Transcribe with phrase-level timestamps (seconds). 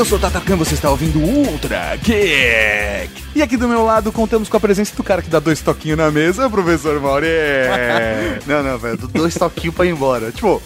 [0.00, 3.19] Eu sou o Tatacan, você está ouvindo Ultra Geek.
[3.32, 5.96] E aqui do meu lado contamos com a presença do cara que dá dois toquinhos
[5.96, 7.28] na mesa, professor Mauri.
[8.44, 10.32] não, não, velho, dois toquinhos pra ir embora.
[10.32, 10.60] Tipo,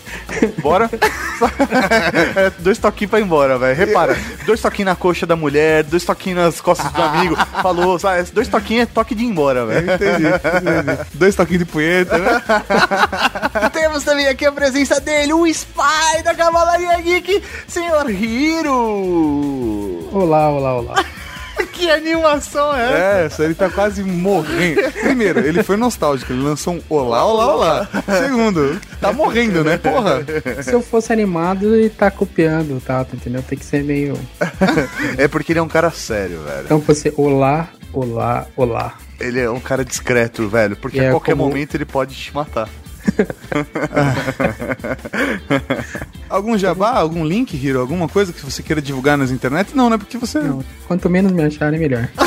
[0.62, 0.88] bora.
[2.36, 3.76] é, dois toquinhos pra ir embora, velho.
[3.76, 7.36] Repara, dois toquinhos na coxa da mulher, dois toquinhos nas costas do amigo.
[7.60, 8.30] Falou, sabe?
[8.32, 9.92] Dois toquinhos é toque de ir embora, velho.
[9.92, 10.98] Entendi, entendi.
[11.12, 12.42] Dois toquinhos de punheta, né?
[13.74, 18.72] Temos também aqui a presença dele, o Spy da Cavalaria Geek, senhor Hiro.
[20.12, 20.94] Olá, olá, olá.
[21.74, 22.96] Que animação é essa?
[22.96, 24.80] É, essa ele tá quase morrendo.
[24.92, 27.88] Primeiro, ele foi nostálgico, ele lançou um olá, olá, olá.
[28.22, 30.24] Segundo, tá morrendo, né, porra?
[30.62, 33.42] Se eu fosse animado e tá copiando, tá, entendeu?
[33.42, 34.18] Tem que ser meio.
[35.18, 36.64] é porque ele é um cara sério, velho.
[36.64, 38.94] Então você, olá, olá, olá.
[39.20, 41.48] Ele é um cara discreto, velho, porque a qualquer como...
[41.48, 42.68] momento ele pode te matar.
[46.28, 47.80] algum jabá, algum link, Hiro?
[47.80, 49.74] Alguma coisa que você queira divulgar nas internet?
[49.74, 49.98] Não, né?
[49.98, 50.40] Porque você.
[50.40, 52.08] Não, quanto menos me acharem, melhor.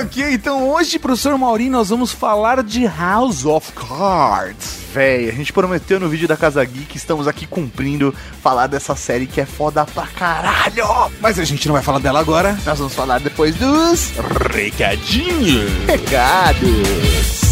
[0.00, 4.80] ok, então hoje, professor Maurinho, nós vamos falar de House of Cards.
[4.92, 9.26] Véi, a gente prometeu no vídeo da Casa Geek, estamos aqui cumprindo falar dessa série
[9.26, 10.84] que é foda pra caralho.
[11.20, 12.58] Mas a gente não vai falar dela agora.
[12.66, 14.12] Nós vamos falar depois dos
[14.52, 15.70] recadinhos.
[15.86, 17.49] Recados.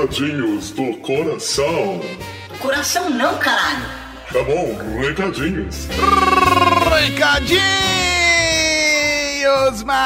[0.00, 2.00] Recadinhos do coração.
[2.58, 3.84] Coração não, caralho.
[4.32, 5.88] Tá bom, recadinhos.
[6.88, 7.60] Recadinhos,
[9.82, 10.00] mas...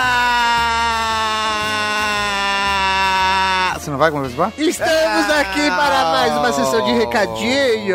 [3.81, 4.53] Você não vai conversar?
[4.59, 7.95] Estamos aqui para mais uma sessão de recadinhos.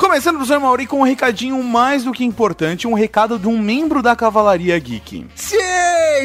[0.00, 4.02] Começando, professor Mauri, com um recadinho mais do que importante, um recado de um membro
[4.02, 5.26] da Cavalaria Geek.
[5.34, 5.58] Sim,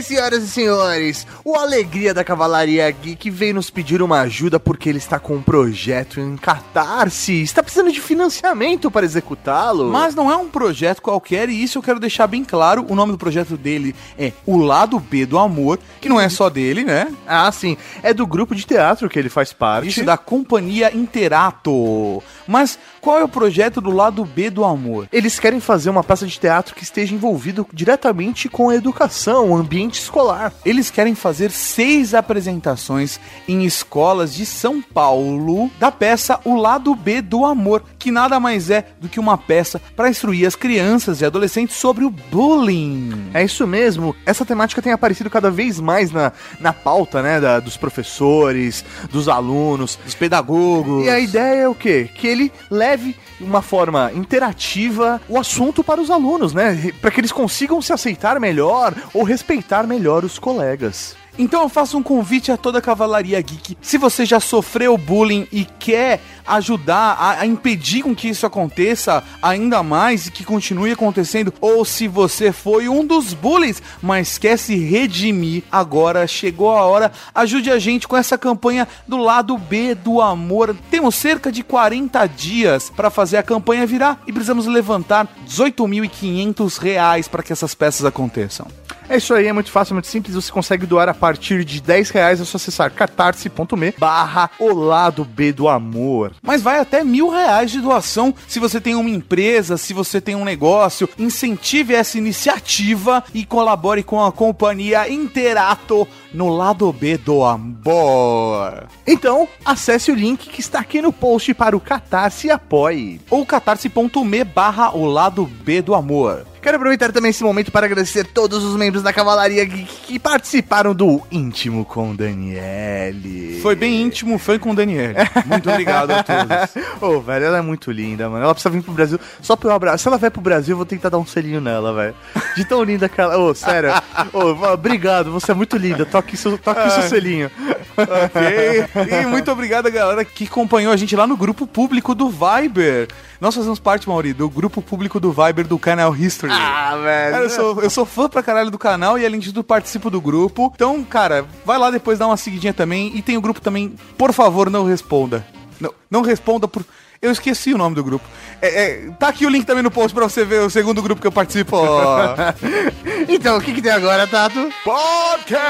[0.02, 4.98] senhoras e senhores, o Alegria da Cavalaria Geek veio nos pedir uma ajuda porque ele
[4.98, 9.92] está com um projeto em Catarse, está precisando de financiamento para executá-lo.
[9.92, 13.12] Mas não é um projeto qualquer e isso eu quero deixar bem claro, o nome
[13.12, 17.14] do projeto dele é O Lado B do Amor, que não é só dele, né?
[17.28, 19.90] Ah, sim, é do grupo de teatro que ele faz parte.
[19.90, 22.24] Isso, da Companhia Interato.
[22.48, 25.08] Mas qual é o projeto do lado B do amor?
[25.14, 29.56] Eles querem fazer uma peça de teatro que esteja envolvido diretamente com a educação, o
[29.56, 30.52] ambiente escolar.
[30.66, 37.22] Eles querem fazer seis apresentações em escolas de São Paulo da peça O Lado B
[37.22, 41.26] do Amor, que nada mais é do que uma peça para instruir as crianças e
[41.26, 43.30] adolescentes sobre o bullying.
[43.36, 44.16] É isso mesmo.
[44.26, 49.30] Essa temática tem aparecido cada vez mais na, na pauta, né, da, dos professores, dos
[49.30, 51.06] alunos, dos pedagogos.
[51.06, 52.10] E a ideia é o quê?
[52.16, 52.95] Que ele leve
[53.40, 56.92] uma forma interativa o assunto para os alunos, né?
[57.02, 61.16] Para que eles consigam se aceitar melhor ou respeitar melhor os colegas.
[61.38, 63.78] Então eu faço um convite a toda a Cavalaria Geek.
[63.82, 69.24] Se você já sofreu bullying e quer ajudar a, a, impedir com que isso aconteça
[69.42, 74.58] ainda mais e que continue acontecendo, ou se você foi um dos bullies, mas quer
[74.58, 77.12] se redimir, agora chegou a hora.
[77.34, 80.76] Ajude a gente com essa campanha do lado B do amor.
[80.90, 87.28] Temos cerca de 40 dias para fazer a campanha virar e precisamos levantar 18.500 reais
[87.28, 88.85] para que essas peças aconteçam.
[89.08, 90.36] É isso aí, é muito fácil, muito simples.
[90.36, 92.42] Você consegue doar a partir de 10 reais.
[92.42, 96.34] É só acessar catarse.me barra o lado B do amor.
[96.42, 100.36] Mas vai até mil reais de doação se você tem uma empresa, se você tem
[100.36, 101.08] um negócio.
[101.18, 108.88] Incentive essa iniciativa e colabore com a companhia Interato no lado B do amor.
[109.06, 113.22] Então, acesse o link que está aqui no post para o Catarse e apoie.
[113.30, 116.46] Ou catarse.me barra o lado B do amor.
[116.66, 120.96] Quero aproveitar também esse momento para agradecer todos os membros da Cavalaria que, que participaram
[120.96, 123.60] do Íntimo com Daniele.
[123.62, 125.14] Foi bem íntimo, foi com Daniele.
[125.46, 126.76] Muito obrigado a todos.
[127.00, 128.46] Ô, oh, velho, ela é muito linda, mano.
[128.46, 130.02] Ela precisa vir pro Brasil só pra eu abraço.
[130.02, 132.16] Se ela vai pro Brasil, eu vou tentar dar um selinho nela, velho.
[132.56, 133.38] De tão linda que ela...
[133.38, 133.92] Ô, oh, sério.
[134.34, 136.04] oh, obrigado, você é muito linda.
[136.04, 137.52] Toque seu, toque seu selinho.
[137.96, 138.86] Ok.
[139.22, 143.08] E muito obrigado a galera que acompanhou a gente lá no grupo público do Viber.
[143.40, 146.54] Nós fazemos parte, Mauri, do grupo público do Viber do canal History.
[146.54, 147.32] Ah, velho.
[147.32, 150.22] Cara, eu, sou, eu sou fã pra caralho do canal e além tudo participo do
[150.22, 150.72] grupo.
[150.76, 153.16] Então, cara, vai lá depois dar uma seguidinha também.
[153.16, 155.46] E tem o grupo também, por favor, não responda.
[155.80, 156.84] Não, não responda por.
[157.22, 158.26] Eu esqueci o nome do grupo.
[158.62, 161.22] É, é, tá aqui o link também no post pra você ver o segundo grupo
[161.22, 161.78] que eu participo.
[163.28, 164.70] então, o que, que tem agora, Tato?
[164.84, 165.66] Podcast!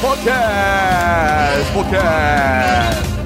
[0.00, 1.72] Podcast!
[1.72, 3.17] Podcast!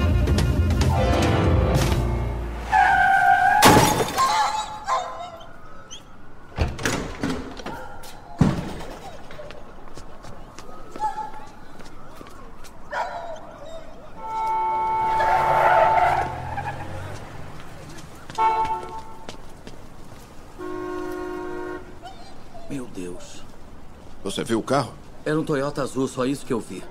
[24.23, 24.93] Você viu o carro?
[25.25, 26.81] Era um Toyota azul, só isso que eu vi.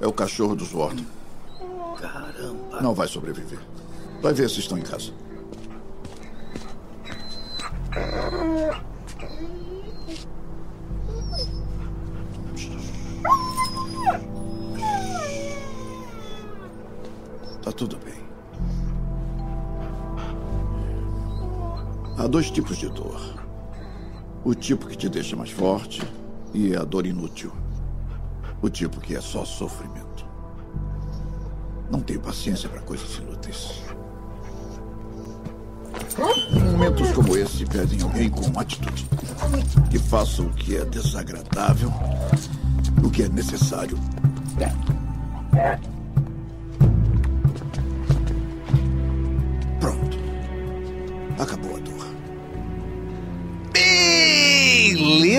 [0.00, 1.04] É o cachorro dos Wharton.
[1.96, 2.80] Caramba.
[2.80, 3.60] Não vai sobreviver.
[4.20, 5.12] Vai ver se estão em casa.
[17.62, 18.20] Tá tudo bem.
[22.18, 23.20] Há dois tipos de dor.
[24.42, 26.02] O tipo que te deixa mais forte
[26.52, 27.52] e a dor inútil.
[28.62, 30.26] O tipo que é só sofrimento.
[31.90, 33.82] Não tenho paciência para coisas inúteis.
[36.52, 39.06] Momentos como esse pedem alguém com uma atitude.
[39.90, 41.92] Que faça o que é desagradável,
[43.02, 43.98] o que é necessário.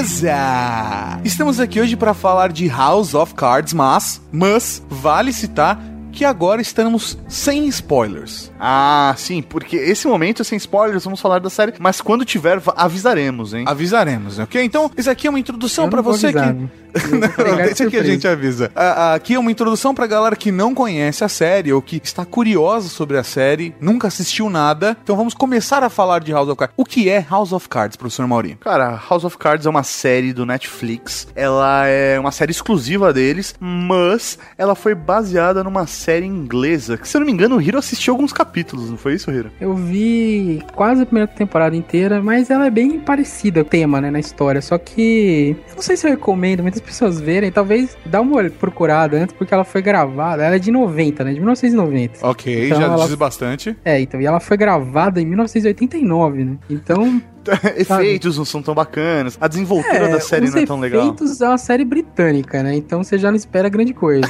[0.02, 1.22] Beleza!
[1.24, 5.80] Estamos aqui hoje para falar de House of Cards, mas, mas vale citar
[6.12, 8.52] que agora estamos sem spoilers.
[8.60, 13.54] Ah, sim, porque esse momento, sem spoilers, vamos falar da série, mas quando tiver, avisaremos,
[13.54, 13.64] hein?
[13.68, 14.64] Avisaremos, ok?
[14.64, 16.70] Então, isso aqui é uma introdução para você avisar, que né?
[17.12, 18.72] Não, deixa que a gente avisa.
[19.14, 22.90] Aqui é uma introdução pra galera que não conhece a série ou que está curiosa
[22.90, 24.98] sobre a série, nunca assistiu nada.
[25.04, 26.74] Então vamos começar a falar de House of Cards.
[26.78, 28.58] O que é House of Cards, professor Mauri?
[28.60, 31.28] Cara, House of Cards é uma série do Netflix.
[31.36, 36.98] Ela é uma série exclusiva deles, mas ela foi baseada numa série inglesa.
[36.98, 39.52] Que, se eu não me engano, o Hiro assistiu alguns capítulos, não foi isso, Hiro?
[39.60, 44.12] Eu vi quase a primeira temporada inteira, mas ela é bem parecida, o tema, né,
[44.12, 44.62] na história.
[44.62, 47.52] Só que eu não sei se eu recomendo muitas pessoas verem.
[47.52, 50.44] Talvez dá uma procurada antes, porque ela foi gravada.
[50.44, 51.32] Ela é de 90, né?
[51.34, 52.20] De 1990.
[52.28, 53.76] Ok, Então já ela- diz bastante.
[53.86, 56.58] É, então, e ela foi gravada em 1989, né?
[56.70, 57.22] Então,
[57.76, 59.36] Efeitos não são tão bacanas.
[59.42, 61.02] A desenvoltura é, da série não é tão legal.
[61.02, 62.76] efeitos é uma série britânica, né?
[62.76, 64.28] Então você já não espera grande coisa.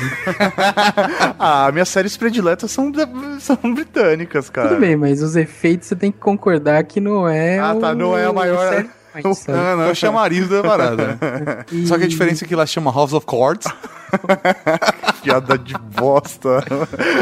[1.37, 2.91] ah, minhas séries prediletas são,
[3.39, 4.69] são britânicas, cara.
[4.69, 7.59] Tudo bem, mas os efeitos você tem que concordar que não é.
[7.59, 8.89] Ah, tá, não é a maior- série
[9.33, 9.57] sabe?
[9.57, 11.17] Não, não, é o chamariz da parada.
[11.71, 13.67] E- Só que a diferença é que ela chama House of Cards.
[15.23, 16.63] Piada de bosta.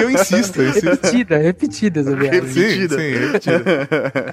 [0.01, 0.85] Eu insisto, eu insisto.
[0.89, 2.47] Repetida, repetida essa piada.
[2.47, 2.97] Sim, Repetida.
[2.97, 3.87] sim, repetida.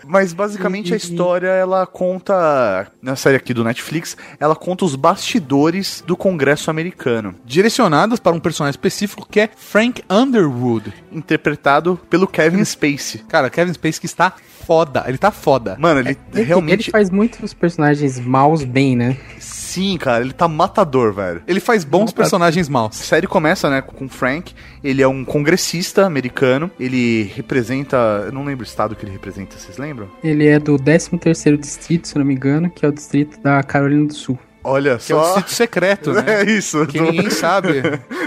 [0.06, 6.02] Mas basicamente a história ela conta na série aqui do Netflix, ela conta os bastidores
[6.06, 10.92] do Congresso americano, Direcionadas para um personagem específico que é Frank Underwood.
[11.12, 13.20] interpretado pelo Kevin Spacey.
[13.28, 14.32] Cara, Kevin Spacey que está
[14.66, 15.04] foda.
[15.06, 15.76] Ele tá foda.
[15.78, 19.16] Mano, ele Ele, realmente ele faz muitos personagens maus bem, né?
[19.38, 19.65] sim,
[19.99, 21.43] cara, ele tá matador, velho.
[21.46, 22.96] Ele faz bons personagens A maus.
[22.96, 24.55] série começa, né, com o Frank.
[24.82, 26.70] Ele é um congressista americano.
[26.78, 27.96] Ele representa.
[28.26, 30.08] Eu não lembro o estado que ele representa, vocês lembram?
[30.23, 34.06] Ele é do 13º distrito, se não me engano, que é o distrito da Carolina
[34.06, 34.38] do Sul.
[34.68, 35.34] Olha Que é um só.
[35.36, 36.24] sítio secreto, né?
[36.36, 36.84] É isso.
[36.86, 37.82] Que ninguém sabe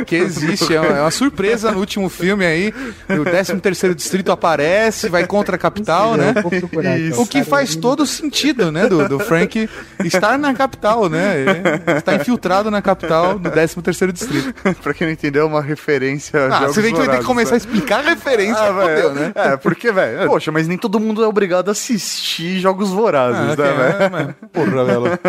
[0.06, 0.74] que existe.
[0.75, 2.74] É uma, é uma surpresa no último filme aí.
[3.10, 6.34] O 13º Distrito aparece, vai contra a capital, né?
[6.38, 7.22] Então.
[7.22, 8.88] O que faz todo sentido, né?
[8.88, 9.69] Do, do Frank
[10.03, 11.39] estar na capital, né?
[11.41, 14.53] Ele está infiltrado na capital do 13º Distrito.
[14.81, 16.48] pra quem não entendeu, é uma referência.
[16.48, 17.58] Ah, Jogos você vem que vai ter que começar a né?
[17.58, 19.31] explicar a referência, Ah, velho, né?
[19.36, 23.46] É, porque, velho, poxa, mas nem todo mundo é obrigado a assistir Jogos Vorazes, Ah,
[23.48, 24.03] né, velho?
[24.03, 25.19] é, mas- Porra, velho.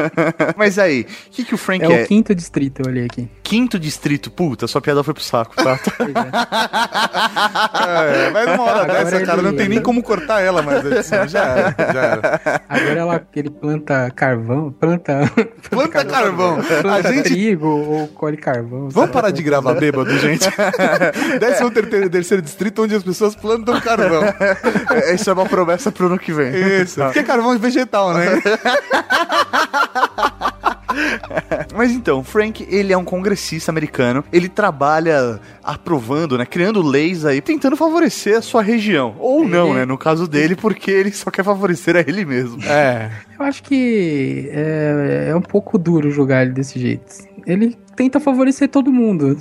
[0.56, 2.04] Mas aí, o que, que o Frank É é?
[2.04, 3.28] o quinto distrito, eu olhei aqui.
[3.42, 4.30] Quinto distrito.
[4.30, 5.78] Puta, sua piada foi pro saco, tá?
[7.86, 8.26] É.
[8.26, 11.28] É, mas numa hora Agora dessa, cara, não tem nem como cortar ela, mas assim,
[11.28, 12.62] já era, já era.
[12.68, 15.30] Agora ela, ele planta carvão, planta,
[15.70, 16.58] Planta carvão.
[16.60, 18.88] A planta gente trigo ou colhe carvão.
[18.90, 20.48] Vamos parar de gravar bêbado, gente.
[21.40, 24.22] Décimo ter- terceiro distrito onde as pessoas plantam carvão.
[25.06, 26.52] Essa é uma promessa pro ano que vem.
[26.82, 27.00] Isso.
[27.00, 28.26] Porque carvão é vegetal, né?
[31.74, 34.24] Mas então, Frank, ele é um congressista americano.
[34.32, 36.46] Ele trabalha aprovando, né?
[36.46, 39.14] Criando leis aí, tentando favorecer a sua região.
[39.18, 39.84] Ou não, né?
[39.84, 42.62] No caso dele, porque ele só quer favorecer a ele mesmo.
[42.64, 43.10] É.
[43.38, 47.29] Eu acho que é, é um pouco duro julgar ele desse jeito.
[47.46, 49.36] Ele tenta favorecer todo mundo.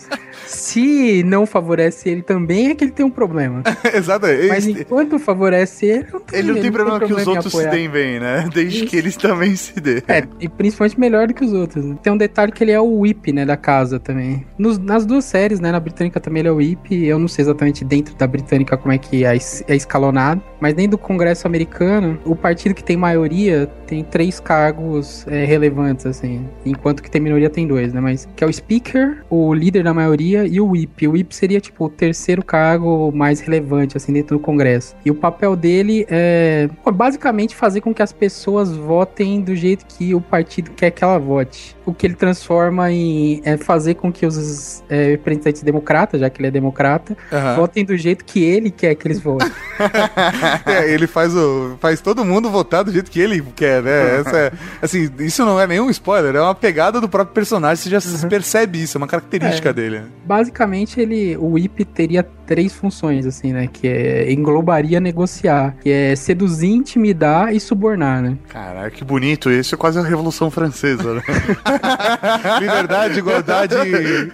[0.45, 3.63] Se não favorece ele também, é que ele tem um problema.
[3.93, 4.25] Exato.
[4.47, 7.67] Mas Esse- enquanto favorece ele, não tem, Ele não tem problema que os outros se
[7.69, 8.49] deem bem, né?
[8.53, 10.01] Desde que eles também se dêem.
[10.07, 11.85] É, e principalmente melhor do que os outros.
[12.01, 14.45] Tem um detalhe que ele é o whip, né, da casa também.
[14.57, 16.91] Nos- nas duas séries, né, na britânica também ele é o whip.
[17.05, 19.35] Eu não sei exatamente dentro da britânica como é que é,
[19.67, 20.41] é escalonado.
[20.59, 26.05] Mas dentro do congresso americano, o partido que tem maioria tem três cargos é, relevantes,
[26.05, 26.45] assim.
[26.65, 27.88] Enquanto que tem minoria tem dois.
[27.93, 28.01] Né?
[28.01, 31.07] Mas que é o Speaker, o líder da maioria e o Whip.
[31.07, 34.95] O Whip seria, tipo, o terceiro cargo mais relevante, assim, dentro do Congresso.
[35.05, 39.85] E o papel dele é pô, basicamente fazer com que as pessoas votem do jeito
[39.85, 41.75] que o partido quer que ela vote.
[41.85, 46.39] O que ele transforma em é fazer com que os é, representantes democratas, já que
[46.39, 47.55] ele é democrata, Aham.
[47.55, 49.49] votem do jeito que ele quer que eles votem.
[50.65, 54.19] É, ele faz o faz todo mundo votar do jeito que ele quer, né?
[54.19, 57.89] Essa é- assim, isso não é nenhum spoiler, é uma pegada do próprio personagem, você
[57.89, 59.73] já se percebe isso, é uma característica É.
[59.73, 60.01] dele.
[60.25, 63.67] Basicamente, ele, o Whip teria três funções, assim, né?
[63.71, 68.37] Que é, englobaria negociar, que é seduzir, intimidar e subornar, né?
[68.49, 69.49] Caralho, que bonito.
[69.51, 71.21] Isso é quase a Revolução Francesa, né?
[72.59, 73.75] Liberdade, igualdade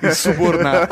[0.01, 0.87] e subornar.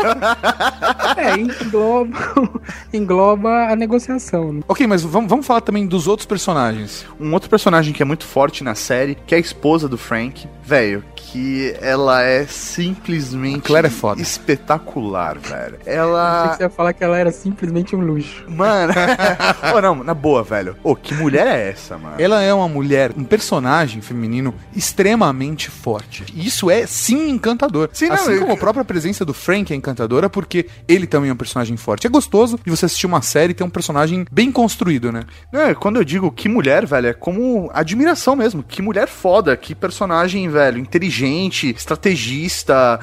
[1.17, 2.17] É, engloba,
[2.93, 4.61] engloba a negociação, né?
[4.67, 7.05] Ok, mas vamos, vamos falar também dos outros personagens.
[7.19, 10.47] Um outro personagem que é muito forte na série, que é a esposa do Frank,
[10.63, 14.21] velho, que ela é simplesmente Claire é foda.
[14.21, 15.77] espetacular, velho.
[15.81, 16.49] Achei Ela.
[16.49, 18.43] que você ia falar que ela era simplesmente um luxo.
[18.47, 18.93] Mano,
[19.75, 20.75] Ô, não, na boa, velho.
[20.83, 22.15] Ô, que mulher é essa, mano?
[22.19, 26.23] Ela é uma mulher, um personagem feminino extremamente forte.
[26.33, 27.89] E isso é sim encantador.
[27.93, 31.29] Sim, não, assim eu- como a própria presença do Frank é encantadora, porque ele também
[31.29, 32.07] é um personagem forte.
[32.07, 35.23] É gostoso de você assistir uma série e ter um personagem bem construído, né?
[35.51, 38.63] É, quando eu digo que mulher, velho, é como admiração mesmo.
[38.63, 42.32] Que mulher foda, que personagem, velho, inteligente, estrategista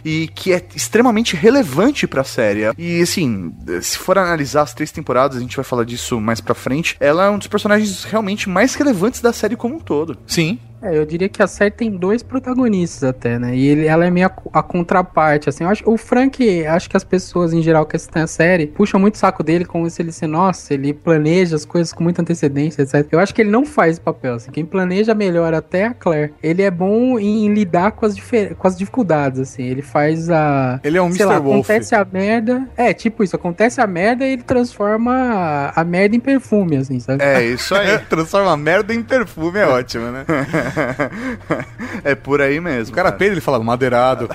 [0.04, 2.62] e que é extremamente relevante pra série.
[2.76, 6.54] E assim, se for analisar as três temporadas, a gente vai falar disso mais pra
[6.54, 10.18] frente, ela é um dos personagens realmente mais relevantes da série como um todo.
[10.26, 10.58] Sim.
[10.82, 13.54] É, eu diria que a série tem dois protagonistas até, né?
[13.54, 15.64] E ele, ela é meio a, a contraparte, assim.
[15.64, 18.99] Eu acho, o Frank, acho que as pessoas em geral que assistem a série puxam
[18.99, 22.22] muito o saco dele como se ele se, nossa, ele planeja as coisas com muita
[22.22, 23.06] antecedência, etc.
[23.10, 24.50] Eu acho que ele não faz esse papel, assim.
[24.50, 26.32] Quem planeja melhor até a Claire.
[26.42, 28.14] Ele é bom em, lidar com as,
[28.58, 29.64] com as dificuldades, assim.
[29.64, 30.80] Ele faz a.
[30.82, 31.34] Ele é um sei Mr.
[31.34, 31.54] lá, Wolf.
[31.56, 32.66] acontece a merda.
[32.76, 36.99] É, tipo isso, acontece a merda e ele transforma a, a merda em perfume, assim,
[37.00, 37.22] sabe?
[37.22, 37.99] É isso aí.
[38.08, 40.25] Transforma merda em perfume, é ótimo, né?
[42.04, 42.92] é por aí mesmo.
[42.92, 44.28] O cara peida ele fala madeirado.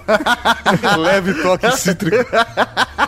[0.98, 2.26] Leve toque cítrico.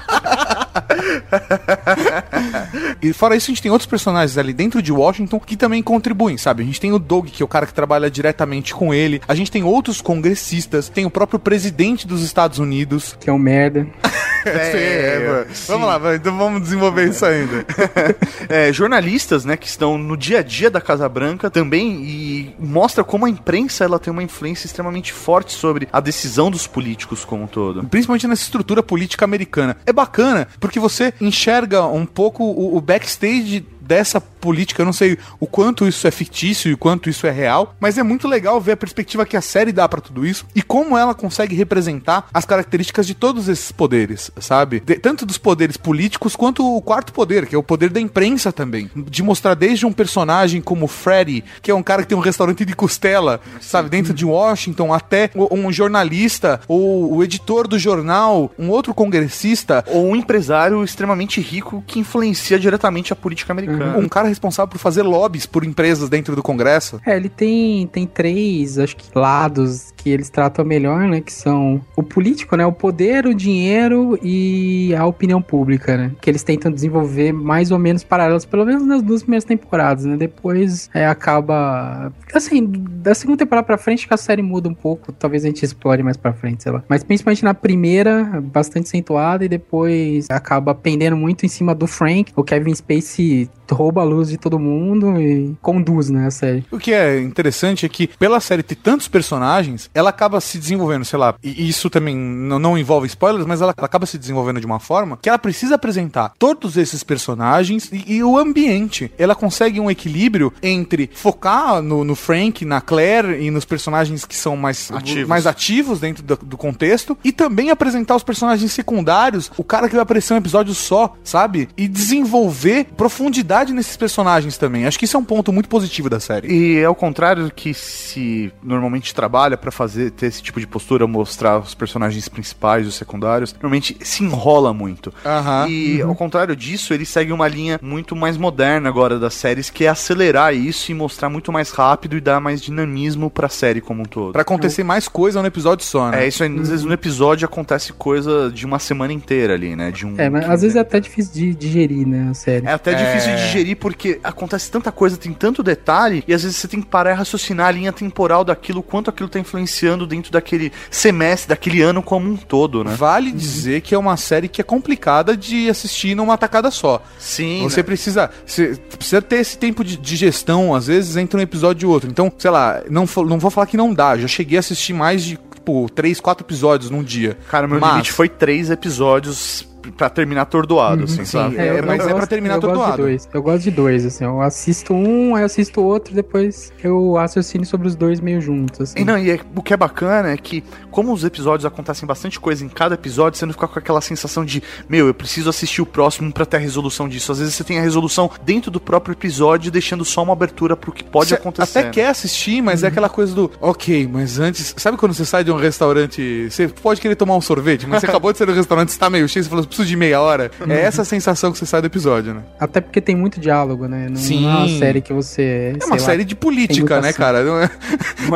[3.01, 6.37] e fora isso, a gente tem outros personagens ali dentro de Washington que também contribuem,
[6.37, 6.63] sabe?
[6.63, 9.21] A gente tem o Doug, que é o cara que trabalha diretamente com ele.
[9.27, 10.89] A gente tem outros congressistas.
[10.89, 13.17] Tem o próprio presidente dos Estados Unidos.
[13.19, 13.87] Que é um merda.
[14.43, 15.45] Sim, é, mano.
[15.67, 17.65] Vamos lá, então vamos desenvolver isso ainda.
[18.47, 23.03] é, jornalistas, né, que estão no dia a dia da Casa Branca também e mostra
[23.03, 27.43] como a imprensa ela tem uma influência extremamente forte sobre a decisão dos políticos como
[27.43, 27.83] um todo.
[27.85, 29.77] Principalmente nessa estrutura política americana.
[29.85, 34.81] É bacana, porque você enxerga um pouco o, o backstage dessa política.
[34.81, 37.97] Eu não sei o quanto isso é fictício e o quanto isso é real, mas
[37.97, 40.97] é muito legal ver a perspectiva que a série dá pra tudo isso e como
[40.97, 44.79] ela consegue representar as características de todos esses poderes, sabe?
[44.79, 48.51] De- tanto dos poderes políticos quanto o quarto poder, que é o poder da imprensa
[48.51, 48.89] também.
[48.95, 52.21] De mostrar desde um personagem como o Freddy, que é um cara que tem um
[52.21, 58.51] restaurante de costela, sabe, dentro de Washington, até um jornalista ou o editor do jornal,
[58.57, 63.76] um outro congressista, Ou um empresário extremamente rico que influencia diretamente a política americana.
[63.83, 66.99] Um cara responsável por fazer lobbies por empresas dentro do Congresso.
[67.05, 71.19] É, ele tem, tem três, acho que, lados que eles tratam melhor, né?
[71.19, 72.65] Que são o político, né?
[72.65, 76.11] O poder, o dinheiro e a opinião pública, né?
[76.21, 80.15] Que eles tentam desenvolver mais ou menos paralelos, pelo menos nas duas primeiras temporadas, né?
[80.15, 82.11] Depois é, acaba.
[82.33, 85.11] Assim, da segunda temporada pra frente que a série muda um pouco.
[85.11, 86.83] Talvez a gente explore mais pra frente, sei lá.
[86.87, 92.31] Mas principalmente na primeira, bastante acentuada, e depois acaba pendendo muito em cima do Frank.
[92.35, 96.65] O Kevin Spacey rouba a luz de todo mundo e conduz, né, a série.
[96.71, 101.03] O que é interessante é que, pela série ter tantos personagens, ela acaba se desenvolvendo,
[101.03, 104.59] sei lá, e isso também não, não envolve spoilers, mas ela, ela acaba se desenvolvendo
[104.59, 109.11] de uma forma que ela precisa apresentar todos esses personagens e, e o ambiente.
[109.17, 114.35] Ela consegue um equilíbrio entre focar no, no Frank, na Claire e nos personagens que
[114.35, 115.27] são mais Ativos.
[115.27, 119.95] mais ativos dentro do, do contexto e também apresentar os personagens secundários, o cara que
[119.95, 121.69] vai aparecer um episódio só, sabe?
[121.75, 124.85] E desenvolver profundidade nesses personagens também.
[124.85, 126.53] Acho que isso é um ponto muito positivo da série.
[126.53, 130.65] E é o contrário do que se normalmente trabalha pra fazer ter esse tipo de
[130.65, 135.13] postura, mostrar os personagens principais, os secundários, normalmente se enrola muito.
[135.23, 135.67] Aham.
[135.69, 139.85] E ao contrário disso, ele segue uma linha muito mais moderna agora das séries, que
[139.85, 144.01] é acelerar isso e mostrar muito mais rápido e dar mais dinamismo pra série como
[144.01, 144.33] um todo.
[144.33, 146.23] Pra acontecer mais coisa no episódio só, né?
[146.23, 149.91] É, isso aí, às vezes no episódio acontece coisa de uma semana inteira ali, né?
[149.91, 152.65] De um É, mas às vezes é até difícil de digerir, né, a série.
[152.65, 156.57] É até difícil de digerir porque acontece tanta coisa, tem tanto detalhe, e às vezes
[156.57, 159.66] você tem que parar e raciocinar a linha temporal daquilo, quanto aquilo tá influenciando
[160.05, 162.93] dentro daquele semestre, daquele ano como um todo, né?
[162.95, 167.03] Vale dizer que é uma série que é complicada de assistir numa tacada só.
[167.19, 167.63] Sim.
[167.63, 171.89] Você precisa, você precisa ter esse tempo de digestão, às vezes entre um episódio e
[171.91, 172.09] outro.
[172.09, 174.17] Então, sei lá, não, não vou falar que não dá.
[174.17, 177.37] Já cheguei a assistir mais de, tipo, três, quatro episódios num dia.
[177.49, 181.57] Cara, meu Mas- limite foi três episódios pra terminar atordoado, assim, sabe?
[181.57, 182.97] É, mas é pra terminar eu gosto atordoado.
[182.97, 183.29] de dois.
[183.33, 184.23] Eu gosto de dois, assim.
[184.23, 188.81] Eu assisto um, aí eu assisto outro, depois eu raciocínio sobre os dois meio juntos,
[188.81, 188.99] assim.
[188.99, 192.39] E não, e é- o que é bacana é que, como os episódios acontecem bastante
[192.39, 195.81] coisa em cada episódio, você não fica com aquela sensação de, meu, eu preciso assistir
[195.81, 197.31] o próximo pra ter a resolução disso.
[197.31, 200.91] Às vezes você tem a resolução dentro do próprio episódio, deixando só uma abertura pro
[200.91, 201.79] que pode Você acontecer.
[201.79, 204.73] Até quer assistir, mas é aquela coisa do, ok, mas antes.
[204.77, 208.05] Sabe quando você sai de um restaurante, você pode querer tomar um sorvete, mas você
[208.07, 210.49] acabou de sair do restaurante, você tá meio cheio, você falou, preciso de meia hora.
[210.67, 212.41] É essa a sensação que você sai do episódio, né?
[212.59, 214.07] Até porque tem muito diálogo, né?
[214.09, 214.43] Não, Sim.
[214.43, 215.75] não é uma série que você.
[215.79, 217.43] É uma série de política, né, cara?
[217.43, 217.69] Não é,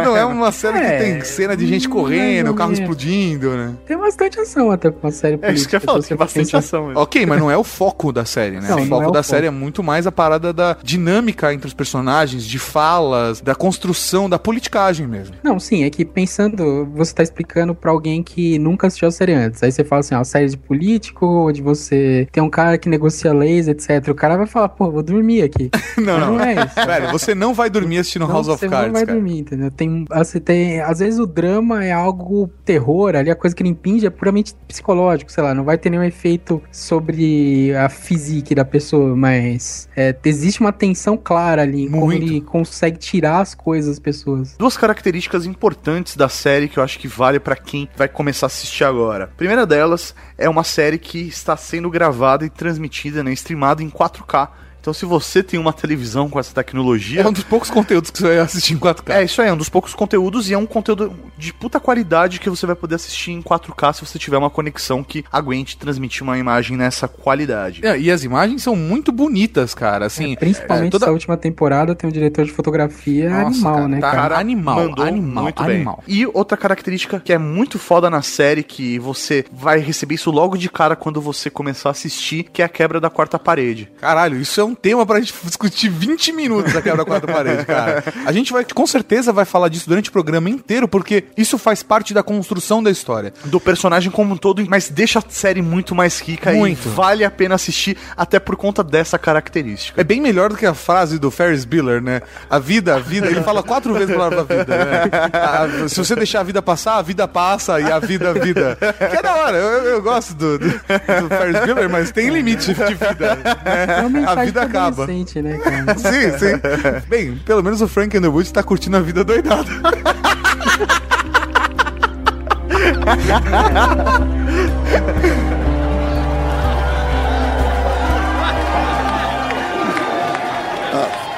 [0.05, 3.73] não é uma série É, que tem cena de gente correndo, ou carro explodindo, né?
[3.85, 5.51] Tem bastante ação até pra uma série política.
[5.51, 6.99] É isso que eu ia falar, se tem bastante ação mesmo.
[7.01, 8.67] Ok, mas não é o foco da série, né?
[8.69, 9.35] Não, o não foco é o da foco.
[9.35, 14.29] série é muito mais a parada da dinâmica entre os personagens, de falas, da construção,
[14.29, 15.35] da politicagem mesmo.
[15.43, 19.33] Não, sim, é que pensando, você tá explicando pra alguém que nunca assistiu a série
[19.33, 19.61] antes.
[19.63, 23.33] Aí você fala assim, ó, série de político, onde você tem um cara que negocia
[23.33, 24.09] leis, etc.
[24.09, 25.69] O cara vai falar, pô, vou dormir aqui.
[25.97, 26.37] Não, não.
[26.37, 26.75] não é isso.
[26.75, 29.17] Velho, você não vai dormir assistindo Não, House of você Cards, não vai cara.
[29.17, 29.69] dormir, entendeu?
[29.69, 33.69] Tem, assim, tem, às vezes o drama é algo terror, ali a coisa que ele
[33.69, 38.65] impinge é puramente psicológico, sei lá, não vai ter nenhum efeito sobre a física da
[38.65, 42.23] pessoa, mas é, existe uma tensão clara ali, em como Muito.
[42.23, 44.55] ele consegue tirar as coisas das pessoas.
[44.57, 48.47] Duas características importantes da série que eu acho que vale pra quem vai começar a
[48.47, 49.25] assistir agora.
[49.25, 53.89] A primeira delas é uma série que está sendo gravada e transmitida, né, streamada em
[53.89, 54.49] 4K.
[54.81, 58.17] Então, se você tem uma televisão com essa tecnologia, É um dos poucos conteúdos que
[58.17, 59.13] você vai assistir em 4K.
[59.13, 62.39] É, isso aí, é um dos poucos conteúdos e é um conteúdo de puta qualidade
[62.39, 66.23] que você vai poder assistir em 4K se você tiver uma conexão que aguente transmitir
[66.23, 67.85] uma imagem nessa qualidade.
[67.85, 70.07] É, e as imagens são muito bonitas, cara.
[70.07, 73.87] Assim, Principalmente é, toda- essa última temporada tem um diretor de fotografia Nossa, animal, cara,
[73.87, 74.39] né, tá- cara?
[74.39, 76.03] animal, mandou animal, muito animal.
[76.07, 76.15] bem.
[76.17, 80.57] E outra característica que é muito foda na série, que você vai receber isso logo
[80.57, 83.91] de cara quando você começar a assistir, que é a quebra da quarta parede.
[83.99, 87.65] Caralho, isso é um tema pra gente discutir 20 minutos a quebra da quarta parede,
[87.65, 88.03] cara.
[88.25, 91.81] A gente vai, com certeza, vai falar disso durante o programa inteiro, porque isso faz
[91.83, 93.33] parte da construção da história.
[93.45, 96.87] Do personagem como um todo, mas deixa a série muito mais rica Muito.
[96.87, 99.99] e vale a pena assistir até por conta dessa característica.
[99.99, 102.21] É bem melhor do que a frase do Ferris Bueller, né?
[102.49, 103.27] A vida, a vida.
[103.27, 105.01] Ele fala quatro vezes a palavra vida, né?
[105.33, 108.77] A- se você deixar a vida passar, a vida passa e a vida, a vida.
[108.81, 112.73] Que é da hora, eu, eu gosto do, do, do Ferris Bueller, mas tem limite
[112.73, 113.35] de vida.
[113.35, 113.95] Né?
[114.05, 115.07] A mensagem vida acaba.
[115.41, 115.97] né, cara?
[115.99, 117.07] Sim, sim.
[117.07, 119.69] Bem, pelo menos o Frank Underwood tá curtindo a vida doidada.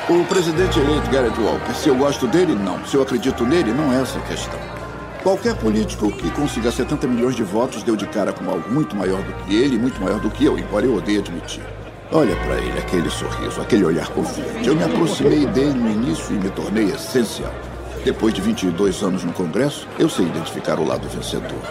[0.09, 2.86] O presidente eleito Garrett Walker, se eu gosto dele, não.
[2.86, 4.59] Se eu acredito nele, não é essa a questão.
[5.23, 9.23] Qualquer político que consiga 70 milhões de votos deu de cara com algo muito maior
[9.23, 11.63] do que ele, e muito maior do que eu, embora eu odeie admitir.
[12.15, 14.67] Olha pra ele, aquele sorriso, aquele olhar confiante.
[14.67, 17.52] Eu me aproximei dele no início e me tornei essencial.
[18.06, 21.63] Depois de 22 anos no Congresso, eu sei identificar o lado vencedor.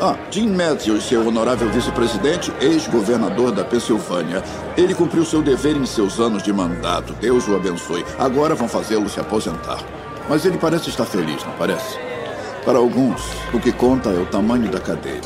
[0.00, 4.42] Ah, Jim Matthews, seu honorável vice-presidente, ex-governador da Pensilvânia.
[4.76, 7.12] Ele cumpriu seu dever em seus anos de mandato.
[7.20, 8.04] Deus o abençoe.
[8.18, 9.78] Agora vão fazê-lo se aposentar.
[10.28, 11.96] Mas ele parece estar feliz, não parece?
[12.64, 13.22] Para alguns,
[13.54, 15.22] o que conta é o tamanho da cadeira.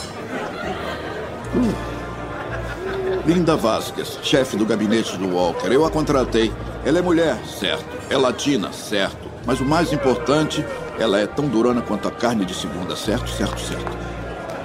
[1.56, 2.01] Uh.
[3.24, 5.68] Linda Vasquez, chefe do gabinete do Walker.
[5.68, 6.52] Eu a contratei.
[6.84, 7.84] Ela é mulher, certo.
[8.10, 9.30] É latina, certo.
[9.46, 10.64] Mas o mais importante,
[10.98, 13.96] ela é tão durona quanto a carne de segunda, certo, certo, certo.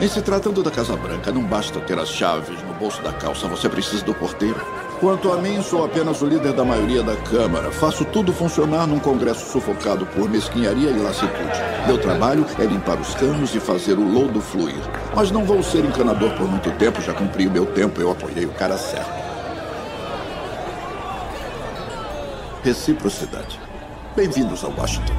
[0.02, 3.48] Em se tratando da Casa Branca, não basta ter as chaves no bolso da calça,
[3.48, 4.60] você precisa do porteiro.
[5.00, 7.72] Quanto a mim, sou apenas o líder da maioria da Câmara.
[7.72, 11.62] Faço tudo funcionar num Congresso sufocado por mesquinharia e lassitude.
[11.86, 14.82] Meu trabalho é limpar os canos e fazer o lodo fluir.
[15.16, 18.46] Mas não vou ser encanador por muito tempo, já cumpri o meu tempo, eu apoiei
[18.46, 19.28] o cara certo.
[22.64, 23.60] Reciprocidade.
[24.16, 25.14] Bem-vindos a Washington.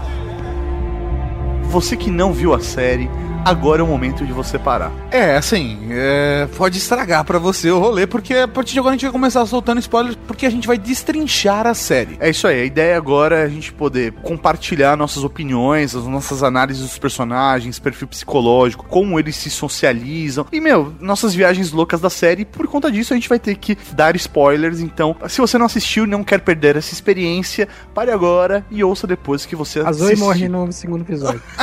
[1.68, 3.08] Você que não viu a série,
[3.44, 4.92] agora é o momento de você parar.
[5.10, 8.96] É, assim, é, pode estragar pra você o rolê, porque a partir de agora a
[8.96, 12.16] gente vai começar soltando spoilers, porque a gente vai destrinchar a série.
[12.20, 16.42] É isso aí, a ideia agora é a gente poder compartilhar nossas opiniões, as nossas
[16.42, 22.10] análises dos personagens, perfil psicológico, como eles se socializam e, meu, nossas viagens loucas da
[22.10, 22.44] série.
[22.44, 24.80] Por conta disso, a gente vai ter que dar spoilers.
[24.80, 29.06] Então, se você não assistiu e não quer perder essa experiência, pare agora e ouça
[29.06, 31.40] depois que você A Zoe morre no segundo episódio.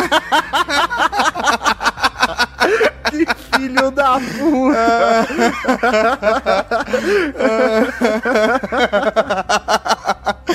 [3.11, 3.25] Que
[3.57, 5.27] filho da puta!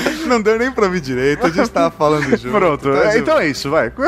[0.28, 2.50] Não deu nem pra ouvir direito, a gente tava falando junto.
[2.50, 3.92] Pronto, tá é, então é isso, vai.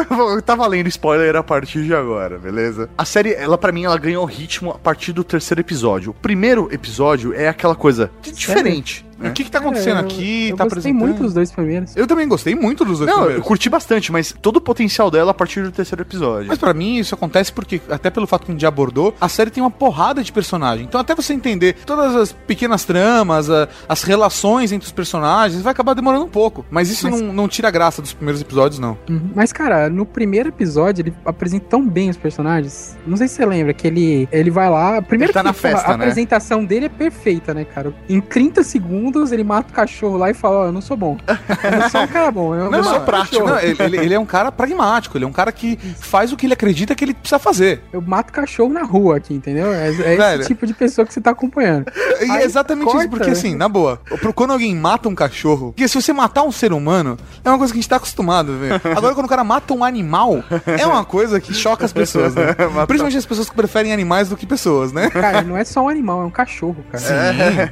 [0.44, 2.88] Tá valendo spoiler a partir de agora, beleza?
[2.96, 6.10] A série, ela para mim, ela ganhou ritmo a partir do terceiro episódio.
[6.10, 9.04] O primeiro episódio é aquela coisa diferente.
[9.24, 10.48] O que que tá acontecendo É, eu- aqui?
[10.48, 11.96] Eu tá gostei muito dos dois primeiros.
[11.96, 13.46] Eu também gostei muito dos dois Não, eu primeiros.
[13.46, 16.48] curti bastante, mas todo o potencial dela a partir do terceiro episódio.
[16.48, 19.28] Mas pra mim isso acontece porque, até pelo fato que a gente já abordou, a
[19.28, 20.86] série tem uma porrada de personagem.
[20.86, 25.70] Então até você entender todas as pequenas tramas, a- as relações entre os personagens, vai
[25.70, 26.66] acabar demorando um pouco.
[26.70, 28.98] Mas isso Mas- Não, não tira a graça dos primeiros episódios, não.
[29.08, 29.30] Uhum.
[29.34, 32.96] Mas, cara, no primeiro episódio ele apresenta tão bem os personagens.
[33.06, 35.00] Não sei se você lembra que ele, ele vai lá.
[35.00, 36.04] Primeiro Ele tá que, na festa, a né?
[36.04, 37.92] apresentação dele é perfeita, né, cara?
[38.08, 41.16] Em 30 segundos ele mata o cachorro lá e fala: Ó, eu não sou bom.
[41.64, 42.54] Eu não sou um cara bom.
[42.54, 43.46] Eu, Não, sou não, prático.
[43.46, 46.46] Não, ele, ele- é um cara pragmático, ele é um cara que faz o que
[46.46, 47.80] ele acredita que ele precisa fazer.
[47.92, 49.72] Eu mato cachorro na rua aqui, entendeu?
[49.72, 51.86] É, é esse tipo de pessoa que você tá acompanhando.
[52.20, 53.32] E é Aí exatamente corta, isso, porque né?
[53.32, 54.00] assim, na boa,
[54.34, 57.70] quando alguém mata um cachorro, porque se você matar um ser humano, é uma coisa
[57.70, 58.80] que a gente tá acostumado a ver.
[58.96, 62.54] Agora, quando o cara mata um animal, é uma coisa que choca as pessoas, né?
[62.88, 65.10] Principalmente as pessoas que preferem animais do que pessoas, né?
[65.10, 67.70] Cara, não é só um animal, é um cachorro, cara.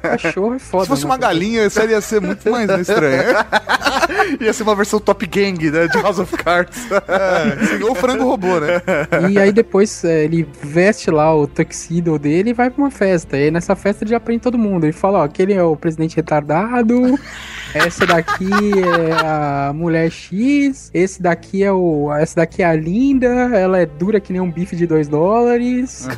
[0.18, 0.84] Cachorro é foda.
[0.84, 1.22] Se fosse uma né?
[1.22, 3.22] galinha, isso ia ser muito mais estranho.
[4.40, 5.86] Ia ser uma versão Top Gang, né?
[5.86, 6.78] De House of Cards.
[6.90, 8.82] É, ou frango robô, né?
[9.30, 13.36] E aí depois é, ele veste lá o tuxedo dele e vai pra uma festa.
[13.36, 14.84] E aí nessa festa ele já prende todo mundo.
[14.84, 17.18] Ele fala, ó, aquele é o presidente retardado,
[17.74, 22.12] essa daqui é a mulher X, esse daqui é o.
[22.12, 26.08] Essa daqui é a linda, ela é dura que nem um bife de 2 dólares.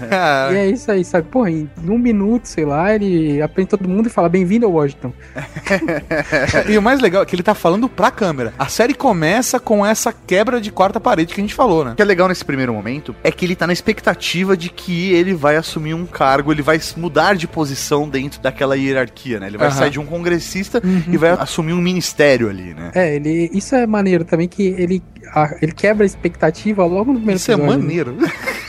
[0.51, 1.29] E é isso aí, sabe?
[1.29, 5.13] Porra, em um minuto, sei lá, ele aprende todo mundo e fala, bem-vindo ao Washington.
[6.69, 8.53] E o mais legal é que ele tá falando pra câmera.
[8.59, 11.93] A série começa com essa quebra de quarta parede que a gente falou, né?
[11.93, 15.13] O que é legal nesse primeiro momento é que ele tá na expectativa de que
[15.13, 19.49] ele vai assumir um cargo, ele vai mudar de posição dentro daquela hierarquia, né?
[19.49, 19.77] Ele vai Aham.
[19.77, 22.91] sair de um congressista e vai assumir um ministério ali, né?
[22.95, 23.51] É, ele.
[23.53, 25.03] Isso é maneiro também, que ele,
[25.35, 27.79] a- ele quebra a expectativa logo no primeiro Isso é episódio.
[28.13, 28.33] né?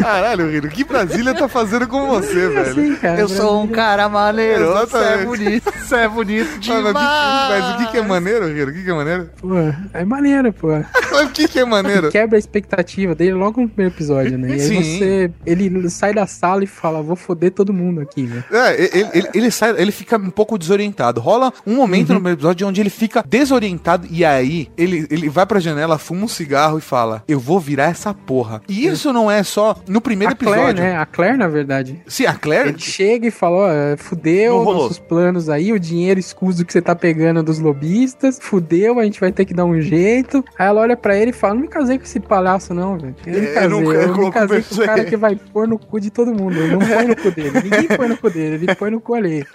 [0.00, 2.60] Caralho, Rino, o que Brasília tá fazendo com você, É velho?
[2.70, 6.92] assim, cara, Eu sou um cara maneiro, você é bonito, você é bonito demais.
[6.94, 8.70] mas, o que, que é maneiro, Rino?
[8.70, 9.30] O que que é maneiro?
[9.40, 9.48] Pô,
[9.92, 10.68] é maneiro, pô.
[11.12, 12.10] Mas o que que é maneiro?
[12.10, 14.50] Quebra a expectativa dele logo no primeiro episódio, né?
[14.50, 14.82] E aí Sim.
[14.82, 15.30] você.
[15.44, 18.44] Ele sai da sala e fala, vou foder todo mundo aqui, né?
[18.50, 21.20] É, ele, ele, ele sai, ele fica um pouco desorientado.
[21.20, 25.46] Rola um momento no primeiro episódio onde ele fica desorientado e aí ele, ele vai
[25.46, 28.60] pra janela, fuma um cigarro e fala: Eu vou virar essa porra.
[28.68, 30.82] E isso não é só no primeiro a Claire, episódio.
[30.84, 30.96] né?
[30.96, 32.00] A Claire, na verdade.
[32.06, 32.70] Sim, a Claire.
[32.70, 36.82] Ele chega e fala, ó, Não fudeu nossos planos aí, o dinheiro escuso que você
[36.82, 40.44] tá pegando dos lobistas, fudeu, a gente vai ter que dar um jeito.
[40.58, 43.14] Aí ela olha pra ele e fala, não me casei com esse palhaço não, velho.
[43.26, 45.78] Eu É, eu nunca- eu, eu me casei com o cara que vai pôr no
[45.78, 46.56] cu de todo mundo.
[46.58, 49.14] Ele não põe no cu dele, ninguém põe no cu dele, ele põe no cu
[49.14, 49.46] alheio.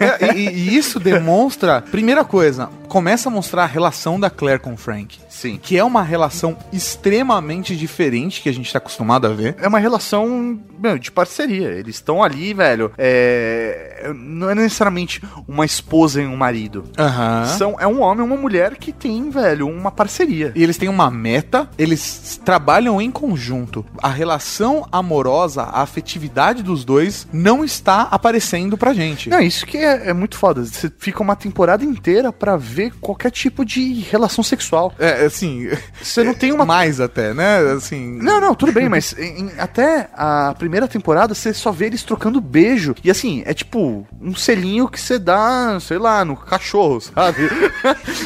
[0.00, 4.72] É, e, e isso demonstra, primeira coisa, começa a mostrar a relação da Claire com
[4.72, 5.18] o Frank.
[5.38, 5.56] Sim.
[5.62, 9.54] Que é uma relação extremamente diferente que a gente tá acostumado a ver.
[9.60, 11.68] É uma relação meu, de parceria.
[11.70, 12.92] Eles estão ali, velho.
[12.96, 14.12] É...
[14.14, 16.84] Não é necessariamente uma esposa e um marido.
[16.98, 17.44] Aham.
[17.58, 20.52] São, é um homem e uma mulher que tem, velho, uma parceria.
[20.54, 23.84] E eles têm uma meta, eles trabalham em conjunto.
[24.02, 29.28] A relação amorosa, a afetividade dos dois não está aparecendo pra gente.
[29.28, 30.64] Não, isso que é, é muito foda.
[30.64, 34.94] Você fica uma temporada inteira pra ver qualquer tipo de relação sexual.
[34.98, 35.68] É, assim,
[36.00, 36.64] Você não tem uma.
[36.68, 37.58] mais até, né?
[37.72, 42.02] Assim, Não, não, tudo bem, mas em- até a primeira temporada você só vê eles
[42.02, 42.94] trocando beijo.
[43.02, 47.48] E assim, é tipo um selinho que você dá, sei lá, no cachorro, sabe?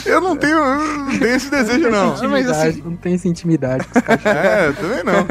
[0.07, 2.09] eu não tenho, eu não tenho esse desejo não.
[2.11, 4.37] mas Intimidade, assim- não tem essa intimidade com os cachorros.
[4.37, 5.27] É, também não.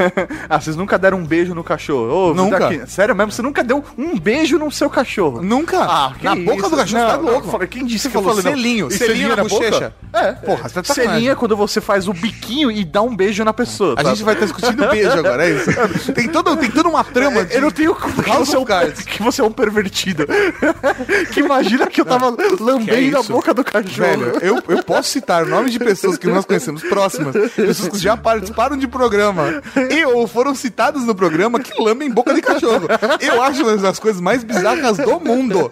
[0.50, 2.32] ah, vocês nunca deram um beijo no cachorro?
[2.32, 2.60] Ô, Nunca.
[2.60, 3.32] daqui- Sério mesmo?
[3.32, 5.42] Você nunca deu um beijo no seu cachorro?
[5.42, 5.82] Nunca.
[5.84, 6.70] Ah, que na boca isso?
[6.70, 7.58] do cachorro, Não, tá louco.
[7.60, 8.52] não, Quem disse Você que eu falou não?
[8.52, 9.50] selinho, E selinho na boca?
[9.50, 9.94] bochecha?
[10.14, 10.32] É.
[10.34, 10.94] Porra, você tá.
[10.94, 13.94] Selinho é quando você faz o biquinho e dá um beijo na pessoa.
[13.98, 14.10] A tá?
[14.10, 15.72] gente vai estar discutindo beijo agora, é isso?
[16.14, 18.66] Tem, todo, tem toda uma trama de Eu não tenho culpa que você, é um,
[19.08, 20.26] que você é um pervertido.
[21.32, 23.32] que imagina que eu tava lambendo a isso?
[23.32, 23.92] boca do cachorro.
[23.92, 28.16] Velho, eu, eu posso citar nomes de pessoas que nós conhecemos próximas, pessoas que já
[28.16, 32.88] participaram de programa e ou foram citadas no programa que lambem boca de cachorro.
[33.20, 35.70] Eu acho uma das coisas mais bizarras do mundo.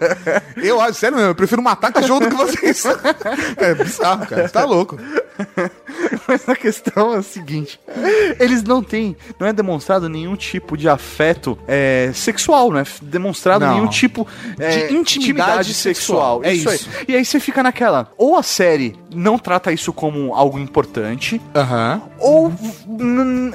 [0.56, 2.84] Eu acho, sério mesmo, eu prefiro matar cachorro do que vocês.
[3.56, 4.46] É bizarro, cara.
[4.46, 4.98] Você tá louco.
[6.26, 7.80] Mas a questão é a seguinte:
[8.38, 11.19] eles não têm, não é demonstrado nenhum tipo de afeto
[11.68, 13.74] é, sexual, não é demonstrado Não.
[13.74, 14.26] nenhum tipo
[14.58, 16.40] é, De intimidade sexual.
[16.44, 16.58] É aí.
[16.64, 16.88] isso.
[17.06, 22.00] E aí você fica naquela: ou a série não trata isso como algo importante, Aham.
[22.18, 22.52] ou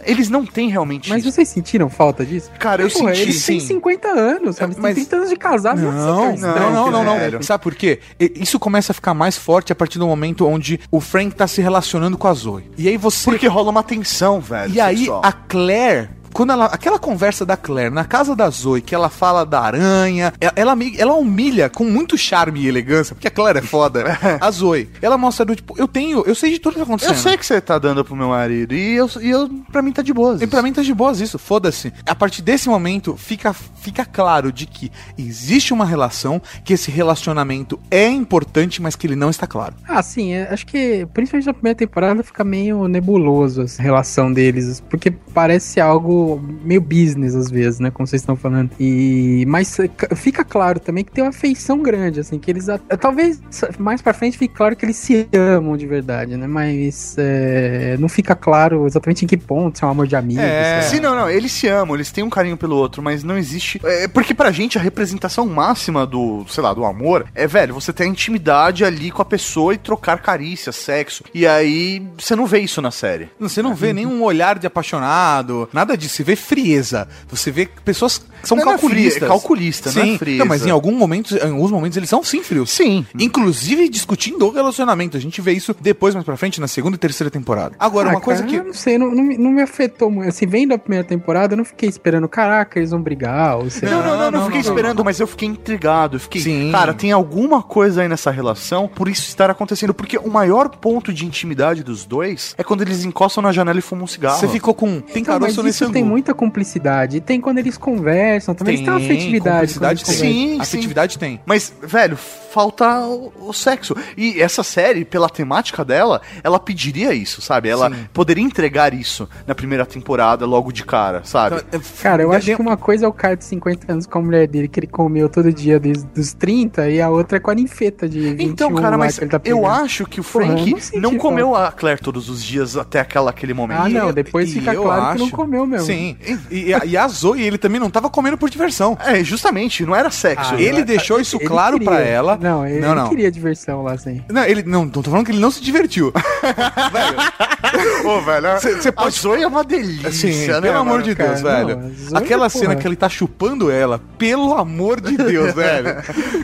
[0.03, 1.09] eles não têm realmente.
[1.09, 1.31] Mas isso.
[1.31, 2.51] vocês sentiram falta disso?
[2.59, 3.67] Cara, eu Porra, senti, eles têm sim.
[3.67, 4.73] 50 anos, sabe?
[4.73, 5.81] Eles Mas- têm 30 anos de casado.
[5.81, 7.41] Não, não, não, não, não.
[7.41, 7.99] Sabe por quê?
[8.19, 11.61] Isso começa a ficar mais forte a partir do momento onde o Frank tá se
[11.61, 12.69] relacionando com a Zoe.
[12.77, 13.25] E aí você.
[13.29, 14.73] Porque rola uma tensão, velho.
[14.73, 15.21] E aí sexual.
[15.23, 16.09] a Claire.
[16.35, 20.33] Quando ela, aquela conversa da Claire na casa da Zoe, que ela fala da aranha,
[20.41, 24.03] ela, ela, ela humilha com muito charme e elegância, porque a Claire é foda,
[24.41, 24.89] a Zoe.
[25.01, 27.15] Ela mostra do tipo, eu tenho, eu sei de tudo que tá acontecendo.
[27.15, 28.75] Eu sei que você tá dando pro meu marido.
[28.75, 30.41] E eu, e eu pra mim tá de boas.
[30.41, 31.93] E pra mim tá de boas isso, foda-se.
[32.05, 37.79] A partir desse momento, fica, fica claro de que existe uma relação, que esse relacionamento
[37.89, 39.73] é importante, mas que ele não está claro.
[39.87, 44.83] Ah, sim, é, acho que principalmente na primeira temporada fica meio nebuloso essa relação deles,
[44.89, 46.24] porque parece algo
[46.63, 48.71] meio business às vezes, né, como vocês estão falando.
[48.79, 52.67] E mas é, ca- fica claro também que tem uma afeição grande, assim, que eles
[52.69, 53.39] a- talvez
[53.77, 56.47] mais pra frente fique claro que eles se amam de verdade, né?
[56.47, 60.39] Mas é, não fica claro exatamente em que ponto, se é um amor de amigo,
[60.41, 60.81] É.
[60.81, 63.37] se Sim, não, não, eles se amam, eles têm um carinho pelo outro, mas não
[63.37, 63.79] existe.
[63.83, 67.91] É porque pra gente a representação máxima do, sei lá, do amor é, velho, você
[67.91, 71.23] ter a intimidade ali com a pessoa e trocar carícia, sexo.
[71.33, 73.29] E aí você não vê isso na série.
[73.39, 76.14] Você não vê nenhum olhar de apaixonado, nada disso.
[76.15, 77.07] Você vê frieza.
[77.29, 79.23] Você vê pessoas que são Não, não é fria, calculistas.
[79.23, 80.17] é calculista, não é sim.
[80.17, 80.45] frieza.
[80.45, 82.69] mas em algum momento, em alguns momentos eles são sim frios.
[82.71, 83.05] Sim.
[83.19, 85.17] Inclusive discutindo o relacionamento.
[85.17, 87.75] A gente vê isso depois, mais pra frente, na segunda e terceira temporada.
[87.79, 88.57] Agora, Ah, uma coisa cara, que.
[88.59, 90.29] Eu não sei, não, não, me- não me afetou muito.
[90.29, 93.57] Assim, vendo a primeira temporada, eu não fiquei esperando, caraca, eles vão brigar.
[93.57, 96.15] Ou sei Não, não, não, não, não, fiquei não, esperando, mas eu fiquei intrigado.
[96.15, 96.71] Eu fiquei, Sim.
[96.71, 99.93] cara, tem alguma coisa aí nessa relação por isso estar acontecendo.
[99.93, 103.81] Porque o maior ponto de intimidade dos dois é quando eles encostam na janela e
[103.81, 104.39] fumam um cigarro.
[104.39, 105.01] Você ficou com.
[105.01, 106.04] Tem Então, caroço nesse tem.
[106.05, 107.19] Muita cumplicidade.
[107.21, 108.75] Tem quando eles conversam também.
[108.75, 109.73] eles têm uma afetividade.
[109.73, 110.13] cumplicidade tem.
[110.15, 110.61] Sim, sim.
[110.61, 111.39] Afetividade tem.
[111.45, 113.95] Mas, velho, falta o, o sexo.
[114.15, 117.67] E essa série, pela temática dela, ela pediria isso, sabe?
[117.69, 118.07] Ela Sim.
[118.13, 121.61] poderia entregar isso na primeira temporada, logo de cara, sabe?
[122.01, 124.21] Cara, eu acho Tem- que uma coisa é o cara de 50 anos com a
[124.21, 127.51] mulher dele, que ele comeu todo dia desde os 30, e a outra é com
[127.51, 131.01] a ninfeta de 21 Então, cara, mas tá eu acho que o Porra, Frank eu
[131.01, 133.79] não não, comeu a Claire todos os dias até aquela, aquele momento.
[133.81, 135.85] Ah, não, depois e fica eu claro que não acho- comeu mesmo.
[135.85, 135.94] Sim.
[135.95, 138.97] E, e- e a Zoe, ele também não tava comendo por diversão.
[139.05, 140.53] É, justamente, não era sexo.
[140.55, 141.89] Ah, ele não, deixou isso Ele claro queria.
[141.91, 142.37] pra ela.
[142.41, 143.09] Não, ele, Não, não.
[143.09, 144.23] queria diversão lá, assim.
[144.29, 146.11] Não, ele não, tô falando que ele não se divertiu.
[146.91, 151.03] velho, Pô, velho, Você a pode- Zoe é uma delícia, assim, né, pelo amor mano?
[151.03, 151.65] de Deus, cara?
[151.65, 151.77] velho.
[151.81, 152.63] Não, Zoe, Aquela porra.
[152.63, 155.95] cena que ele tá chupando ela, pelo amor de Deus, velho.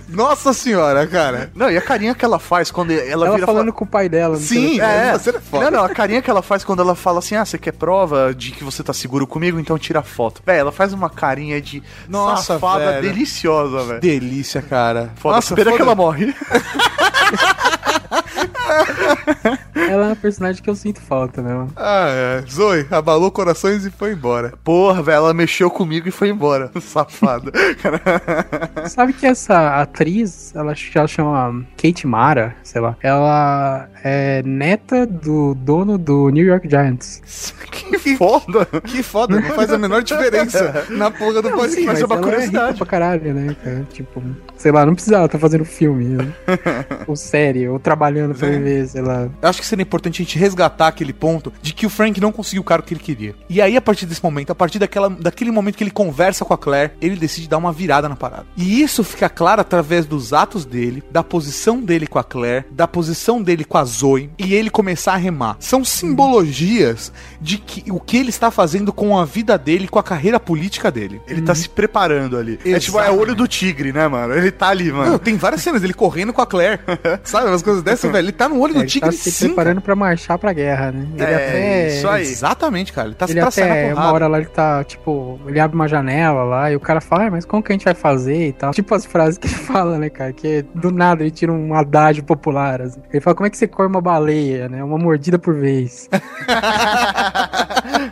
[0.10, 1.52] Nossa senhora, cara.
[1.56, 4.10] Não, e a carinha que ela faz quando ela, Ela vira falando com o pai
[4.10, 4.36] dela.
[4.36, 4.84] no Sim, é.
[4.84, 7.58] É, é não, não, a carinha que ela faz quando ela fala assim, ah, você
[7.58, 10.42] quer prova de que você tá seguro comigo, então tira foto.
[10.46, 13.02] Véi, ela faz uma carinha de Nossa, safada velho.
[13.02, 14.00] deliciosa, velho.
[14.02, 15.12] Delícia, cara.
[15.16, 16.36] Foda, Nossa, pena que foda- ela morre.
[19.76, 21.54] Ela é uma personagem que eu sinto falta, né?
[21.54, 21.72] mano?
[21.76, 22.44] Ah, é.
[22.50, 24.54] Zoe, abalou corações e foi embora.
[24.64, 26.72] Porra, velho, ela mexeu comigo e foi embora.
[26.80, 27.52] Safada.
[28.88, 32.96] Sabe que essa atriz, ela, ela chama Kate Mara, sei lá.
[33.02, 37.54] Ela é neta do dono do New York Giants.
[37.72, 38.66] que foda.
[38.86, 41.86] Que foda, não faz a menor diferença na porra do Sim, podcast.
[41.86, 42.78] mas é uma ela é rica curiosidade.
[42.78, 43.88] pra caralho, né, cara?
[43.92, 44.24] Tipo,
[44.58, 46.34] sei lá, não precisava estar fazendo filme, né?
[47.08, 49.21] ou série, ou trabalhando pra viver, sei lá.
[49.42, 52.32] Eu acho que seria importante a gente resgatar aquele ponto de que o Frank não
[52.32, 53.36] conseguiu o cargo que ele queria.
[53.50, 56.54] E aí, a partir desse momento, a partir daquela, daquele momento que ele conversa com
[56.54, 58.46] a Claire, ele decide dar uma virada na parada.
[58.58, 62.88] E isso fica claro através dos atos dele, da posição dele com a Claire, da
[62.88, 65.58] posição dele com a Zoe, e ele começar a remar.
[65.60, 70.04] São simbologias de que, o que ele está fazendo com a vida dele, com a
[70.04, 71.22] carreira política dele.
[71.28, 72.60] Ele tá se preparando ali.
[72.66, 74.34] É tipo, é o olho do tigre, né, mano?
[74.34, 75.20] Ele tá ali, Não, mano.
[75.20, 76.80] tem várias cenas dele correndo com a Claire.
[77.24, 78.26] Sabe, umas coisas dessas, velho.
[78.26, 79.48] Ele tá no olho É, do tigre tá se sim.
[79.48, 81.08] preparando pra marchar pra guerra, né?
[81.16, 81.88] Ele É, até.
[81.98, 82.22] isso aí.
[82.24, 83.08] Exatamente, cara.
[83.08, 86.72] Ele tá Ele até, uma hora lá ele tá, tipo, ele abre uma janela lá
[86.72, 88.72] e o cara fala, ah, mas como que a gente vai fazer e tal.
[88.72, 90.32] Tipo as frases que ele fala, né, cara?
[90.34, 92.82] Que é, do nada ele tira um adágio popular.
[92.82, 93.02] assim.
[93.12, 94.84] Ele fala, como é que você come uma baleia, né?
[94.84, 96.10] Uma mordida por vez.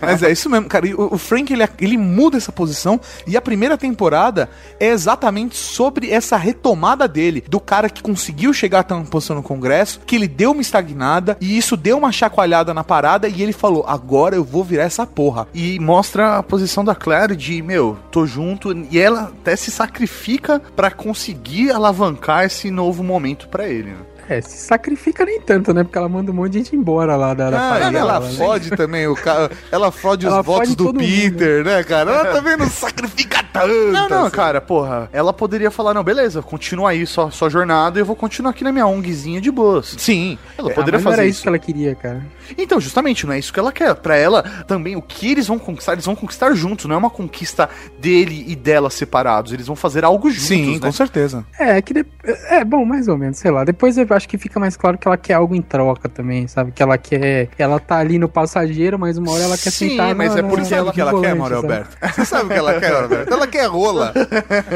[0.00, 0.86] Mas é isso mesmo, cara.
[0.86, 3.00] E o, Frank, ele, ele muda essa posição.
[3.26, 7.44] E a primeira temporada é exatamente sobre essa retomada dele.
[7.48, 11.36] Do cara que conseguiu chegar a uma posição no Congresso, que ele deu uma estagnada.
[11.40, 13.28] E isso deu uma chacoalhada na parada.
[13.28, 15.46] E ele falou: agora eu vou virar essa porra.
[15.54, 18.72] E mostra a posição da Claire de, meu, tô junto.
[18.90, 23.90] E ela até se sacrifica pra conseguir alavancar esse novo momento pra ele.
[23.90, 24.15] Né?
[24.28, 25.84] É, se sacrifica nem tanto, né?
[25.84, 28.30] Porque ela manda um monte de gente embora lá da, da Ah, ela dela, né?
[28.36, 29.50] fode também o cara.
[29.70, 32.10] Ela fode os Ela votos fode do Peter, né, cara?
[32.10, 33.68] Ela também não sacrifica tanto.
[33.92, 34.30] Não, não, assim.
[34.36, 35.08] cara, porra.
[35.12, 38.64] Ela poderia falar, não, beleza, continua aí sua, sua jornada e eu vou continuar aqui
[38.64, 39.94] na minha ONGzinha de boas.
[39.96, 40.36] Sim.
[40.58, 42.22] Ela Ah, poderia mas não fazer era isso que ela queria, cara.
[42.56, 43.94] Então, justamente, não é isso que ela quer.
[43.94, 46.86] Pra ela, também, o que eles vão conquistar, eles vão conquistar juntos.
[46.86, 49.52] Não é uma conquista dele e dela separados.
[49.52, 50.80] Eles vão fazer algo juntos, Sim, né?
[50.80, 51.44] com certeza.
[51.58, 52.04] É, que de...
[52.50, 53.64] é bom, mais ou menos, sei lá.
[53.64, 56.72] Depois eu acho que fica mais claro que ela quer algo em troca também, sabe?
[56.72, 57.48] Que ela quer.
[57.58, 60.14] Ela tá ali no passageiro, mas uma hora ela quer Sim, sentar.
[60.14, 61.66] mas na- é porque na- Sabe o no que ela quer, Mauro sabe?
[61.72, 61.96] Alberto?
[62.14, 63.32] Você sabe o que ela quer, Mauro Alberto?
[63.34, 64.12] Ela quer rola.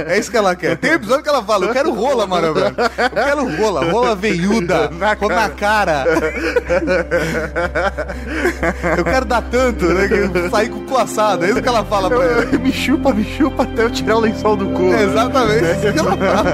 [0.09, 0.77] É isso que ela quer.
[0.77, 2.81] Tem um episódio que ela fala, eu quero rola, Mauro Alberto.
[2.81, 6.05] Eu quero rola, rola veiuda, na, na cara.
[8.99, 10.09] Eu quero dar tanto, né?
[10.09, 11.45] Que eu sair com o assado.
[11.45, 12.59] É isso que ela fala pra ele.
[12.59, 14.93] me chupa, me chupa até eu tirar o lençol do cu.
[14.93, 16.45] É exatamente isso que ela fala.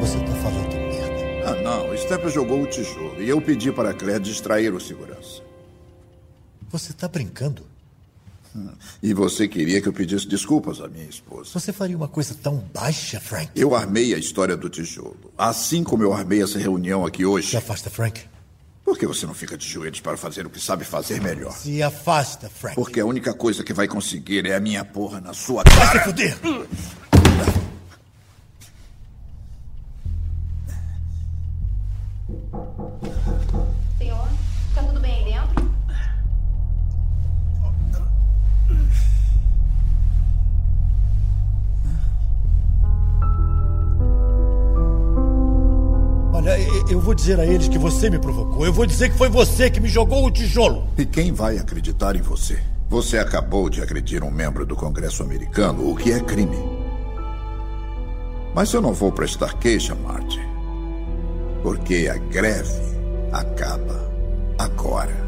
[0.00, 1.48] Você tá falando merda.
[1.50, 1.96] Ah, não.
[1.96, 5.42] Stepper jogou o tijolo e eu pedi para a Claire distrair o segurança.
[6.70, 7.62] Você tá brincando?
[9.02, 11.50] E você queria que eu pedisse desculpas à minha esposa.
[11.54, 13.50] Você faria uma coisa tão baixa, Frank?
[13.56, 17.56] Eu armei a história do tijolo, assim como eu armei essa reunião aqui Se hoje.
[17.56, 18.20] afasta, Frank.
[18.84, 21.52] Por que você não fica de joelhos para fazer o que sabe fazer melhor?
[21.52, 22.74] Se afasta, Frank.
[22.74, 25.92] Porque a única coisa que vai conseguir é a minha porra na sua Vai se
[25.92, 26.04] cara.
[26.04, 26.36] fuder!
[47.22, 48.66] Dizer a eles que você me provocou.
[48.66, 50.88] Eu vou dizer que foi você que me jogou o tijolo.
[50.98, 52.58] E quem vai acreditar em você?
[52.90, 56.58] Você acabou de agredir um membro do Congresso americano, o que é crime.
[58.52, 60.40] Mas eu não vou prestar queixa, Marty.
[61.62, 62.98] Porque a greve
[63.30, 64.12] acaba
[64.58, 65.21] agora.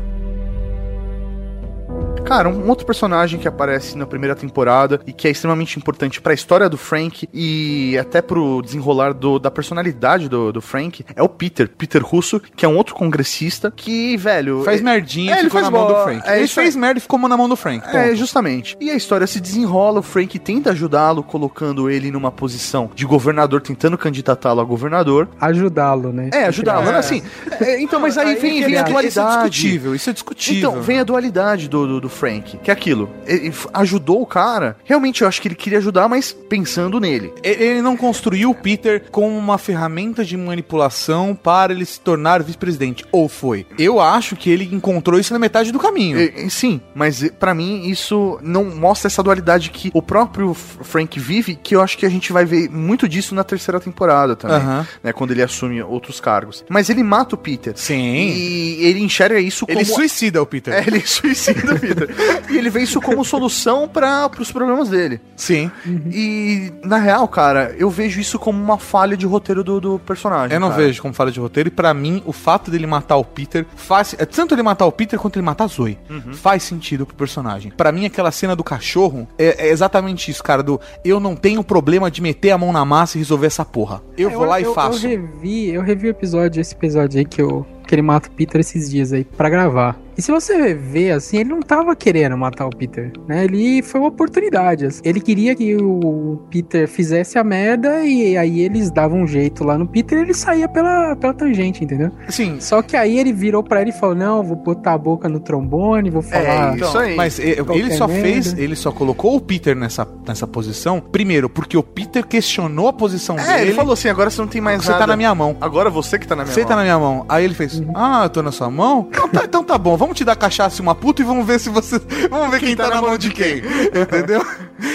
[2.24, 6.32] Cara, um outro personagem que aparece na primeira temporada e que é extremamente importante pra
[6.32, 11.28] história do Frank e até pro desenrolar do- da personalidade do, do Frank é o
[11.28, 14.62] Peter, Peter Russo, que é um outro congressista que, velho.
[14.64, 16.02] Faz é- merdinha é, e ele ficou faz na mão do.
[16.02, 16.28] Frank.
[16.28, 17.86] É, ele fez merda e ficou na mão do Frank.
[17.94, 18.16] É, ponto.
[18.16, 18.76] justamente.
[18.80, 23.60] E a história se desenrola, o Frank tenta ajudá-lo, colocando ele numa posição de governador,
[23.60, 25.28] tentando candidatá-lo a governador.
[25.40, 26.30] Ajudá-lo, né?
[26.32, 26.96] É, ajudá-lo, É.
[26.96, 27.22] assim.
[27.60, 29.06] é, então, mas aí, Aí vem, vem a ele- dualidade.
[29.08, 30.70] Isso é discutível, isso é discutível.
[30.70, 33.10] Então, vem a dualidade do, do, do Frank, que é aquilo.
[33.26, 34.76] Ele ajudou o cara.
[34.84, 37.32] Realmente, eu acho que ele queria ajudar, mas pensando nele.
[37.42, 43.04] Ele não construiu o Peter como uma ferramenta de manipulação para ele se tornar vice-presidente.
[43.12, 43.66] Ou foi?
[43.78, 46.18] Eu acho que ele encontrou isso na metade do caminho.
[46.20, 51.56] E- sim, mas pra mim isso não mostra essa dualidade que o próprio Frank vive,
[51.56, 55.12] que eu acho que a gente vai ver muito disso na terceira temporada também, né,
[55.12, 56.64] quando ele assume outros cargos.
[56.68, 57.72] Mas ele mata o Peter.
[57.76, 58.28] Sim.
[58.28, 60.72] E ele enxerga isso como Ele suicida o Peter.
[60.74, 62.03] É, ele suicida o Peter.
[62.50, 65.20] e ele vê isso como solução para os problemas dele.
[65.36, 65.70] Sim.
[66.12, 70.54] E, na real, cara, eu vejo isso como uma falha de roteiro do, do personagem.
[70.54, 70.82] Eu não cara.
[70.82, 71.68] vejo como falha de roteiro.
[71.68, 74.14] E pra mim, o fato dele matar o Peter faz.
[74.18, 75.98] É tanto ele matar o Peter quanto ele matar a Zoe.
[76.32, 77.72] Faz sentido pro personagem.
[77.76, 80.62] Pra mim, aquela cena do cachorro é, é exatamente isso, cara.
[80.62, 84.02] Do eu não tenho problema de meter a mão na massa e resolver essa porra.
[84.16, 85.06] Eu vou lá e faço.
[85.06, 88.32] Eu revi, eu revi o episódio, esse episódio aí que, eu, que ele mata o
[88.32, 89.98] Peter esses dias aí pra gravar.
[90.16, 93.44] E se você ver assim, ele não tava querendo matar o Peter, né?
[93.44, 94.86] Ele foi uma oportunidade.
[94.86, 95.00] assim.
[95.04, 99.76] Ele queria que o Peter fizesse a merda e aí eles davam um jeito lá
[99.76, 102.10] no Peter e ele saía pela, pela tangente, entendeu?
[102.28, 102.56] Sim.
[102.60, 105.40] Só que aí ele virou pra ele e falou: Não, vou botar a boca no
[105.40, 106.76] trombone, vou falar.
[106.76, 107.16] isso aí.
[107.16, 108.22] Mas e- ele só merda.
[108.22, 112.92] fez, ele só colocou o Peter nessa, nessa posição, primeiro, porque o Peter questionou a
[112.92, 113.62] posição É, dele.
[113.62, 115.00] ele falou assim, agora você não tem mais Você nada.
[115.02, 115.56] tá na minha mão.
[115.60, 116.68] Agora você que tá na minha Você mão.
[116.68, 117.24] tá na minha mão.
[117.28, 119.08] Aí ele fez, ah, eu tô na sua mão?
[119.10, 121.58] Então tá, então tá bom, vamos te dar cachaça e uma puta e vamos ver
[121.58, 122.00] se você.
[122.30, 123.58] Vamos ver quem, tá, na mão de quem.
[123.94, 124.44] Entendeu?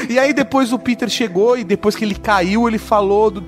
[0.10, 3.44] E aí depois o Peter chegou e depois que ele caiu, ele falou do.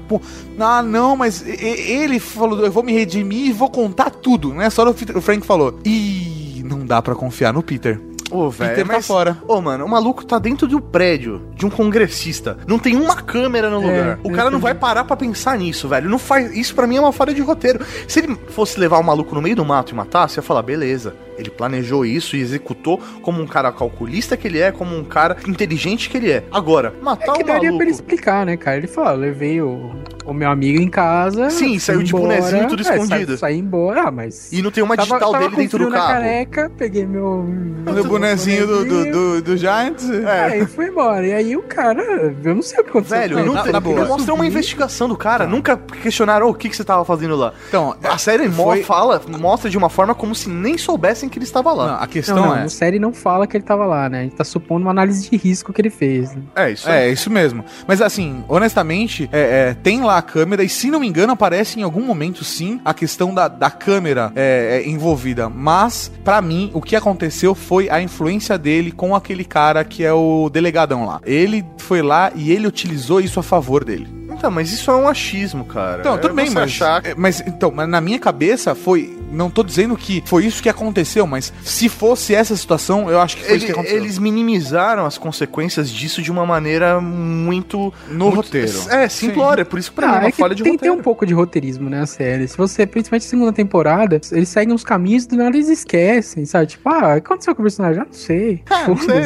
[0.59, 4.53] ah, não, mas e- e- ele falou, eu vou me redimir e vou contar tudo,
[4.53, 4.69] né?
[4.69, 5.79] Só o Frank falou.
[5.85, 7.99] Ih, não dá pra confiar no Peter.
[8.31, 9.05] Ô, velho, Peter tá mas...
[9.05, 9.37] fora.
[9.45, 12.57] Ô, mano, o maluco tá dentro do prédio de um congressista.
[12.65, 14.19] Não tem uma câmera no lugar.
[14.23, 16.09] O cara não vai parar pra pensar nisso, velho.
[16.09, 16.55] Não faz...
[16.55, 17.85] Isso pra mim é uma falha de roteiro.
[18.07, 20.61] Se ele fosse levar o maluco no meio do mato e matar, você ia falar,
[20.61, 21.13] beleza.
[21.41, 25.37] Ele planejou isso e executou como um cara calculista que ele é, como um cara
[25.47, 26.43] inteligente que ele é.
[26.51, 27.77] Agora, matar É que um daria maluco...
[27.77, 28.77] pra ele explicar, né, cara?
[28.77, 29.91] Ele falou, eu levei o,
[30.25, 31.49] o meu amigo em casa.
[31.49, 33.37] Sim, saiu de bonezinho, tudo é, escondido.
[33.37, 34.51] Saí embora, ah, mas...
[34.51, 36.13] E não tem uma Tava- digital tava dele com dentro frio do na carro.
[36.13, 37.45] careca, peguei meu...
[37.87, 40.09] O bonezinho do, do, do, do Giants.
[40.09, 40.59] É.
[40.59, 41.25] e fui embora.
[41.25, 42.03] E aí o cara,
[42.43, 43.17] eu não sei o que aconteceu.
[43.17, 44.05] Velho, não, na- tem, na boa.
[44.05, 45.47] mostrou uma investigação do cara.
[45.47, 47.53] Nunca questionaram "Ô, o que, que você tava fazendo lá.
[47.67, 51.39] Então, A série foi- mo- fala, mostra de uma forma como se nem soubessem que
[51.39, 51.87] ele estava lá.
[51.87, 52.63] Não, a Não, questão não, é.
[52.63, 54.19] a série não fala que ele tava lá, né?
[54.19, 56.35] A gente tá supondo uma análise de risco que ele fez.
[56.35, 56.41] né?
[56.55, 57.63] É, isso É, isso mesmo.
[57.87, 61.79] Mas assim, honestamente, é, é, tem lá a câmera, e se não me engano, aparece
[61.79, 65.49] em algum momento sim a questão da, da câmera é, é, envolvida.
[65.49, 70.13] Mas, pra mim, o que aconteceu foi a influência dele com aquele cara que é
[70.13, 71.21] o delegadão lá.
[71.25, 74.20] Ele foi lá e ele utilizou isso a favor dele.
[74.41, 75.99] Então, mas isso é um achismo, cara.
[75.99, 79.51] Então, É tudo bem, mas, achar é, mas então, mas na minha cabeça foi, não
[79.51, 83.43] tô dizendo que foi isso que aconteceu, mas se fosse essa situação, eu acho que
[83.43, 83.97] foi isso que Ele- aconteceu.
[84.01, 87.93] eles minimizaram as consequências disso de uma maneira muito.
[88.09, 88.71] No muito- roteiro.
[88.89, 89.63] É, simplória.
[89.63, 90.95] Por isso que pra mim é Ah, uma é que falha de tem, tem roteiro.
[90.99, 92.47] um pouco de roteirismo, né, a série.
[92.47, 96.65] Se você, principalmente na segunda temporada, eles seguem uns caminhos do nada eles esquecem, sabe?
[96.65, 98.01] Tipo, ah, o que aconteceu com o personagem?
[98.01, 98.63] Ah, não sei.
[98.69, 99.21] Ah, não sei.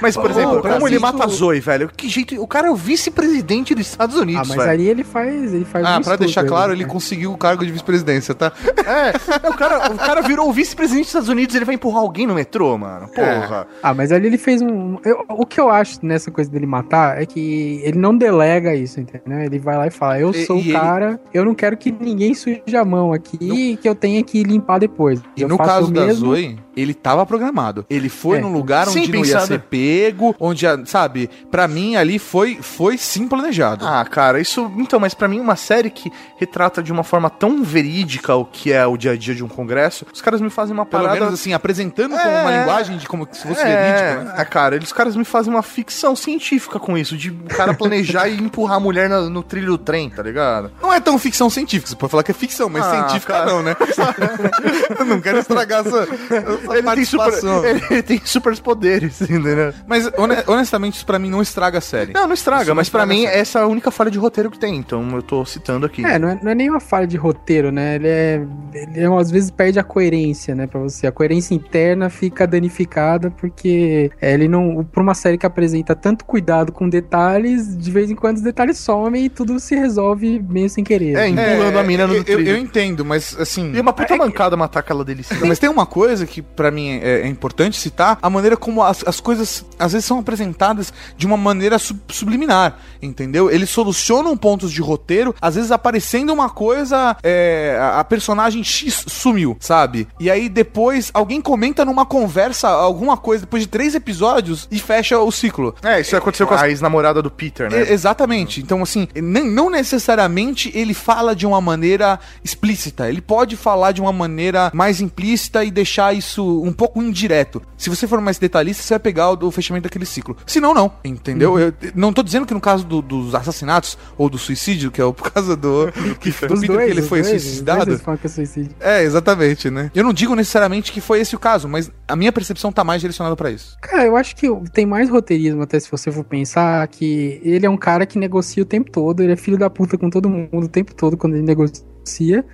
[0.00, 1.90] Mas, por exemplo, como ele mata a Zoe, velho?
[1.94, 2.40] Que jeito.
[2.42, 4.70] O cara é o vice-presidente dos Estados Ah, Unidos, mas velho.
[4.70, 6.78] ali ele faz, ele faz Ah, um pra deixar claro, né?
[6.78, 8.52] ele conseguiu o cargo de vice-presidência, tá?
[8.86, 12.26] É, o cara, o cara virou o vice-presidente dos Estados Unidos ele vai empurrar alguém
[12.26, 13.08] no metrô, mano.
[13.08, 13.66] Porra.
[13.82, 14.98] Ah, mas ali ele fez um.
[15.04, 19.00] eu- o que eu acho nessa coisa dele matar é que ele não delega isso,
[19.00, 19.40] entendeu?
[19.40, 21.76] Ele vai lá e fala: Eu E- sou e o ele- cara, eu não quero
[21.76, 25.20] que ninguém suje a mão aqui que eu tenha que limpar depois.
[25.36, 26.26] E Eu no faço caso o da mesmo.
[26.26, 27.84] Zoe, ele tava programado.
[27.90, 28.40] Ele foi É.
[28.40, 29.46] num lugar onde Sim, não ia pensado.
[29.46, 33.86] ser pego, onde, sabe, pra mim ali foi, foi sim planejado.
[33.86, 34.70] Ah, cara, isso.
[34.76, 38.72] Então, mas pra mim, uma série que retrata de uma forma tão verídica o que
[38.72, 41.18] é o dia a dia de um congresso, os caras me fazem uma Pelo parada.
[41.20, 42.40] menos assim, apresentando com É.
[42.42, 44.34] uma linguagem de como se fosse é, verídico, né?
[44.40, 47.72] é, cara, eles os caras me fazem uma ficção científica com isso, de o cara
[47.72, 50.70] planejar e empurrar a mulher na- no trilho do trem, tá ligado?
[50.82, 53.46] Não é tão ficção científica, você pode falar que é ficção, mas Ah, científica cara.
[53.50, 53.74] não, né?
[54.98, 57.32] Eu não quero estragar essa, essa Ele tem, super,
[57.90, 59.72] ele tem super poderes, entendeu?
[59.86, 62.12] Mas hone- honestamente, isso pra mim não estraga a série.
[62.12, 64.50] Não, não estraga, Isso mas pra estraga mim essa é a única falha de roteiro
[64.50, 66.04] que tem, então eu tô citando aqui.
[66.04, 67.94] É, não é, não é nem uma falha de roteiro, né?
[67.94, 68.42] Ele é.
[68.74, 71.06] Ele é, às vezes perde a coerência, né, pra você.
[71.06, 74.84] A coerência interna fica danificada porque é, ele não.
[74.90, 78.78] Pra uma série que apresenta tanto cuidado com detalhes, de vez em quando os detalhes
[78.78, 81.16] somem e tudo se resolve meio sem querer.
[81.16, 83.72] É, empurrando a mina no eu, eu, entendo, mas assim.
[83.72, 85.36] E uma puta mancada matar aquela delícia.
[85.46, 89.06] Mas tem uma coisa que pra mim é, é importante citar, a maneira como as,
[89.06, 93.50] as coisas às vezes são apresentadas de uma maneira sub- subliminar, entendeu?
[93.50, 99.04] Eles solucionam pontos de roteiro, às vezes aparecendo uma coisa, é, a, a personagem X
[99.06, 100.08] sumiu, sabe?
[100.18, 105.18] E aí depois alguém comenta numa conversa alguma coisa depois de três episódios e fecha
[105.18, 105.74] o ciclo.
[105.82, 107.82] É, isso aconteceu com a ex-namorada do Peter, né?
[107.84, 108.60] E- exatamente.
[108.60, 113.08] Então, assim, não necessariamente ele fala de uma maneira explícita.
[113.08, 117.62] Ele pode falar de uma maneira mais implícita e deixar isso um pouco indireto.
[117.76, 120.36] Se você for mais detalhista, você vai pegar o, o fechamento daquele ciclo.
[120.46, 120.92] Se não, não.
[121.04, 121.58] Entendeu?
[121.58, 123.71] Eu não tô dizendo que no caso do- dos assassinatos
[124.16, 126.90] ou do suicídio, que é o por causa do, que, do Os Peter, dois, que
[126.90, 127.98] ele foi dois, dois suicidado.
[128.18, 128.74] que é suicídio.
[128.80, 129.90] É, exatamente, né?
[129.94, 133.00] Eu não digo necessariamente que foi esse o caso, mas a minha percepção tá mais
[133.00, 133.76] direcionada pra isso.
[133.80, 137.70] Cara, eu acho que tem mais roteirismo, até se você for pensar, que ele é
[137.70, 140.64] um cara que negocia o tempo todo, ele é filho da puta com todo mundo
[140.64, 141.91] o tempo todo quando ele negocia.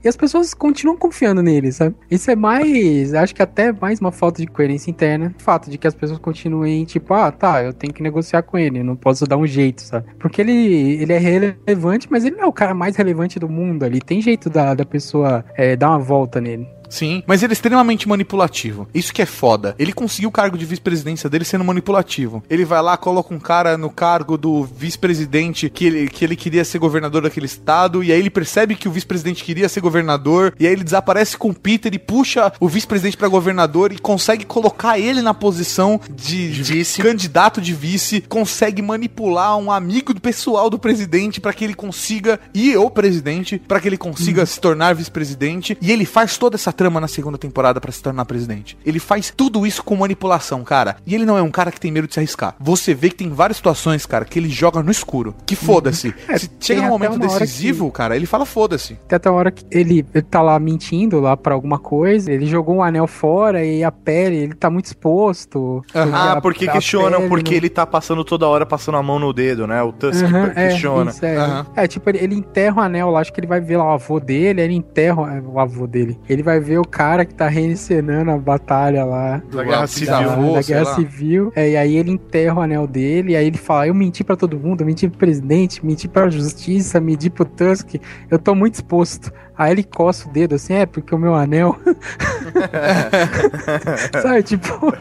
[0.02, 1.94] E as pessoas continuam confiando nele, sabe?
[2.10, 5.34] Isso é mais, acho que até mais uma falta de coerência interna.
[5.38, 8.58] O fato de que as pessoas continuem, tipo, ah, tá, eu tenho que negociar com
[8.58, 10.06] ele, não posso dar um jeito, sabe?
[10.18, 13.84] Porque ele, ele é relevante, mas ele não é o cara mais relevante do mundo
[13.84, 14.00] ali.
[14.00, 16.66] Tem jeito da, da pessoa é, dar uma volta nele.
[16.88, 18.88] Sim, mas ele é extremamente manipulativo.
[18.94, 19.74] Isso que é foda.
[19.78, 22.42] Ele conseguiu o cargo de vice-presidência dele sendo manipulativo.
[22.48, 26.64] Ele vai lá, coloca um cara no cargo do vice-presidente que ele, que ele queria
[26.64, 30.66] ser governador daquele estado, e aí ele percebe que o vice-presidente queria ser governador, e
[30.66, 34.98] aí ele desaparece com o Peter e puxa o vice-presidente pra governador e consegue colocar
[34.98, 37.02] ele na posição de, de vice.
[37.02, 42.40] candidato de vice, consegue manipular um amigo do pessoal do presidente pra que ele consiga
[42.54, 46.72] e o presidente pra que ele consiga se tornar vice-presidente e ele faz toda essa
[46.78, 48.78] trama na segunda temporada pra se tornar presidente.
[48.86, 50.96] Ele faz tudo isso com manipulação, cara.
[51.04, 52.54] E ele não é um cara que tem medo de se arriscar.
[52.60, 55.34] Você vê que tem várias situações, cara, que ele joga no escuro.
[55.44, 56.14] Que foda-se.
[56.28, 58.94] É, se chega num momento uma decisivo, cara, ele fala foda-se.
[59.08, 62.46] Tem até a hora que ele, ele tá lá mentindo lá pra alguma coisa, ele
[62.46, 65.84] jogou um anel fora e a pele, ele tá muito exposto.
[65.94, 69.02] Ah, A- porque a questionam pele porque não- ele tá passando toda hora passando a
[69.02, 69.82] mão no dedo, né?
[69.82, 70.22] O Tusk
[70.54, 71.10] é, questiona.
[71.10, 71.36] isso, é.
[71.36, 71.66] Aham.
[71.74, 73.90] É, tipo, ele, ele enterra o anel lá, acho que ele vai ver lá o
[73.94, 76.18] avô dele, ele enterra é, o avô dele.
[76.28, 79.40] Ele vai ver vê o cara que tá reencenando a batalha lá.
[79.50, 80.12] Da Guerra Civil.
[80.12, 80.94] Da, da Guerra lá.
[80.94, 81.52] Civil.
[81.56, 84.36] É, e aí ele enterra o anel dele, e aí ele fala: Eu menti pra
[84.36, 87.94] todo mundo, eu menti pro presidente, menti pra justiça, menti pro Tusk,
[88.30, 89.32] eu tô muito exposto.
[89.56, 91.76] Aí ele coça o dedo assim, é, porque o meu anel.
[94.22, 94.68] Sabe, tipo,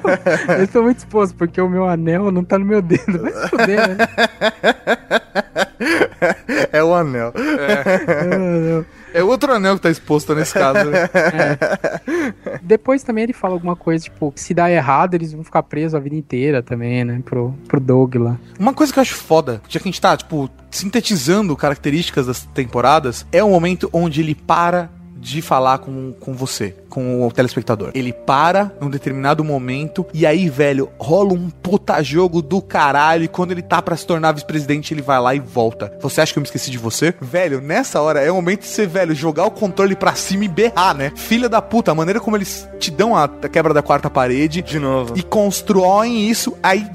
[0.60, 3.22] eu tô muito exposto, porque o meu anel não tá no meu dedo.
[3.22, 3.98] Vai se fuder, né?
[6.72, 7.32] É o anel.
[7.36, 8.34] Eu-
[8.80, 10.90] eu- É outro anel que tá exposto nesse caso.
[10.90, 11.10] né?
[12.62, 16.00] Depois também ele fala alguma coisa, tipo, se dá errado, eles vão ficar presos a
[16.00, 17.22] vida inteira também, né?
[17.24, 18.38] Pro, pro Doug lá.
[18.60, 22.44] Uma coisa que eu acho foda, já que a gente tá, tipo, sintetizando características das
[22.46, 24.90] temporadas, é o momento onde ele para
[25.20, 27.92] de falar com, com você, com o telespectador.
[27.94, 33.28] Ele para num determinado momento e aí, velho, rola um puta jogo do caralho e
[33.28, 35.92] quando ele tá pra se tornar vice-presidente, ele vai lá e volta.
[36.02, 37.14] Você acha que eu me esqueci de você?
[37.20, 40.48] Velho, nessa hora é o momento de você, velho, jogar o controle pra cima e
[40.48, 41.12] berrar, né?
[41.16, 44.80] Filha da puta, a maneira como eles te dão a, quebra da quarta parede De
[44.80, 45.14] novo.
[45.18, 46.88] e constroem isso, aí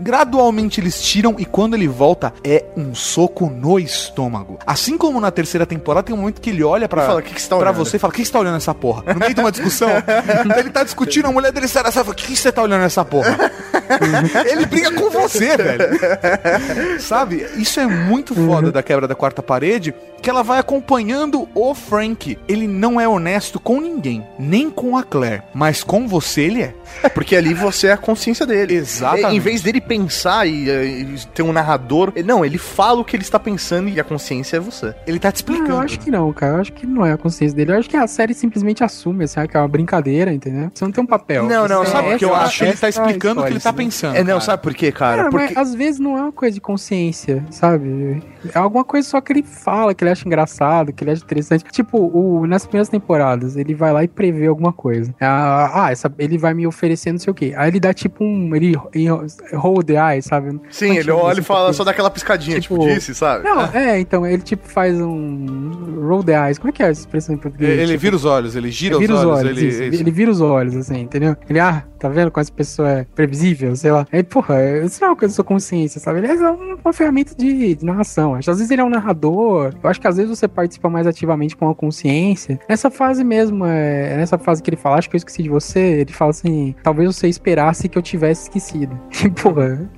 [0.00, 4.58] gradualmente eles tiram e quando ele volta é um soco no estômago.
[4.66, 7.34] Assim como na terceira temporada tem um momento que ele olha pra, Ele fala, "Que
[7.34, 8.74] que você tá pra olhando?" você e fala: "O que que você tá olhando essa
[8.74, 9.88] porra?" No meio de uma discussão,
[10.58, 12.52] ele tá discutindo, a mulher dele sai da sala e fala: "O que que você
[12.52, 13.38] tá olhando essa porra?"
[14.46, 17.00] ele briga com você, velho.
[17.00, 17.46] Sabe?
[17.56, 22.38] Isso é muito foda da quebra da quarta parede, que ela vai acompanhando o Frank.
[22.48, 26.74] Ele não é honesto com ninguém, nem com a Claire, mas com você ele é.
[27.02, 28.74] É porque ali você é a consciência dele.
[28.74, 29.34] Exatamente.
[29.36, 33.22] Em vez dele pensar e, e ter um narrador, não, ele fala o que ele
[33.22, 34.94] está pensando e a consciência é você.
[35.06, 35.70] Ele tá te Ah, explicando.
[35.70, 36.56] eu acho que não, cara.
[36.56, 37.72] Eu acho que não é a consciência dele.
[37.72, 40.70] Eu acho que a série simplesmente assume, assim, que é uma brincadeira, entendeu?
[40.74, 41.44] Você não tem um papel.
[41.46, 42.64] Não, não, sabe o que eu acho?
[42.64, 44.16] Ele tá é explicando o que ele tá pensando.
[44.16, 44.40] É, não, cara.
[44.40, 45.16] sabe por quê, cara?
[45.16, 48.22] Cara, porque mas às vezes não é uma coisa de consciência, sabe?
[48.54, 51.64] É alguma coisa só que ele fala, que ele acha engraçado, que ele acha interessante.
[51.70, 55.14] Tipo, o, nas primeiras temporadas, ele vai lá e prevê alguma coisa.
[55.20, 57.52] Ah, ah, essa, ele vai me oferecer não sei o quê.
[57.56, 58.54] Aí ele dá tipo um.
[58.54, 58.74] Ele
[59.54, 60.48] hold the eye, sabe?
[60.48, 61.40] É sim, que ele chama olha isso?
[61.40, 63.44] e fala só daquela piscadinha, tipo, Tipo, disse, sabe?
[63.44, 66.00] Não, é, então, ele tipo faz um.
[66.06, 66.58] Roll the eyes.
[66.58, 67.78] Como é que é essa expressão em português?
[67.78, 69.82] Ele Tipo, vira os olhos, ele gira vira os olhos, isso.
[69.82, 69.96] ele.
[69.96, 71.36] Ele, vira os olhos, assim, entendeu?
[71.48, 74.06] Ele, ah, tá vendo como essa pessoa é previsível, sei lá.
[74.12, 76.18] Aí, porra, isso não é uma coisa da sua consciência, sabe?
[76.18, 78.34] Ele é uma, ferramenta de, de narração.
[78.34, 79.72] Acho Às vezes ele é um narrador.
[79.82, 82.58] Eu acho que às vezes você participa mais ativamente com a consciência.
[82.68, 85.80] Nessa fase mesmo, é, nessa fase que ele fala, acho que eu esqueci de você,
[86.00, 88.98] ele fala assim, talvez você esperasse que eu tivesse esquecido.
[89.42, 89.88] Porra,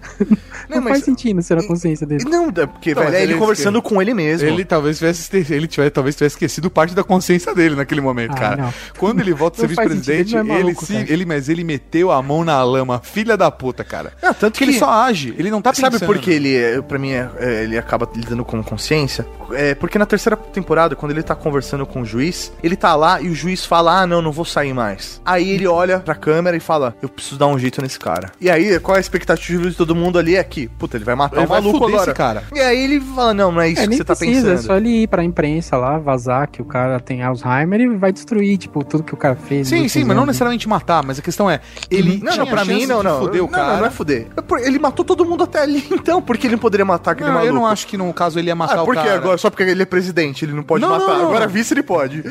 [0.68, 2.24] não, Não, mas- faz sentido ser a consciência dele.
[2.24, 4.46] Não, é porque, Não, velho, é ele ele- conversando com ele mesmo.
[4.48, 8.38] Ele talvez tivesse, ele tivesse, talvez tivesse esquecido parte da consciência dele naquele momento, Ah,
[8.38, 8.62] cara.
[8.62, 8.74] não.
[8.98, 11.12] Quando ele volta a ser Não vice-presidente, ele não é ele, se, cara.
[11.12, 14.12] ele, mas ele meteu a mão na lama, filha da puta, cara.
[14.20, 15.92] Tanto Porque ele só age, ele não tá pensando.
[15.98, 19.26] Sabe por que ele, é- pra mim, é- é, ele acaba lidando com consciência?
[19.52, 23.20] É porque na terceira temporada, quando ele tá conversando com o juiz, ele tá lá
[23.20, 25.20] e o juiz fala: Ah, não, não vou sair mais.
[25.24, 28.30] Aí ele olha pra câmera e fala: Eu preciso dar um jeito nesse cara.
[28.40, 30.36] E aí, qual é a expectativa de todo mundo ali?
[30.36, 32.02] É que, puta, ele vai matar Ele o maluco agora.
[32.04, 32.44] esse cara.
[32.54, 34.66] E aí ele fala: Não, não é isso É, que você tá precisa, é pensando.
[34.66, 38.56] só ele ir pra imprensa lá, vazar que o cara tem Alzheimer e vai destruir,
[38.58, 39.68] tipo, tudo que o cara fez.
[39.68, 41.60] Sim, sim, mas não necessariamente matar, mas a questão é,
[41.90, 43.18] ele Não, não, pra mim não, não.
[43.20, 43.72] fuder o não, cara.
[43.72, 44.26] não, não é fuder.
[44.36, 47.34] É Ele matou todo mundo até ali, então, porque ele não poderia matar aquele Não,
[47.34, 47.50] maluco.
[47.50, 49.14] eu não acho que no caso ele ia matar Ah, o por que cara.
[49.16, 49.38] agora?
[49.38, 51.06] Só porque ele é presidente, ele não pode Não, matar.
[51.08, 51.52] não, não, agora não.
[51.52, 52.22] vice ele pode.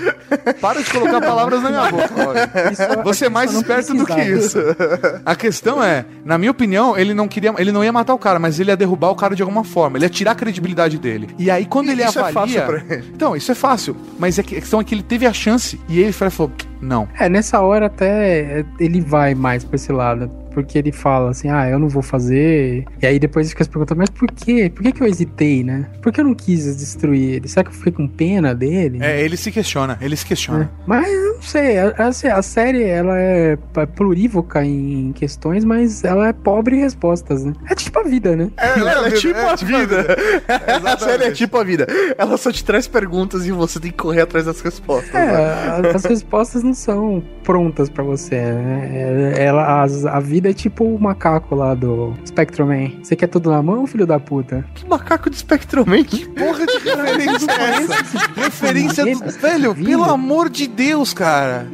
[0.62, 2.52] Para de colocar palavras na minha boca.
[2.72, 4.58] Isso Você é mais esperto do que isso.
[5.26, 8.40] A questão é, na minha opinião, ele não queria, ele não ia matar o cara,
[8.40, 11.30] mas ele ia derrubar o cara de alguma forma, ele ia tirar a credibilidade dele.
[11.38, 13.06] E aí quando ele Isso é avalia, fácil pra ele.
[13.14, 15.80] então isso é fácil, mas é que- a questão é que ele teve a chance
[15.88, 16.52] e ele falou,
[16.82, 17.08] não.
[17.20, 20.30] É, nessa hora até é, ele vai mais pra esse lado.
[20.54, 22.86] Porque ele fala assim, ah, eu não vou fazer.
[23.02, 24.72] E aí depois fica se perguntando, mas por quê?
[24.74, 25.86] Por que, que eu hesitei, né?
[26.02, 27.48] Por que eu não quis destruir ele?
[27.48, 29.00] Será que eu fiquei com pena dele?
[29.02, 30.72] É, ele se questiona, ele se questiona.
[30.86, 33.58] Mas eu não sei, a, a- a série ela é
[33.96, 37.54] plurívoca em questões, mas ela é pobre em respostas, né?
[37.70, 38.50] É tipo a vida, né?
[38.58, 40.06] É, ela é tipo a tipo a vida.
[40.92, 41.88] A série é tipo a vida.
[42.18, 45.12] Ela só te traz perguntas e você tem que correr atrás das respostas.
[45.14, 45.22] né?
[45.34, 48.36] É, a- as respostas não são prontas pra você.
[48.36, 49.34] né?
[49.38, 52.92] É, Ela, as- a vida é tipo o macaco lá do Spectrum Man.
[53.04, 54.66] Você quer tudo na mão, filho da puta?
[54.76, 56.04] Que macaco de Spectroman.
[56.04, 58.32] Que Porra de referência é essa?
[58.36, 59.32] Referência do...
[59.40, 59.90] Velho, vida.
[59.90, 61.68] pelo amor de Deus, cara.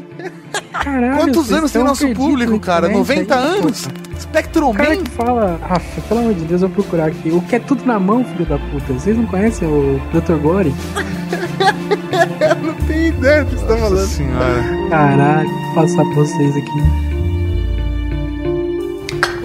[0.71, 2.87] Caralho, Quantos anos tem nosso público, cara?
[2.87, 3.87] internet 90 aí, anos?
[3.87, 4.07] pô.
[4.19, 5.03] Spectrum cara Man?
[5.03, 7.29] que fala, ah, pelo amor de Deus, eu vou procurar aqui.
[7.29, 8.93] O que é tudo na mão, filho da puta?
[8.93, 10.35] Vocês não conhecem o Dr.
[10.41, 10.73] Gore?
[12.63, 14.07] não tem ideia do que você tá Nossa falando.
[14.07, 14.63] senhora.
[14.89, 17.16] Caralho, vou passar pra vocês aqui.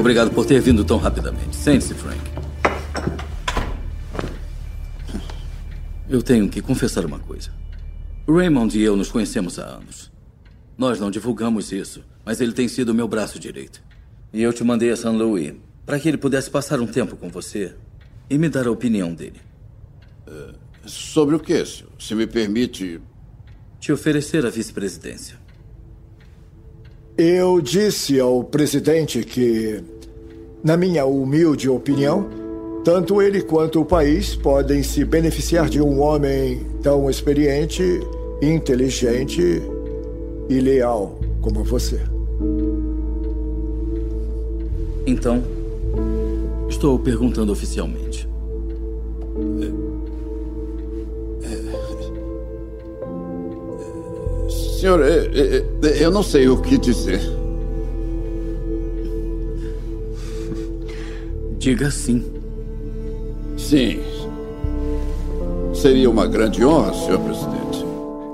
[0.03, 1.55] Obrigado por ter vindo tão rapidamente.
[1.55, 2.19] Sente-se, Frank.
[6.11, 7.53] Eu tenho que confessar uma coisa.
[8.29, 10.11] Raymond e eu nos conhecemos há anos.
[10.77, 13.81] Nós não divulgamos isso, mas ele tem sido meu braço direito.
[14.33, 15.07] E eu te mandei a St.
[15.07, 15.55] Louis
[15.87, 17.73] para que ele pudesse passar um tempo com você
[18.29, 19.41] e me dar a opinião dele.
[20.85, 21.65] Sobre o que?
[21.65, 23.01] Se me permite.
[23.79, 25.42] Te oferecer a vice-presidência.
[27.17, 29.83] Eu disse ao presidente que,
[30.65, 32.27] na minha humilde opinião,
[32.83, 38.01] tanto ele quanto o país podem se beneficiar de um homem tão experiente,
[38.41, 39.63] inteligente
[40.49, 42.01] e leal como você.
[45.07, 45.43] Então,
[46.69, 48.27] estou perguntando oficialmente.
[54.83, 57.21] Senhor, eh, eh, eh, eu não sei o que dizer.
[61.57, 62.25] Diga sim.
[63.57, 64.01] Sim.
[65.73, 67.87] Seria uma grande honra, senhor presidente.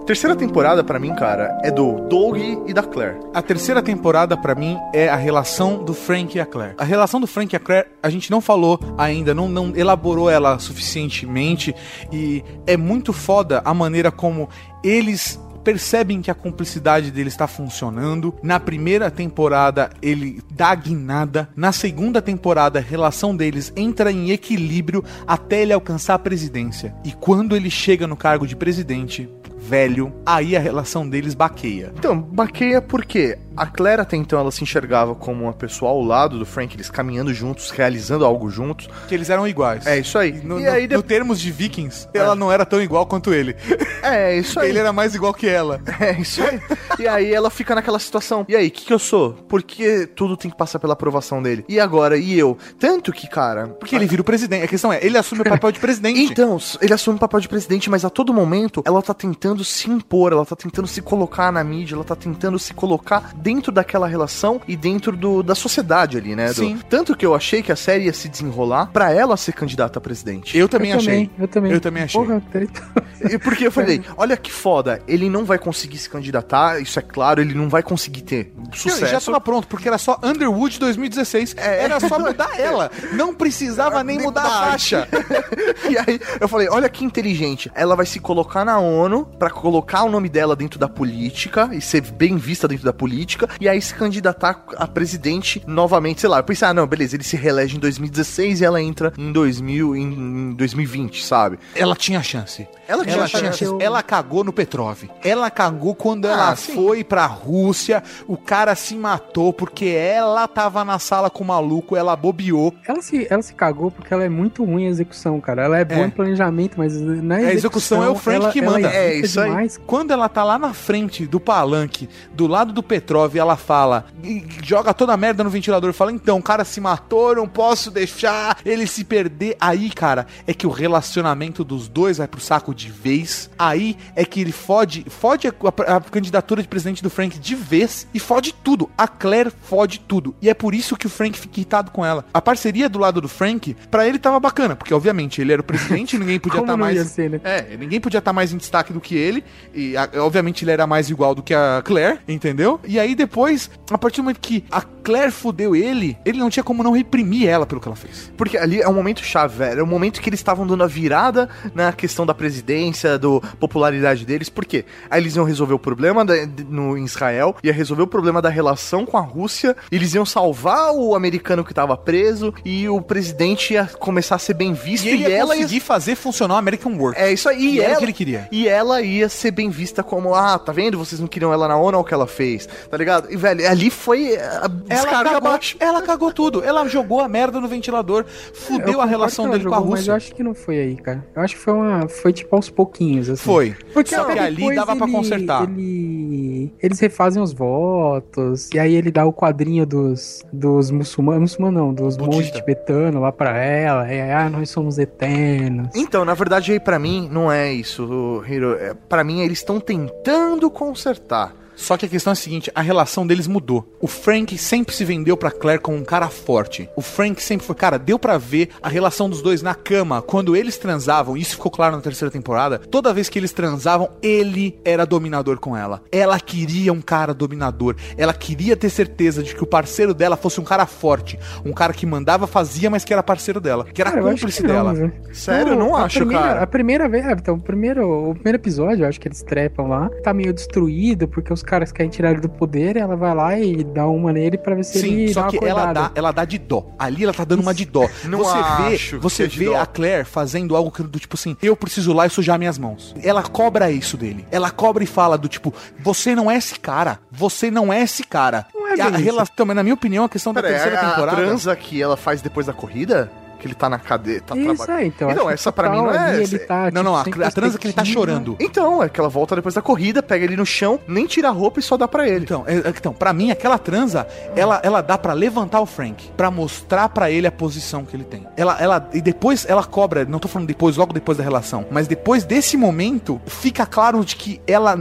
[0.06, 3.18] Terceira temporada, pra mim, cara, é do Doug e da Claire.
[3.34, 6.76] A terceira temporada, pra mim, é a relação do Frank e a Claire.
[6.78, 10.30] A relação do Frank e a Claire, a gente não falou ainda, não, não elaborou
[10.30, 11.74] ela suficientemente.
[12.10, 14.48] E é muito foda a maneira como
[14.82, 15.38] eles
[15.68, 18.34] percebem que a cumplicidade dele está funcionando.
[18.42, 21.50] Na primeira temporada, ele dá guinada.
[21.54, 26.94] Na segunda temporada, a relação deles entra em equilíbrio até ele alcançar a presidência.
[27.04, 29.28] E quando ele chega no cargo de presidente,
[29.68, 31.92] velho, aí a relação deles baqueia.
[31.96, 36.38] Então, baqueia porque a Claire até então ela se enxergava como uma pessoa ao lado
[36.38, 38.88] do Frank, eles caminhando juntos, realizando algo juntos.
[39.08, 39.86] Que eles eram iguais.
[39.86, 40.32] É isso aí.
[40.32, 41.06] No, e no- aí no depois.
[41.06, 43.54] termos de Vikings, ela não era tão igual quanto ele.
[44.02, 44.70] É, isso aí.
[44.70, 45.80] Ele era mais igual que ela.
[46.00, 46.60] É, isso aí.
[47.00, 48.46] e aí ela fica naquela situação.
[48.48, 49.32] E aí, o que, que eu sou?
[49.32, 51.64] Por que tudo tem que passar pela aprovação dele?
[51.68, 52.16] E agora?
[52.16, 52.56] E eu?
[52.78, 53.66] Tanto que, cara.
[53.68, 54.62] Porque ele vira o presidente.
[54.64, 56.20] A questão é, ele assume o papel de presidente.
[56.20, 59.90] Então, ele assume o papel de presidente, mas a todo momento ela tá tentando se
[59.90, 64.06] impor, ela tá tentando se colocar na mídia, ela tá tentando se colocar dentro daquela
[64.06, 66.48] relação e dentro do, da sociedade ali, né?
[66.48, 66.78] Do- Sim.
[66.88, 70.02] tanto que eu achei que a série ia se desenrolar pra ela ser candidata a
[70.02, 70.56] presidente.
[70.56, 71.26] Eu também eu achei.
[71.26, 71.72] Também, eu também.
[71.72, 72.20] Eu também achei.
[72.20, 72.82] Porra, treta.
[73.30, 77.02] E Porque eu falei, olha que foda, ele não vai conseguir se candidatar, isso é
[77.02, 79.04] claro, ele não vai conseguir ter sucesso.
[79.04, 81.54] e já tava pronto, porque era só Underwood 2016.
[81.56, 81.84] É.
[81.84, 82.90] Era só mudar ela.
[83.12, 85.08] Não precisava nem mudar a faixa.
[85.88, 87.70] e aí eu falei, olha que inteligente.
[87.74, 91.80] Ela vai se colocar na ONU pra colocar o nome dela dentro da política e
[91.80, 96.38] ser bem vista dentro da política e aí se candidatar a presidente novamente, sei lá.
[96.38, 99.96] Eu pensei, ah, não, beleza, ele se reelege em 2016 e ela entra em 2000
[99.96, 101.58] em 2020, sabe?
[101.74, 102.66] Ela tinha chance.
[102.88, 103.64] Ela tinha Ela, chance.
[103.78, 105.04] ela cagou no Petrov.
[105.22, 106.74] Ela cagou quando ela Ah, sim.
[106.74, 108.02] foi pra Rússia.
[108.26, 112.74] O cara se matou porque ela tava na sala com o maluco, ela bobeou.
[112.86, 115.64] Ela se, ela se cagou porque ela é muito ruim em execução, cara.
[115.64, 116.06] Ela é boa É.
[116.06, 118.88] em planejamento, mas na A execução é o Frank ela- que ela manda.
[118.88, 119.48] É, hesita isso aí.
[119.50, 119.80] demais.
[119.86, 124.46] Quando ela tá lá na frente do palanque, do lado do Petrov, ela fala, e
[124.64, 128.56] joga toda a merda no ventilador, fala: então, o cara se matou, não posso deixar
[128.64, 129.56] ele se perder.
[129.60, 133.50] Aí, cara, é que o relacionamento dos dois vai pro saco de vez.
[133.58, 135.52] Aí é que ele fode, fode a,
[135.96, 138.88] a candidatura de presidente do Frank de vez e fode tudo.
[138.96, 140.34] A Claire fode tudo.
[140.40, 142.24] E é por isso que o Frank fica irritado com ela.
[142.32, 145.64] A parceria do lado do Frank, pra ele tava bacana, porque obviamente ele era o
[145.64, 147.06] presidente, ninguém podia estar não mais.
[147.08, 147.40] ser, né?
[147.42, 149.42] É, ninguém podia estar mais em destaque do que ele.
[149.74, 152.80] E a- obviamente ele era mais igual do que a Claire, entendeu?
[152.86, 156.62] E aí depois, a partir do momento que a Claire fudeu ele, ele não tinha
[156.62, 158.30] como não reprimir ela pelo que ela fez.
[158.36, 159.80] Porque ali é um momento chave, velho.
[159.80, 164.26] É o momento que eles estavam dando a virada na questão da presidência, do popularidade
[164.26, 164.50] deles.
[164.50, 164.84] Por quê?
[165.08, 166.34] Aí eles iam resolver o problema da-
[166.68, 170.92] no em Israel, ia resolver o problema da relação com a Rússia, eles iam salvar
[170.92, 175.08] o americano que tava preso e o presidente ia começar a ser bem visto E
[175.08, 177.18] e, ele ia ela ia conseguir fazer funcionar o American Work.
[177.18, 177.58] é isso aí.
[177.58, 178.48] E E era o ela, que ele queria.
[178.52, 180.98] E ela ia ser bem vista como, ah, tá vendo?
[180.98, 183.32] Vocês não queriam ela na ONU, o que ela fez, tá ligado?
[183.32, 184.68] E, velho, ali foi a
[184.98, 186.62] Ela cagou, ela cagou tudo.
[186.64, 190.06] Ela jogou a merda no ventilador, Eu fudeu a relação dele com a jogou, Mas
[190.06, 190.28] eu Rússia.
[190.28, 191.24] acho que não foi aí, cara.
[191.34, 192.08] Eu acho que foi uma.
[192.08, 193.42] Foi tipo aos pouquinhos, assim.
[193.44, 193.76] Foi.
[193.92, 195.62] Porque Só que ali dava pra ele- consertar.
[195.68, 201.78] Ele, eles refazem os votos, e aí ele dá o quadrinho dos, dos muçulmanos, muçulmano
[201.78, 205.88] não, dos monges tibetanos lá pra ela, é, ah, nós somos eternos.
[205.94, 208.74] Então, na verdade, aí pra mim não é isso, Hiro.
[208.74, 211.54] É, pra mim, eles estão tentando consertar.
[211.78, 213.88] Só que a questão é a seguinte, a relação deles mudou.
[214.00, 216.88] O Frank sempre se vendeu pra Claire como um cara forte.
[216.96, 220.56] O Frank sempre foi, cara, deu pra ver a relação dos dois na cama, quando
[220.56, 225.06] eles transavam, isso ficou claro na terceira temporada, toda vez que eles transavam, ele era
[225.06, 226.02] dominador com ela.
[226.10, 227.94] Ela queria um cara dominador.
[228.16, 231.92] Ela queria ter certeza de que o parceiro dela fosse um cara forte, um cara
[231.92, 234.94] que mandava, fazia, mas que era parceiro dela, que era Cara, cúmplice não, dela.
[234.94, 235.12] viu?
[235.32, 236.62] Sério, eu não acho, primeira, cara.
[236.62, 239.86] A primeira vez, ah, então, o primeiro, o primeiro episódio, eu acho que eles trepam
[239.86, 243.58] lá, tá meio destruído, porque os caras querem tirar ele do poder, ela vai lá
[243.58, 246.10] e dá uma nele pra ver se ele Sim, dá só uma que ela dá,
[246.14, 246.86] ela dá de dó.
[246.98, 248.08] Ali ela tá dando uma de dó.
[248.24, 251.76] Não você acho vê, você vê a Claire fazendo algo que do tipo assim, eu
[251.76, 253.14] preciso ir lá e sujar minhas mãos.
[253.22, 254.46] Ela cobra isso dele.
[254.50, 257.18] Ela cobra e fala do tipo, você não é esse cara.
[257.30, 258.66] Você não é esse cara.
[258.74, 259.18] Não é E a isso.
[259.18, 261.36] relação, também, na minha opinião, a questão da Pera aí, terceira a, a temporada.
[261.36, 263.30] transa que ela faz depois da corrida?
[263.58, 265.02] Que ele tá na cadeia, tá Isso trabalhando.
[265.02, 265.30] é, então.
[265.30, 267.78] Então, essa pra mim total não é- Ele tá, Não, não, a, tipo, a transa
[267.78, 268.56] que ele tá chorando.
[268.60, 271.50] Então, é que ela volta depois da corrida, pega ele no chão, nem tira a
[271.50, 272.44] roupa e só dá pra ele.
[272.44, 276.30] Então, é, é, então, para mim aquela transa, ela, ela dá pra levantar o Frank,
[276.36, 278.46] Pra mostrar pra ele a posição que ele tem.
[278.56, 282.06] Ela, ela e depois ela cobra, não tô falando depois, logo depois da relação, mas
[282.06, 284.96] depois desse momento fica claro de que ela,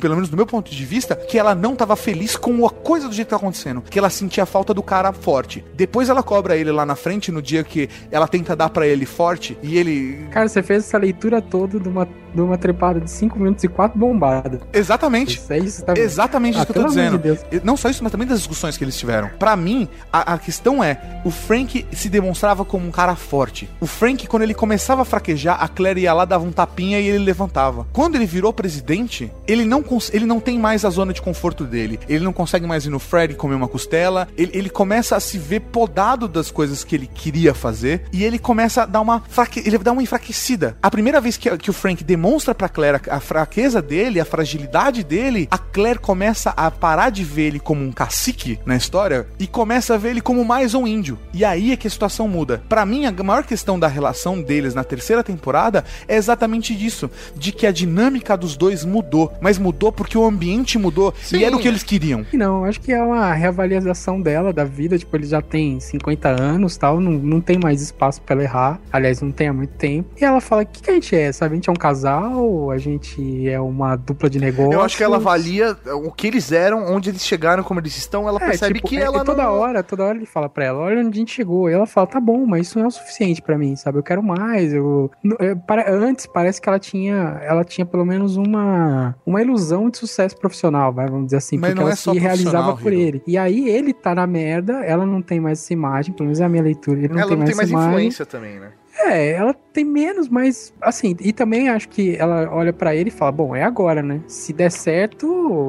[0.00, 3.08] pelo menos do meu ponto de vista, que ela não tava feliz com a coisa
[3.08, 5.64] do jeito que tá acontecendo, que ela sentia falta do cara forte.
[5.74, 9.06] Depois ela cobra ele lá na frente no dia que ela tenta dar pra ele
[9.06, 13.10] forte e ele Cara, você fez essa leitura toda de uma, de uma trepada de
[13.10, 14.60] 5 minutos e 4 bombadas.
[14.72, 17.18] exatamente Isso é isso, tá Exatamente Ah, isso que eu tô dizendo.
[17.18, 19.30] de Não só isso, mas também das discussões que eles tiveram.
[19.38, 23.68] Pra mim, a, a questão é: o Frank se demonstrava como um cara forte.
[23.80, 27.06] O Frank, quando ele começava a fraquejar, a Claire ia lá, dava um tapinha e
[27.06, 27.86] ele levantava.
[27.92, 31.98] Quando ele virou presidente, ele não, ele não tem mais a zona de conforto dele.
[32.08, 34.28] Ele não consegue mais ir no Fred comer uma costela.
[34.36, 37.91] Ele, ele começa a se ver podado das coisas que ele queria fazer.
[38.12, 39.62] E ele começa a dar uma fraque...
[39.64, 40.76] ele dá uma enfraquecida.
[40.82, 44.24] A primeira vez que, que o Frank demonstra pra Claire a, a fraqueza dele, a
[44.24, 49.26] fragilidade dele, a Claire começa a parar de ver ele como um cacique na história
[49.38, 51.18] e começa a ver ele como mais um índio.
[51.32, 52.62] E aí é que a situação muda.
[52.68, 57.52] Pra mim, a maior questão da relação deles na terceira temporada é exatamente disso, de
[57.52, 61.58] que a dinâmica dos dois mudou, mas mudou porque o ambiente mudou e era o
[61.58, 62.24] que eles queriam.
[62.32, 64.98] Não, acho que é uma reavaliação dela da vida.
[64.98, 68.80] Tipo, ele já tem 50 anos tal, não, não tem mais espaço pra ela errar.
[68.92, 70.08] Aliás, não tem há muito tempo.
[70.20, 71.32] E ela fala: o que, que a gente é?
[71.32, 71.52] Sabe?
[71.52, 72.70] A gente é um casal?
[72.70, 74.72] A gente é uma dupla de negócio?
[74.72, 78.28] Eu acho que ela avalia o que eles eram, onde eles chegaram, como eles estão,
[78.28, 79.52] ela percebe que é, ela e toda não...
[79.52, 81.68] hora, toda hora ele fala pra ela, olha onde a gente chegou.
[81.68, 83.98] E ela fala, tá bom, mas isso não é o suficiente pra mim, sabe?
[83.98, 84.72] Eu quero mais.
[84.72, 89.88] Eu, é, para- antes parece que ela tinha, ela tinha pelo menos uma, uma ilusão
[89.90, 93.02] de sucesso profissional, vai, vamos dizer assim, Mas porque ela é se realizava por Hiro.
[93.02, 93.22] ele.
[93.26, 96.44] E aí ele tá na merda, ela não tem mais essa imagem, pelo menos é
[96.44, 96.98] a minha leitura.
[96.98, 97.70] Ele não ela tem não mais tem mais.
[97.72, 98.72] Influência também, né?
[98.98, 103.12] É, ela tem menos, mas assim, e também acho que ela olha pra ele e
[103.12, 104.20] fala: Bom, é agora, né?
[104.26, 105.26] Se der certo,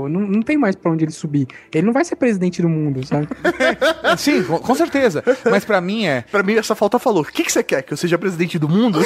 [0.09, 1.47] não, não tem mais pra onde ele subir.
[1.73, 3.27] Ele não vai ser presidente do mundo, sabe?
[4.17, 5.23] Sim, com, certeza.
[5.49, 7.81] Mas pra mim é, Pra mim, essa falta falou: o que, que você quer?
[7.83, 8.99] Que eu seja presidente do mundo?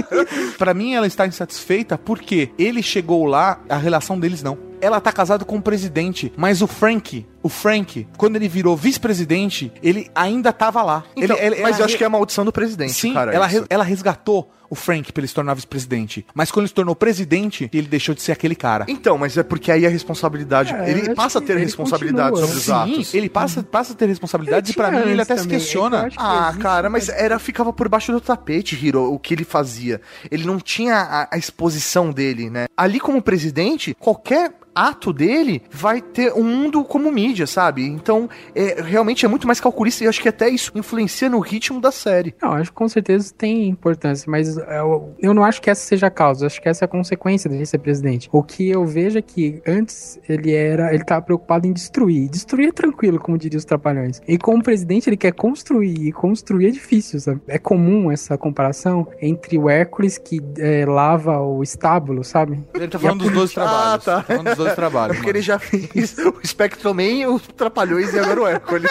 [0.58, 4.58] Pra mim, ela está insatisfeita porque ele chegou lá, a relação deles não.
[4.80, 9.70] Ela tá casada com o presidente, mas o Frank, o Frank, quando ele virou vice-presidente,
[9.82, 11.04] ele ainda tava lá.
[11.14, 13.32] Então, Ele- ele- mas eu acho que é a maldição do presidente, Sim, cara.
[13.32, 13.66] ela, isso.
[13.68, 16.26] ela resgatou o Frank pra ele se tornar vice-presidente.
[16.34, 18.86] Mas quando ele se tornou presidente, ele deixou de ser aquele cara.
[18.88, 20.72] Então, mas é porque aí a responsabilidade.
[20.74, 23.14] É, ele passa a ter responsabilidade sobre os Sim, atos.
[23.14, 25.96] ele passa, passa a ter responsabilidade e pra Ele mim ele até se também, questiona.
[25.96, 28.20] é que eu acho que Ah, existe, cara, mas mas- era ficava por baixo do
[28.22, 30.00] tapete, Hiro, o que ele fazia.
[30.30, 32.64] Ele não tinha a, a exposição dele, né?
[32.74, 37.84] Ali como presidente, qualquer ato dele vai ter um mundo como mídia, sabe?
[37.84, 41.80] Então, é, realmente é muito mais calculista e acho que até isso influencia no ritmo
[41.80, 42.34] da série.
[42.40, 46.06] Não, acho que com certeza tem importância, mas eu, eu não acho que essa seja
[46.06, 48.28] a causa, acho que essa é a consequência dele ser presidente.
[48.32, 52.28] O que eu vejo é que antes ele era, ele tava preocupado em destruir.
[52.28, 54.22] Destruir é tranquilo, como diriam os trapalhões.
[54.28, 57.40] E como presidente ele quer construir, e construir é difícil, sabe?
[57.48, 62.62] É comum essa comparação entre o Hércules que é, lava o estábulo, sabe?
[62.74, 63.94] Ele tá falando dos 12 trabalhos.
[63.94, 64.16] Ah, tá.
[64.16, 65.16] Tá falando dos 12 É trabalhos.
[65.16, 68.90] porque ele já fez o Spectrum Man, os Trapalhões e agora o Hércules.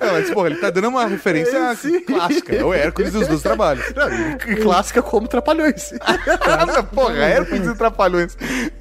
[0.00, 2.54] Não, mas, porra, ele tá dando uma referência É, clássica.
[2.54, 3.92] É o Hércules e os 12 trabalhos.
[3.94, 4.08] Não,
[4.52, 5.92] e clássica como Trapalhões.
[6.94, 8.36] porra, Hércules e Trapalhões.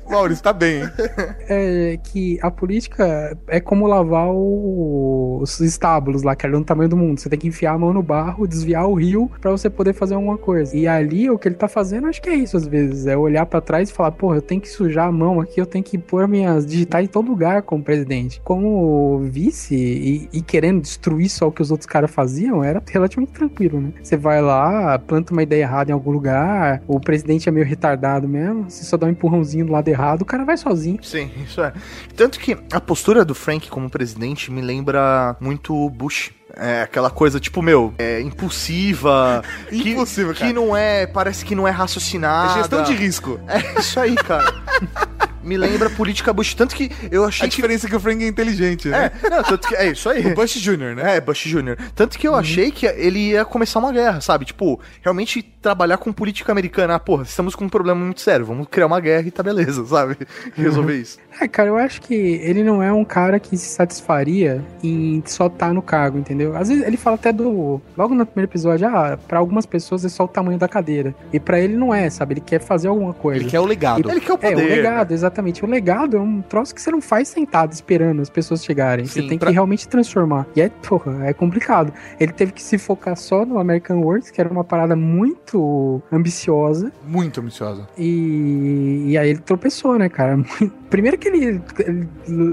[0.09, 0.89] Maurício, tá bem, hein?
[1.49, 6.89] é que a política é como lavar o- os estábulos lá, que é no tamanho
[6.89, 7.19] do mundo.
[7.19, 10.15] Você tem que enfiar a mão no barro, desviar o rio pra você poder fazer
[10.15, 10.75] alguma coisa.
[10.75, 13.45] E ali o que ele tá fazendo, acho que é isso às vezes, é olhar
[13.45, 15.97] pra trás e falar, porra, eu tenho que sujar a mão aqui, eu tenho que
[15.97, 18.41] pôr minhas digitais em todo lugar como presidente.
[18.43, 23.33] Como vice e, e querendo destruir só o que os outros caras faziam, era relativamente
[23.33, 23.89] tranquilo, né?
[24.01, 28.27] Você vai lá, planta uma ideia errada em algum lugar, o presidente é meio retardado
[28.27, 30.99] mesmo, você só dá um empurrãozinho do lado errado, o cara vai sozinho.
[31.03, 31.73] Sim, isso é.
[32.15, 36.31] Tanto que a postura do Frank como presidente me lembra muito Bush.
[36.57, 39.43] É aquela coisa, tipo, meu, é impulsiva.
[39.67, 40.47] que, Impossível, cara.
[40.47, 42.53] Que não é, parece que não é É raciocinada.
[42.53, 43.39] gestão de risco.
[43.47, 44.53] É isso aí, cara.
[45.45, 46.53] me lembra política Bush.
[46.55, 49.11] Tanto que eu achei A diferença é que o Frank é inteligente, né?
[49.23, 50.25] É, não, tanto que, é isso aí.
[50.25, 51.17] O Bush Jr., né?
[51.17, 51.77] É, Bush Jr.
[51.93, 54.45] Tanto que eu achei que ele ia começar uma guerra, sabe?
[54.45, 56.95] Tipo, realmente trabalhar com política americana.
[56.95, 59.83] Ah, porra, estamos com um problema muito sério, vamos criar uma guerra e tá beleza,
[59.87, 60.17] sabe?
[60.55, 61.17] Resolver isso.
[61.39, 65.47] É, cara, eu acho que ele não é um cara que se satisfaria em só
[65.47, 66.55] estar no cargo, entendeu?
[66.55, 67.81] Às vezes ele fala até do.
[67.97, 71.13] Logo no primeiro episódio, ah, pra algumas pessoas é só o tamanho da cadeira.
[71.33, 72.33] E pra ele não é, sabe?
[72.35, 73.41] Ele quer fazer alguma coisa.
[73.41, 74.07] Ele quer o legado.
[74.07, 74.75] E- Ele quer o É, o poder.
[74.75, 75.34] legado, exatamente.
[75.63, 79.05] O legado é um troço que você não faz sentado esperando as pessoas chegarem.
[79.05, 80.45] Sim, você tem pra- que realmente transformar.
[80.55, 81.91] E é, porra, é complicado.
[82.19, 86.91] Ele teve que se focar só no American Works, que era uma parada muito ambiciosa.
[87.07, 87.88] Muito ambiciosa.
[87.97, 90.38] E, e aí ele tropeçou, né, cara?
[90.95, 92.07] Primeiro que ele, ele,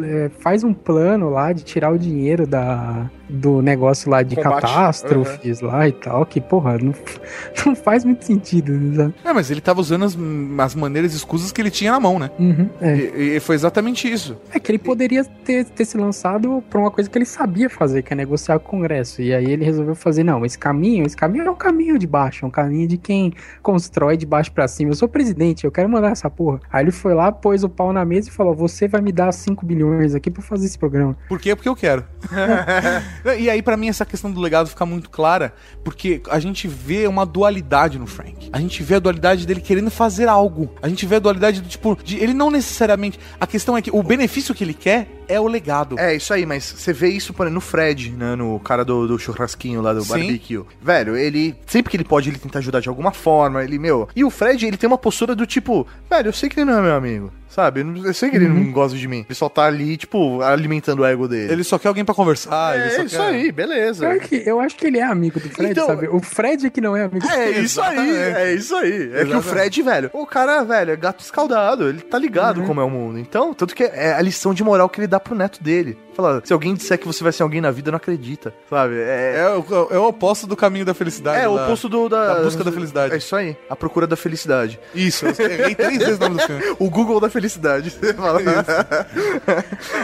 [0.05, 4.62] é, faz um plano lá de tirar o dinheiro da, do negócio lá de Combate.
[4.62, 6.93] catástrofes lá e tal, que, porra, não,
[7.64, 9.14] não faz muito sentido, né, sabe?
[9.24, 10.18] É, mas ele tava usando as,
[10.59, 12.32] as maneiras escusas que ele tinha na mão, né?
[12.36, 12.97] Uhum, é.
[12.97, 14.36] E, e foi exatamente isso.
[14.53, 18.03] É que ele poderia ter, ter se lançado pra uma coisa que ele sabia fazer,
[18.03, 19.22] que é negociar com o Congresso.
[19.22, 22.45] E aí ele resolveu fazer, não, esse caminho, esse caminho é um caminho de baixo,
[22.45, 23.32] é um caminho de quem
[23.62, 24.90] constrói de baixo pra cima.
[24.90, 26.61] Eu sou presidente, eu quero mandar essa porra.
[26.72, 29.33] Aí ele foi lá, pôs o pau na mesa e falou: você vai me dar
[29.33, 31.16] 5 bilhões aqui pra fazer esse programa.
[31.28, 31.55] Por quê?
[31.55, 32.05] Porque eu quero.
[33.39, 35.53] e aí, pra mim, essa questão do legado fica muito clara,
[35.85, 38.51] porque a gente vê uma dualidade no Frank.
[38.53, 40.70] A gente vê a dualidade dele querendo fazer algo.
[40.83, 43.18] A gente vê a dualidade do tipo, de, ele não necessariamente.
[43.41, 45.99] A questão é que o benefício que ele quer é o legado.
[45.99, 48.35] É, isso aí, mas você vê isso por exemplo, no Fred, né?
[48.37, 50.09] No cara do, do churrasquinho lá do Sim.
[50.11, 50.62] barbecue.
[50.80, 51.55] Velho, ele.
[51.66, 53.62] Sempre que ele pode, ele tenta ajudar de alguma forma.
[53.64, 54.09] Ele, meu.
[54.14, 56.78] E o Fred, ele tem uma postura do tipo, velho, eu sei que ele não
[56.78, 57.33] é meu amigo.
[57.49, 57.83] Sabe?
[57.83, 59.26] Eu, sei que ele não gosta de mim.
[59.28, 61.53] Ele só tá ali, tipo, alimentando o ego dele.
[61.53, 62.76] Ele só quer alguém pra conversar.
[62.76, 63.26] ele é só isso quer...
[63.26, 64.09] aí, beleza.
[64.09, 66.09] Pior que eu acho que ele é amigo do Fred, Então- sabe?
[66.09, 67.62] O Fred é que não é amigo do É Fred.
[67.62, 69.11] isso aí, é isso aí.
[69.12, 69.43] É que o.
[69.43, 73.18] Fred, velho, o cara, velho, é gato escaldado, ele tá ligado como é o mundo.
[73.18, 75.97] Então, tanto que é a lição de moral que ele dá pro neto dele.
[76.15, 78.95] Fala, se alguém disser que você vai ser alguém na vida, não acredita, sabe?
[78.99, 81.41] É, É o, é o oposto do caminho da felicidade.
[81.43, 83.15] é o oposto do, da, da busca da felicidade.
[83.15, 84.79] É isso aí, a procura da felicidade.
[84.95, 86.63] Isso, eu errei três vezes o nome do filme.
[86.79, 87.91] O Google da felicidade.
[87.91, 88.41] Você fala.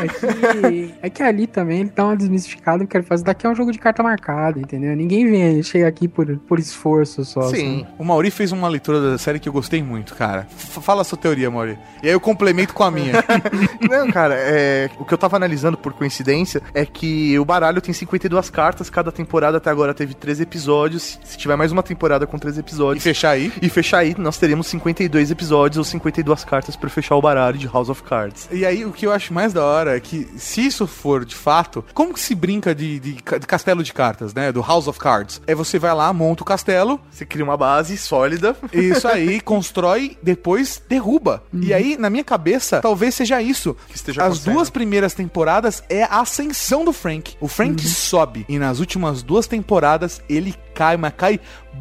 [0.03, 3.51] É que, é que ali também ele dá uma desmistificada porque ele faz daqui é
[3.51, 4.95] um jogo de carta marcada, entendeu?
[4.97, 7.43] Ninguém vem, chega aqui por, por esforço só.
[7.43, 7.83] Sim.
[7.83, 7.87] assim.
[7.99, 10.47] O Mauri fez uma leitura da série que eu gostei muito, cara.
[10.57, 11.79] F- fala a sua teoria, Mauri.
[12.03, 13.13] E aí eu complemento com a minha.
[13.89, 17.93] Não, cara, é, o que eu tava analisando por coincidência é que o baralho tem
[17.93, 21.19] 52 cartas, cada temporada até agora teve 13 episódios.
[21.25, 23.05] Se tiver mais uma temporada com 13 e episódios.
[23.05, 23.53] fechar aí.
[23.61, 27.67] E fechar aí, nós teremos 52 episódios ou 52 cartas pra fechar o baralho de
[27.67, 28.49] House of Cards.
[28.51, 31.35] E aí, o que eu acho mais da hora é que, se isso for de
[31.35, 34.53] fato, como que se brinca de, de de castelo de cartas, né?
[34.53, 35.41] Do House of Cards.
[35.47, 38.57] É você vai lá, monta o castelo, Você cria uma base sólida.
[38.73, 41.43] isso aí, constrói, depois derruba.
[41.53, 43.77] E aí, na minha cabeça, talvez seja isso.
[43.89, 47.37] Que esteja As duas primeiras temporadas é a ascensão do Frank.
[47.41, 48.45] O Frank sobe.
[48.49, 51.41] E nas últimas duas temporadas, ele cai, mas cai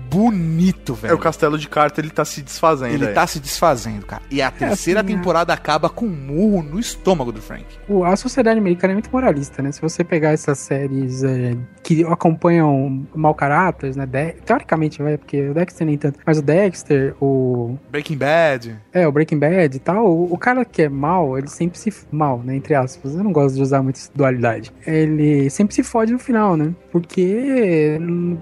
[0.09, 1.15] bonito, É, velho.
[1.15, 2.93] o castelo de carta, ele tá se desfazendo.
[2.93, 3.13] Ele aí.
[3.13, 4.21] tá se desfazendo, cara.
[4.31, 7.65] E a terceira assim, temporada acaba com um murro no estômago do Frank.
[8.05, 9.71] A sociedade americana é muito moralista, né?
[9.71, 14.05] Se você pegar essas séries é, que acompanham mau caráter, né?
[14.05, 16.19] De- teoricamente, vai, porque o Dexter nem tanto.
[16.25, 17.77] Mas o Dexter, o.
[17.91, 18.75] Breaking Bad.
[18.93, 21.93] É, o Breaking Bad e tal, o, o cara que é mal, ele sempre se.
[22.11, 22.55] Mal, né?
[22.55, 23.15] Entre aspas.
[23.15, 24.71] Eu não gosto de usar muito essa dualidade.
[24.85, 26.73] Ele sempre se fode no final, né?
[26.91, 28.37] Porque hum,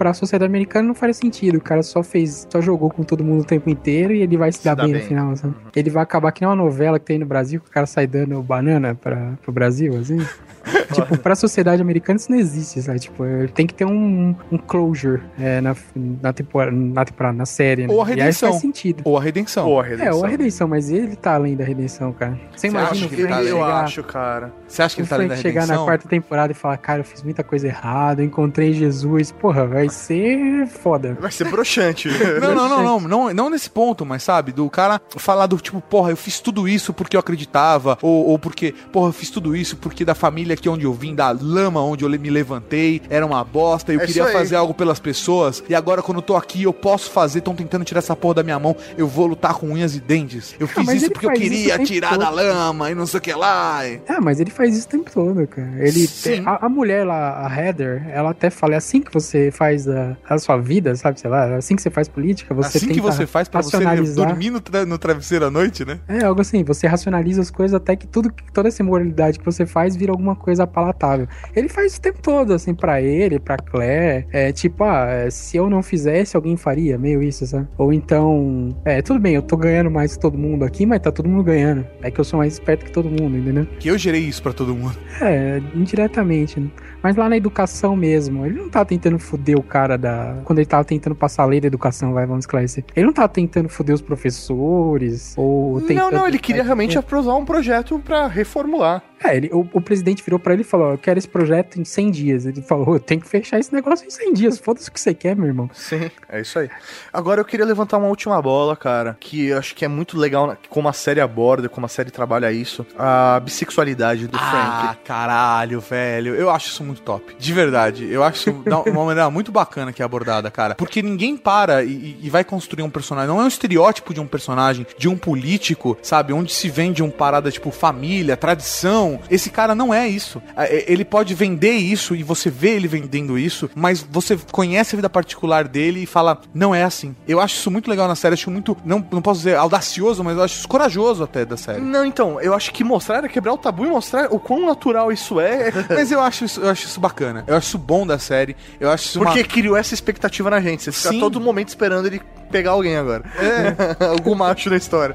[0.00, 1.56] pro, pra sociedade americana não faria sentido.
[1.58, 2.46] O cara só fez.
[2.50, 4.92] Só jogou com todo mundo o tempo inteiro e ele vai se, dar dá bem,
[4.92, 5.02] bem.
[5.02, 5.54] no final, sabe?
[5.76, 8.06] Ele vai acabar que nem uma novela que tem no Brasil, que o cara sai
[8.06, 10.18] dando banana pra, pro Brasil, assim.
[10.92, 12.98] tipo, pra sociedade americana isso não existe, sabe?
[13.00, 17.46] Tipo, é, tem que ter um, um closure é, na, na, temporada, na temporada, na
[17.46, 17.92] série, né?
[17.92, 18.50] Ou a E aí redenção.
[18.50, 19.02] faz sentido.
[19.04, 19.64] Ou a redenção.
[19.64, 22.38] Porra, É, ou a redenção, mas ele tá além da redenção, cara.
[22.54, 23.48] Você imagina acha o que Frank ele tá além?
[23.50, 24.52] Eu chegar, acho, cara.
[24.66, 25.82] Você acha que ele tá além da Frank chegar redenção?
[25.82, 29.32] na quarta temporada e falar, cara, eu fiz muita coisa errada, eu encontrei Jesus.
[29.32, 31.16] Porra, vai ser foda.
[31.20, 32.08] Vai ser broxante.
[32.40, 35.80] Não, não, não, não, não, não nesse ponto, mas sabe, do cara falar do tipo,
[35.80, 39.54] porra, eu fiz tudo isso porque eu acreditava, ou, ou porque, porra, eu fiz tudo
[39.54, 43.24] isso porque da família aqui onde eu vim, da lama onde eu me levantei, era
[43.24, 46.62] uma bosta, eu É queria fazer algo pelas pessoas, e agora quando eu tô aqui,
[46.62, 49.68] eu posso fazer, estão tentando tirar essa porra da minha mão, eu vou lutar com
[49.68, 50.54] unhas e dentes.
[50.58, 52.20] Eu fiz mas isso porque eu queria tirar todo.
[52.20, 53.86] da lama e não sei o que lá.
[53.88, 55.70] e- Ah, mas ele faz isso o tempo todo, cara.
[55.78, 56.42] Ele, Sim.
[56.46, 59.84] a, a mulher lá, a Heather, ela até fala, é assim que você faz faz
[59.84, 61.20] da, da sua vida, sabe?
[61.20, 63.78] Sei lá, é assim que você faz política, você assim que você faz pra você
[64.14, 65.98] dormir no, tra- no travesseiro à noite, né?
[66.08, 69.66] É, algo assim, você racionaliza as coisas até que tudo, toda essa moralidade que você
[69.66, 71.26] faz vira alguma coisa palatável.
[71.54, 74.26] Ele faz o tempo todo, assim, pra ele, pra Claire.
[74.32, 77.66] É tipo, ah, é, se eu não fizesse, alguém faria, meio isso, sabe?
[77.78, 81.10] Ou então, é, tudo bem, eu tô ganhando mais que todo mundo aqui, mas tá
[81.12, 81.86] todo mundo ganhando.
[82.02, 83.66] É que eu sou mais esperto que todo mundo, entendeu?
[83.78, 84.96] Que eu gerei isso pra todo mundo.
[85.20, 86.68] É, indiretamente, né?
[87.02, 90.36] Mas lá na educação mesmo, ele não tá tentando foder o cara da.
[90.44, 92.84] Quando ele tava tentando passar a lei da educação, vai, vamos esclarecer.
[92.94, 96.12] Ele não tá tentando foder os professores, ou Não, tentando.
[96.12, 99.02] não, ele queria realmente aprovar um projeto pra reformular.
[99.22, 101.84] É, ele, o, o presidente virou pra ele e falou: Eu quero esse projeto em
[101.84, 102.46] 100 dias.
[102.46, 104.58] Ele falou: Eu tenho que fechar esse negócio em 100 dias.
[104.58, 105.68] Foda-se o que você quer, meu irmão.
[105.74, 106.70] Sim, é isso aí.
[107.12, 110.56] Agora eu queria levantar uma última bola, cara, que eu acho que é muito legal
[110.68, 114.98] como a série aborda, como a série trabalha isso, a bissexualidade do Ah, Frank.
[115.04, 116.34] caralho, velho.
[116.34, 117.36] Eu acho isso muito top.
[117.38, 118.10] De verdade.
[118.10, 120.74] Eu acho uma maneira muito bacana que é abordada, cara.
[120.74, 123.28] Porque ninguém para e- e, e vai construir um personagem.
[123.28, 126.32] Não é um estereótipo de um personagem, de um político, sabe?
[126.32, 129.09] Onde se vende um parada tipo família, tradição.
[129.30, 130.42] Esse cara não é isso.
[130.56, 134.96] É, Ele pode vender isso e você vê ele vendendo isso, mas você conhece a
[134.96, 137.14] vida particular dele e fala, não é assim.
[137.26, 138.34] Eu acho isso muito legal na série.
[138.34, 141.80] Acho muito, não, não posso dizer audacioso, mas eu acho isso corajoso até da série.
[141.80, 145.12] Não, então, eu acho que mostrar era quebrar o tabu e mostrar o quão natural
[145.12, 145.70] isso é.
[145.88, 147.44] Mas eu acho isso, eu acho isso bacana.
[147.46, 148.56] Eu acho isso bom da série.
[148.78, 149.46] Eu acho isso Porque uma...
[149.46, 150.84] criou essa expectativa na gente.
[150.84, 151.20] Você fica Sim.
[151.20, 153.24] todo momento esperando ele pegar alguém agora.
[153.38, 154.04] É.
[154.10, 155.14] Algum macho na história.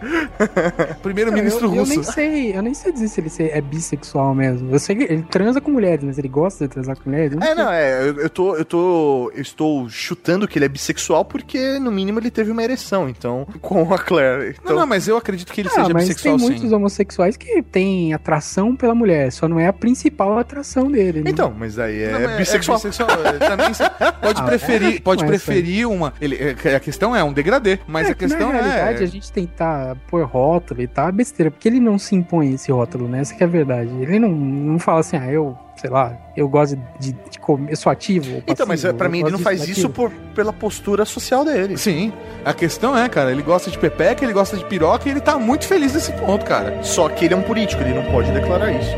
[1.02, 1.92] Primeiro-ministro eu, eu russo.
[1.92, 4.72] nem sei, eu nem sei dizer se ele é bissexual mesmo.
[4.72, 7.34] Eu sei que ele transa com mulheres, mas ele gosta de transar com mulheres.
[7.34, 10.70] Eu É, não, é, eu, eu tô, eu tô, eu estou chutando que ele é
[10.70, 14.56] bissexual porque, no mínimo, ele teve uma ereção, então, com a Claire.
[14.60, 16.52] Então, Não, não, mas eu acredito que ele Ah, seja mas bissexual tem sim.
[16.54, 21.22] muitos homossexuais que têm atração pela mulher, só não é a principal atração dele.
[21.22, 21.30] né?
[21.30, 22.78] então, mas aí é, Não, mas bissexual.
[22.78, 23.10] bissexual.
[23.28, 23.84] Ele Também se-
[24.22, 26.14] pode Ah, preferir, é, pode não é preferir uma.
[26.20, 29.04] Ele, é, a questão é um degradê, mas É a que, questão na realidade, é.
[29.04, 32.72] a gente tentar pôr rótulo e tal é besteira, porque ele não se impõe esse
[32.72, 33.20] rótulo, né?
[33.20, 33.75] Essa que é a verdade.
[33.84, 37.78] Ele não, não fala assim, ah, eu, sei lá, eu gosto de, de comer, eu
[37.78, 38.36] sou ativo.
[38.36, 41.06] ou Então, mas é, passivo, pra eu mim ele não faz isso por, pela postura
[41.06, 41.78] social dele.
[41.78, 42.12] Sim,
[42.44, 45.38] a questão é, cara, ele gosta de pepeca, ele gosta de piroca e ele tá
[45.38, 46.84] muito feliz nesse ponto, cara.
[46.84, 48.96] Só que ele é um político, ele não pode declarar isso.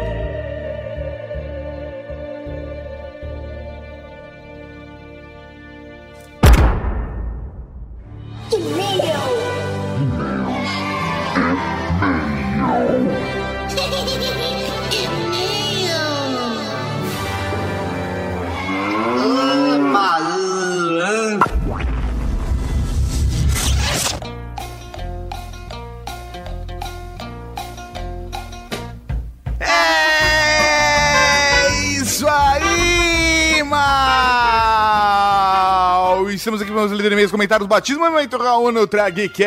[36.38, 39.44] Estamos aqui para os líderes e-mails, comentários, batismo, momento Raul no Tragcast.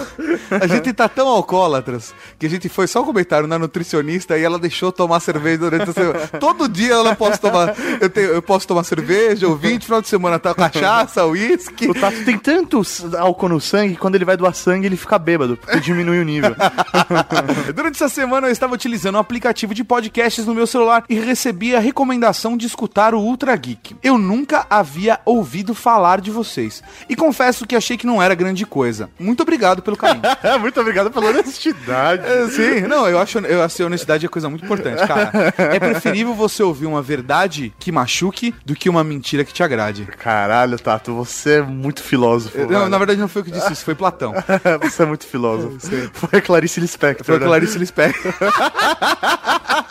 [0.60, 4.42] a gente tá tão alcoólatras que a gente foi só um comentário na nutricionista e
[4.42, 6.18] ela deixou tomar cerveja durante a semana.
[6.40, 7.74] Todo dia ela posso tomar.
[8.00, 11.88] Eu, tenho, eu posso tomar cerveja, ou 20, final de semana tá cachaça, uísque.
[11.88, 12.80] O Tato tem tanto
[13.18, 16.24] álcool no sangue que quando ele vai doar sangue ele fica bêbado, porque diminui o
[16.24, 16.54] nível.
[17.74, 21.74] Durante essa semana eu estava utilizando um aplicativo de podcasts no meu celular e recebi
[21.74, 23.96] a recomendação de escutar o Ultra Geek.
[24.02, 28.64] Eu nunca havia ouvido falar de vocês e confesso que achei que não era grande
[28.64, 29.10] coisa.
[29.18, 30.22] Muito obrigado pelo carinho.
[30.60, 32.22] Muito obrigado pela honestidade.
[32.24, 35.54] É, Sim, não, eu acho, eu acho que a honestidade é coisa muito importante, cara.
[35.56, 40.06] É preferível você ouvir uma verdade que machuque do que uma mentira que te agrade.
[40.18, 42.66] Caralho, Tato, você é muito filósofo.
[42.66, 44.32] Não, na verdade não foi eu que disse isso, foi Platão.
[44.82, 45.78] você é muito filósofo.
[46.12, 47.24] Foi a Clarice Lispector.
[47.24, 47.46] Foi a né?
[47.46, 48.32] Clarice Lispector.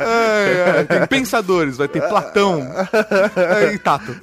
[0.00, 2.66] Ai, ai, tem pensadores, vai ter Platão
[3.72, 4.16] e Tato.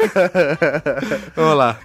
[1.36, 1.78] Vamos lá.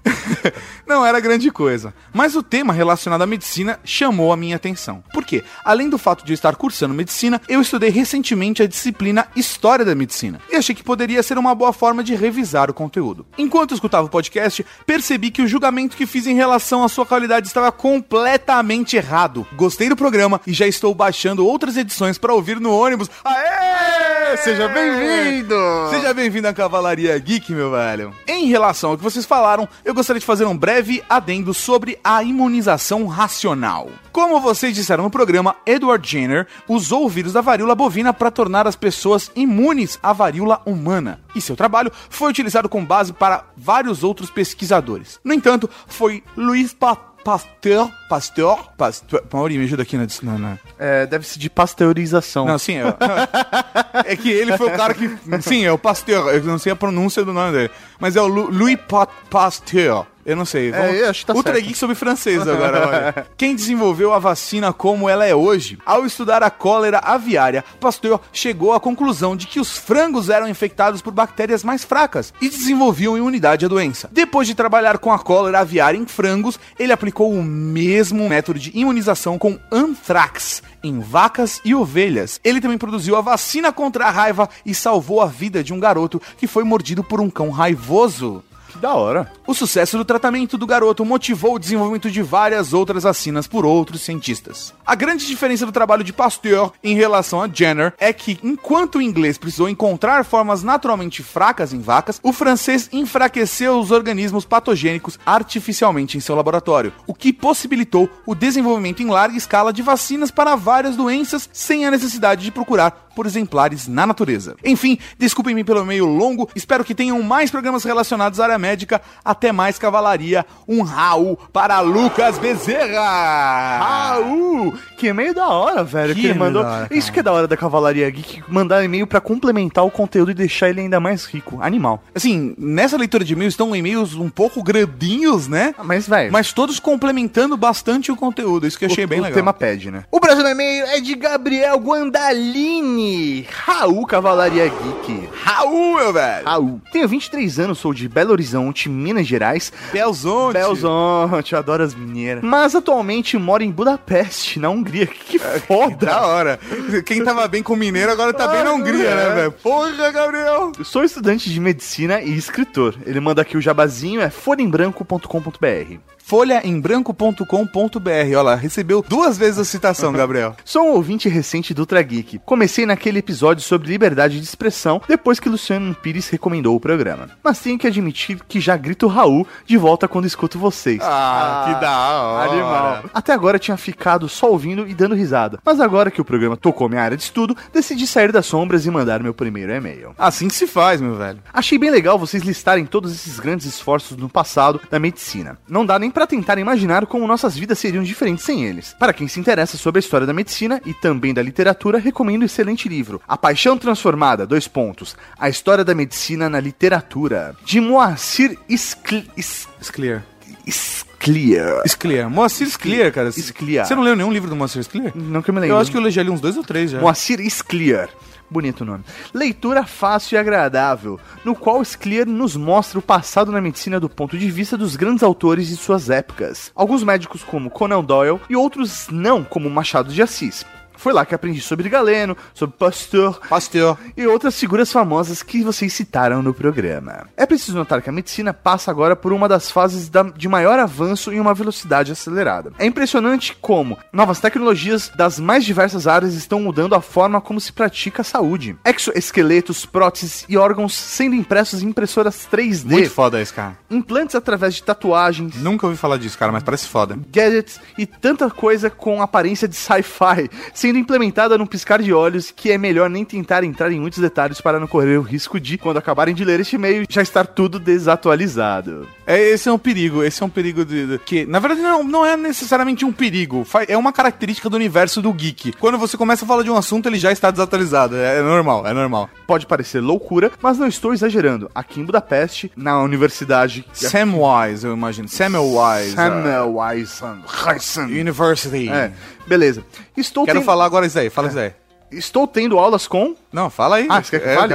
[0.87, 1.95] Não era grande coisa.
[2.13, 5.03] Mas o tema relacionado à medicina chamou a minha atenção.
[5.13, 5.43] Por quê?
[5.65, 9.95] Além do fato de eu estar cursando medicina, eu estudei recentemente a disciplina História da
[9.95, 10.41] Medicina.
[10.51, 13.27] E achei que poderia ser uma boa forma de revisar o conteúdo.
[13.39, 17.47] Enquanto escutava o podcast, percebi que o julgamento que fiz em relação à sua qualidade
[17.47, 19.47] estava completamente errado.
[19.55, 23.09] Gostei do programa e já estou baixando outras edições para ouvir no ônibus.
[23.25, 24.37] Aê!
[24.39, 25.55] Seja bem-vindo!
[25.91, 28.15] Seja bem-vindo à Cavalaria Geek, meu velho.
[28.27, 32.23] Em relação ao que vocês falaram, eu gostaria de fazer um breve adendo sobre a
[32.23, 33.91] imunização racional.
[34.11, 38.67] Como vocês disseram no programa, Edward Jenner usou o vírus da varíola bovina para tornar
[38.67, 41.21] as pessoas imunes à varíola humana.
[41.35, 45.19] E seu trabalho foi utilizado como base para vários outros pesquisadores.
[45.25, 50.59] No entanto, foi Louis Pa- Pasteur, Pasteur, Pasteur, Mauri, me ajuda aqui na, na, na-
[50.79, 52.45] É, deve ser de pasteurização.
[52.47, 52.93] não, sim, é, não,
[54.05, 55.09] é que ele foi o cara que.
[55.41, 56.29] Sim, é o Pasteur.
[56.35, 57.71] Eu não sei a pronúncia do nome dele.
[57.99, 60.07] Mas é o Louis Pa- Pasteur.
[60.25, 60.73] Eu não sei.
[60.73, 61.67] É, eu acho que tá Ultra certo.
[61.67, 63.27] Geek sobre francês agora, olha.
[63.37, 65.79] Quem desenvolveu a vacina como ela é hoje?
[65.85, 71.03] Ao estudar a cólera aviária, Pasteur chegou à conclusão de que os frangos eram infectados
[71.03, 74.09] por bactérias mais fracas e desenvolviam imunidade à doença.
[74.13, 78.71] Depois de trabalhar com a cólera aviária em frangos, ele aplicou o mesmo método de
[78.75, 82.41] imunização com anthrax em vacas e ovelhas.
[82.45, 86.21] Ele também produziu a vacina contra a raiva e salvou a vida de um garoto
[86.37, 88.43] que foi mordido por um cão raivoso.
[88.83, 89.31] Da hora.
[89.47, 94.01] O sucesso do tratamento do garoto motivou o desenvolvimento de várias outras vacinas por outros
[94.01, 94.75] cientistas.
[94.85, 99.03] A grande diferença do trabalho de Pasteur em relação a Jenner é que, enquanto o
[99.03, 106.17] inglês precisou encontrar formas naturalmente fracas em vacas, o francês enfraqueceu os organismos patogênicos artificialmente
[106.17, 110.97] em seu laboratório, o que possibilitou o desenvolvimento em larga escala de vacinas para várias
[110.97, 114.57] doenças sem a necessidade de procurar por exemplares na natureza.
[114.65, 119.01] Enfim, desculpem-me pelo meio longo, espero que tenham mais programas relacionados à área médica.
[119.25, 120.47] Até mais, cavalaria.
[120.67, 123.79] Um Raul para Lucas Bezerra!
[123.79, 124.75] Raul!
[124.97, 126.15] Que e-mail da hora, velho.
[126.15, 126.63] Que, Que ele mandou.
[126.63, 130.31] hora, Isso que é da hora da Cavalaria Geek, mandar e-mail pra complementar o conteúdo
[130.31, 131.59] e deixar ele ainda mais rico.
[131.61, 132.03] Animal.
[132.15, 135.75] Assim, nessa leitura de e-mails estão e-mails um pouco grandinhos, né?
[135.83, 136.33] Mas, velho.
[136.33, 138.67] Mas todos complementando bastante o conteúdo.
[138.67, 139.35] Isso que eu achei o, bem o legal.
[139.37, 140.05] tema pede, né?
[140.11, 143.47] O próximo e-mail é de Gabriel Guandalini.
[143.51, 145.29] Raul Cavalaria Geek.
[145.33, 146.45] Raul, meu velho!
[146.47, 146.81] Raul.
[146.93, 149.73] Tenho 23 anos, sou de Belo Horizonte, Minas Gerais.
[149.93, 150.55] Belzonte!
[150.55, 152.43] Belzonte, adoro as mineiras.
[152.43, 155.07] Mas atualmente moro em Budapeste, na Hungria.
[155.07, 156.07] Que foda!
[156.07, 156.61] Da hora.
[157.05, 159.15] Quem tava bem com o mineiro agora tá bem na Hungria, é.
[159.15, 159.53] né, velho?
[159.53, 160.73] Porra, Gabriel!
[160.85, 162.95] Sou estudante de medicina e escritor.
[163.05, 166.12] Ele manda aqui o jabazinho, é folhembranco.com.br.
[166.23, 168.09] folhaembranco.com.br.
[168.09, 170.55] Olha lá, recebeu duas vezes a citação, Gabriel.
[170.65, 172.39] Sou um ouvinte recente do Ultra Geek.
[172.45, 177.31] Comecei naquele episódio sobre liberdade de expressão, depois que Luciano Pires recomendou o programa.
[177.43, 181.01] Mas tenho que admitir que já grito Raul de volta quando escuto vocês.
[181.03, 182.53] Ah, que da hora.
[182.53, 183.05] Animal.
[183.13, 185.59] Até agora tinha ficado só ouvindo e dando risada.
[185.65, 188.91] Mas agora que o programa tocou minha área de estudo, decidi sair das sombras e
[188.91, 190.15] mandar meu primeiro e-mail.
[190.19, 191.41] Assim que se faz, meu velho.
[191.53, 195.59] Achei bem legal vocês listarem todos esses grandes esforços no passado da medicina.
[195.69, 198.95] Não dá nem pra tentar imaginar como nossas vidas seriam diferentes sem eles.
[198.99, 202.45] Para quem se interessa sobre a história da medicina e também da literatura, recomendo o
[202.47, 205.17] excelente livro A Paixão Transformada, dois pontos.
[205.39, 209.19] A história da medicina na literatura, de Moacir Scl...
[209.37, 210.23] Is- Sclear.
[210.69, 211.83] Scliar.
[211.87, 212.31] Sclear.
[212.31, 213.31] Moacir Sclear, cara.
[213.33, 213.85] Scliar.
[213.87, 215.13] Você não leu nenhum livro do Moacir Sclear?
[215.15, 215.77] Não que eu me lembro.
[215.77, 217.01] Eu acho que eu li ali uns dois ou três já.
[217.01, 218.09] Moacir Scliar.
[218.53, 219.03] Bonito nome.
[219.33, 224.37] Leitura fácil e agradável, no qual Scliar nos mostra o passado na medicina do ponto
[224.37, 226.71] de vista dos grandes autores de suas épocas.
[226.75, 230.67] Alguns médicos como Conan Doyle e outros não, como Machado de Assis.
[231.03, 233.97] Foi lá que aprendi sobre Galeno, sobre Pasteur, Pasteur.
[234.17, 237.27] e outras figuras famosas que vocês citaram no programa.
[237.37, 240.79] É preciso notar que a medicina passa agora por uma das fases da- de maior
[240.79, 242.73] avanço em uma velocidade acelerada.
[242.79, 247.73] É impressionante como novas tecnologias das mais diversas áreas estão mudando a forma como se
[247.73, 248.77] pratica a saúde.
[248.85, 252.91] Exoesqueletos, próteses e órgãos sendo impressos em impressoras 3D.
[252.93, 253.77] Muito foda esse cara.
[253.91, 257.19] Implantes através de tatuagens, Nunca ouvi falar disso, cara, mas parece foda.
[257.31, 262.71] gadgets e tanta coisa com aparência de sci-fi sendo implementada num piscar de olhos que
[262.71, 265.97] é melhor nem tentar entrar em muitos detalhes para não correr o risco de, quando
[265.97, 269.09] acabarem de ler este e-mail, já estar tudo desatualizado.
[269.27, 272.03] É, esse é um perigo, esse é um perigo de, de- que, na verdade, não,
[272.03, 275.73] não é necessariamente um perigo, é uma característica do universo do geek.
[275.75, 278.85] Quando você começa a falar de um assunto, ele já está desatualizado, é, é normal,
[278.87, 279.31] é normal.
[279.47, 281.71] Pode parecer loucura, mas não estou exagerando.
[281.75, 286.17] Aqui em Budapeste, na universidade Samwise, eu imagino, Samuel Wise.
[286.17, 288.89] Semmelweis uh, University.
[288.89, 289.13] É,
[289.47, 289.85] beleza.
[290.17, 291.73] Estou Quero ten- falar agora isso aí, fala isso aí.
[292.11, 293.37] estou tendo aulas com.
[293.53, 294.07] Não, fala aí.
[294.11, 294.75] Ah, você quer que É, fale?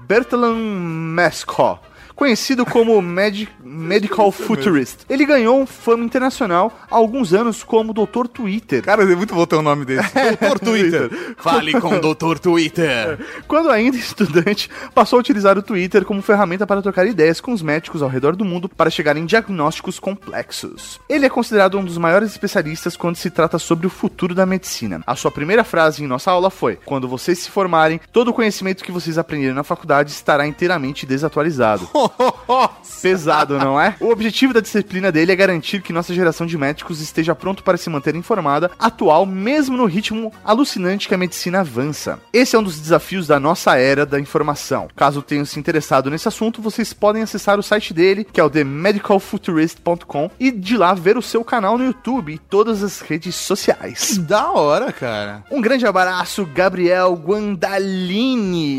[0.00, 1.78] Bertalan Mesco.
[2.14, 5.00] Conhecido como Medi- Medical Futurist.
[5.08, 8.26] Ele ganhou fama internacional há alguns anos como Dr.
[8.32, 8.82] Twitter.
[8.82, 10.08] Cara, é muito bom ter o nome desse.
[10.38, 11.34] Doutor Twitter.
[11.38, 13.18] Fale com o Doutor Twitter.
[13.48, 17.62] Quando ainda estudante, passou a utilizar o Twitter como ferramenta para trocar ideias com os
[17.62, 21.00] médicos ao redor do mundo para chegar em diagnósticos complexos.
[21.08, 25.02] Ele é considerado um dos maiores especialistas quando se trata sobre o futuro da medicina.
[25.06, 28.84] A sua primeira frase em nossa aula foi: Quando vocês se formarem, todo o conhecimento
[28.84, 31.88] que vocês aprenderam na faculdade estará inteiramente desatualizado.
[33.02, 33.96] Pesado, não é?
[34.00, 37.76] O objetivo da disciplina dele é garantir que nossa geração de médicos esteja pronto para
[37.76, 42.18] se manter informada, atual, mesmo no ritmo alucinante que a medicina avança.
[42.32, 44.88] Esse é um dos desafios da nossa era da informação.
[44.96, 48.48] Caso tenham se interessado nesse assunto, vocês podem acessar o site dele, que é o
[48.48, 54.16] themedicalfuturist.com, e de lá ver o seu canal no YouTube e todas as redes sociais.
[54.18, 55.44] Da hora, cara.
[55.50, 58.74] Um grande abraço, Gabriel Guandalini.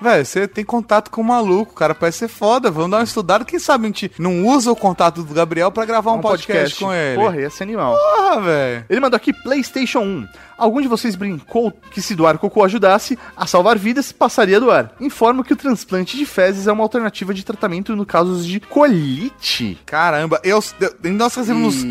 [0.00, 1.94] Velho, você tem contato com o maluco, cara.
[1.94, 2.65] Parece ser foda.
[2.70, 3.44] Vamos dar uma estudada.
[3.44, 6.92] Quem sabe a gente não usa o contato do Gabriel pra gravar um, podcast, com
[6.92, 7.20] ele.
[7.20, 7.96] Porra, ia ser animal.
[7.96, 8.84] Porra, velho.
[8.88, 10.28] Ele mandou aqui PlayStation 1.
[10.58, 14.92] Algum de vocês brincou que se doar cocô ajudasse a salvar vidas, passaria a doar.
[15.00, 19.78] Informo que o transplante de fezes é uma alternativa de tratamento no casos de colite.
[19.86, 21.84] Caramba, eu, eu- nós recebemos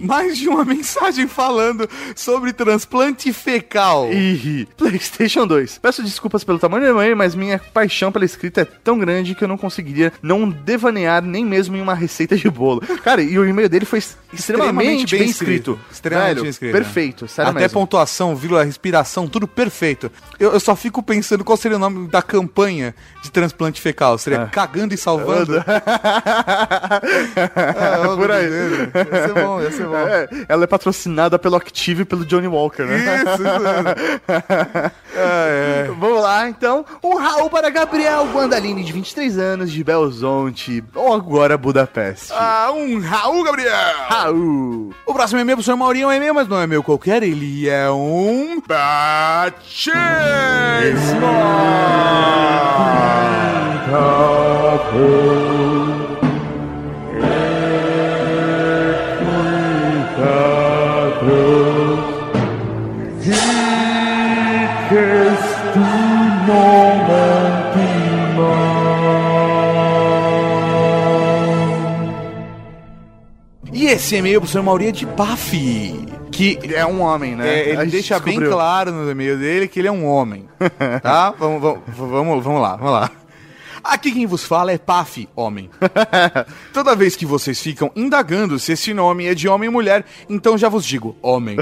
[0.00, 4.10] mais de uma mensagem falando sobre transplante fecal.
[4.12, 5.78] Ih, PlayStation 2.
[5.78, 9.44] Peço desculpas pelo tamanho do e-mail, mas minha paixão pela escrita é tão grande que
[9.44, 12.80] eu não conseguiria não devanear nem mesmo em uma receita de bolo.
[13.02, 14.02] Cara, e o e-mail dele foi
[14.32, 15.78] extremamente, bem, escrito.
[15.90, 16.72] Extremamente Velho, bem escrito.
[16.72, 17.74] Perfeito, sério Até mesmo.
[17.80, 20.10] pontuação, vírgula, respiração, tudo perfeito.
[20.38, 24.18] Eu, eu só fico pensando qual seria o nome da campanha de transplante fecal.
[24.18, 25.62] Seria Cagando e Salvando?
[27.30, 28.44] É, por aí.
[28.44, 29.96] Ia ser bom, ia ser bom.
[29.96, 32.96] É, ela é patrocinada pelo Active e pelo Johnny Walker, né?
[32.96, 33.42] Isso, isso
[35.14, 36.84] É, Vamos lá, então.
[37.02, 42.32] Um Raul para Gabriel Guandalini, de 23 anos, de Belzonte, ou agora Budapeste.
[42.32, 43.72] Ah, um Raul, Gabriel!
[44.08, 44.94] Raul!
[45.06, 47.68] O próximo e-mail pro senhor Maurinho é um e-mail, mas não é meu qualquer, ele
[47.68, 47.99] é um...
[48.66, 49.90] Batismo!
[73.72, 76.19] E esse e-mail pro senhor Maurinho é de Paf.
[76.30, 77.48] Que é um homem, né?
[77.48, 78.50] É, ele deixa bem descobriu.
[78.50, 80.48] claro no e-mail dele que ele é um homem.
[81.02, 81.30] tá?
[81.32, 83.10] Vamos, vamos, vamos, vamos lá, vamos lá.
[83.82, 85.70] Aqui quem vos fala é Paf, homem.
[86.72, 90.56] Toda vez que vocês ficam indagando se esse nome é de homem ou mulher, então
[90.58, 91.56] já vos digo, homem.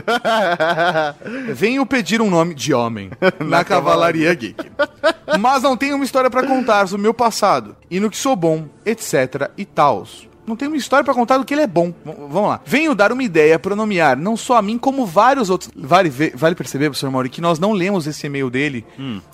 [1.55, 4.71] Venho pedir um nome de homem na Cavalaria Geek.
[5.39, 8.35] Mas não tenho uma história pra contar sobre o meu passado e no que sou
[8.35, 10.28] bom, etc e tals.
[10.49, 11.89] Não tenho uma história pra contar do que ele é bom.
[12.05, 12.61] V- vamos lá.
[12.65, 15.71] Venho dar uma ideia pra nomear não só a mim, como vários outros.
[15.77, 18.85] Vale, ver- vale perceber, professor Mauri, que nós não lemos esse e-mail dele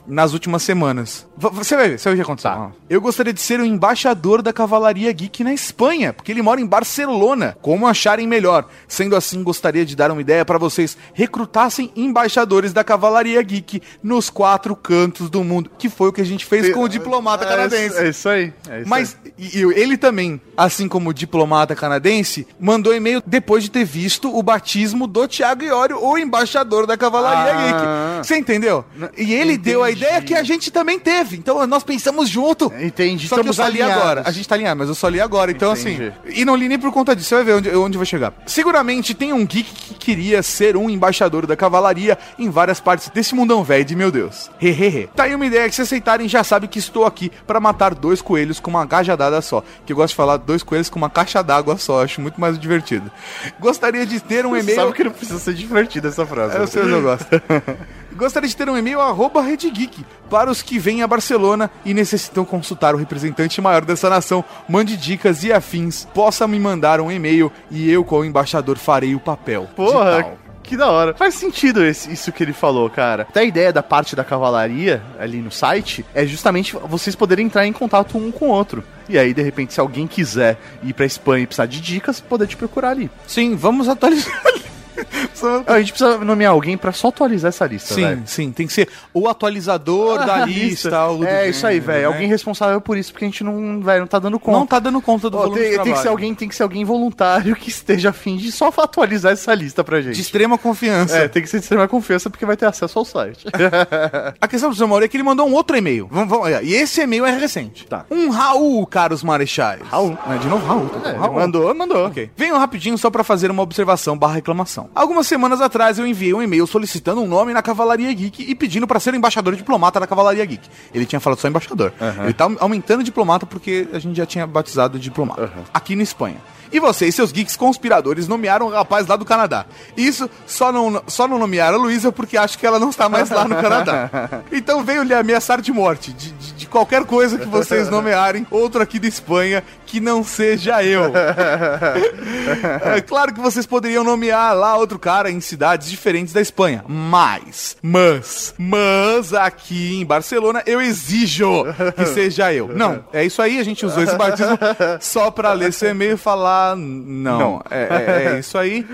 [0.06, 1.26] nas últimas semanas.
[1.36, 2.50] V- você vai ver, você vai ver o que aconteceu.
[2.50, 2.72] Lá.
[2.90, 6.66] Eu gostaria de ser o embaixador da Cavalaria Geek na Espanha, porque ele mora em
[6.66, 7.56] Barcelona.
[7.62, 8.66] Como acharem melhor.
[8.88, 14.30] Sendo assim, gostaria de dar uma ideia pra vocês recrutassem embaixadores da Cavalaria Geek nos
[14.30, 17.48] quatro cantos do mundo, que foi o que a gente fez com o diplomata É
[17.48, 17.86] canadense.
[17.86, 18.52] isso- É isso aí.
[18.68, 23.62] é isso Mas e- e ele também, assim como o diplomata canadense, mandou e-mail depois
[23.64, 28.16] de ter visto o batismo do Thiago Iório, o embaixador da Cavalaria Ah.
[28.18, 28.26] Geek.
[28.26, 28.84] Você entendeu?
[29.16, 31.36] E ele deu a ideia que a gente também teve.
[31.36, 32.72] Então nós pensamos junto.
[32.80, 33.28] Entendi.
[33.28, 34.02] Só que eu Estamos só li alinhados.
[34.02, 34.22] agora.
[34.26, 35.50] A gente tá alinhado, mas eu só li agora.
[35.50, 36.12] Então, Entendi.
[36.24, 36.32] assim.
[36.40, 37.28] E não li nem por conta disso.
[37.28, 38.32] Você vai ver onde, onde vai chegar.
[38.46, 43.34] Seguramente tem um geek que queria ser um embaixador da cavalaria em várias partes desse
[43.34, 44.50] mundão velho de meu Deus.
[44.60, 45.08] Hehehe.
[45.14, 48.22] Tá aí uma ideia que se aceitarem já sabe que estou aqui pra matar dois
[48.22, 49.62] coelhos com uma gajadada só.
[49.84, 52.04] Que eu gosto de falar dois coelhos com uma caixa d'água só.
[52.04, 53.10] Acho muito mais divertido.
[53.58, 54.76] Gostaria de ter um e-mail.
[54.76, 56.56] Sabe que não precisa ser divertida essa frase.
[56.56, 57.26] É, eu sei, mas eu gosto.
[58.14, 61.92] Gostaria de ter um e-mail arroba Rede Geek para os que vêm a Barcelona e
[61.92, 64.44] necessitam consultar o representante maior dessa nação.
[64.68, 66.06] Mande dicas e afins.
[66.14, 69.68] Possa me mandar um e-mail e eu, como embaixador, farei o papel.
[69.74, 70.43] Porra.
[70.64, 71.14] Que da hora.
[71.14, 73.22] Faz sentido esse- isso que ele falou, cara.
[73.28, 77.66] Até a ideia da parte da cavalaria ali no site é justamente vocês poderem entrar
[77.66, 78.82] em contato um com o outro.
[79.08, 82.46] E aí, de repente, se alguém quiser ir pra Espanha e precisar de dicas, poder
[82.46, 83.10] te procurar ali.
[83.26, 84.42] Sim, vamos atualizar.
[85.66, 88.22] A gente precisa nomear alguém pra só atualizar essa lista, Sim, velho.
[88.26, 91.06] sim, tem que ser o atualizador da lista.
[91.08, 92.00] o do É isso aí, velho.
[92.02, 92.06] né?
[92.14, 94.58] Alguém responsável por isso, porque a gente não, velho, não tá dando conta.
[94.58, 96.10] não tá dando conta do Ó, volume tem, de tem que ser trabalho.
[96.10, 100.00] alguém, tem que ser alguém voluntário que esteja afim de só atualizar essa lista pra
[100.00, 100.14] gente.
[100.14, 101.16] de extrema confiança.
[101.16, 103.44] É, tem que ser de extrema confiança porque vai ter acesso ao site.
[104.40, 106.08] A questão do seu Mauro é que ele mandou um outro e-mail.
[106.10, 107.86] Vamos, vamos, e esse e-mail é recente.
[107.86, 108.04] Tá.
[108.10, 109.80] Um Raul, caros marechais.
[109.88, 110.16] Raul.
[110.28, 110.88] É, de novo, Raul.
[110.88, 111.34] Tá É, Raul.
[111.34, 112.06] mandou, mandou.
[112.06, 112.30] Ok.
[112.36, 114.83] Venho rapidinho só pra fazer uma observação barra reclamação.
[114.94, 118.86] Algumas semanas atrás eu enviei um e-mail solicitando um nome na Cavalaria Geek e pedindo
[118.86, 120.68] pra ser embaixador diplomata da Cavalaria Geek.
[120.92, 121.92] Ele tinha falado só embaixador.
[122.24, 125.42] Ele tá aumentando diplomata porque a gente já tinha batizado de diplomata.
[125.72, 126.36] Aqui na Espanha.
[126.74, 129.64] E vocês, seus geeks conspiradores, nomearam o rapaz lá do Canadá.
[129.96, 133.30] Isso só não, só não nomearam a Luísa porque acho que ela não está mais
[133.30, 134.10] lá no Canadá.
[134.52, 138.82] Então veio lhe ameaçar de morte, de, de- de qualquer coisa que vocês nomearem, outro
[138.82, 141.12] aqui da Espanha, que não seja eu.
[142.96, 147.76] É claro que vocês poderiam nomear lá outro cara em cidades diferentes da Espanha, mas,
[147.82, 151.64] mas, mas aqui em Barcelona eu exijo
[151.96, 152.68] que seja eu.
[152.68, 154.58] Não, é isso aí, a gente usou esse batismo
[155.00, 157.38] só pra ler seu e-mail e falar não.
[157.38, 157.62] Não.
[157.70, 157.82] É,
[158.30, 158.86] é- é isso aí.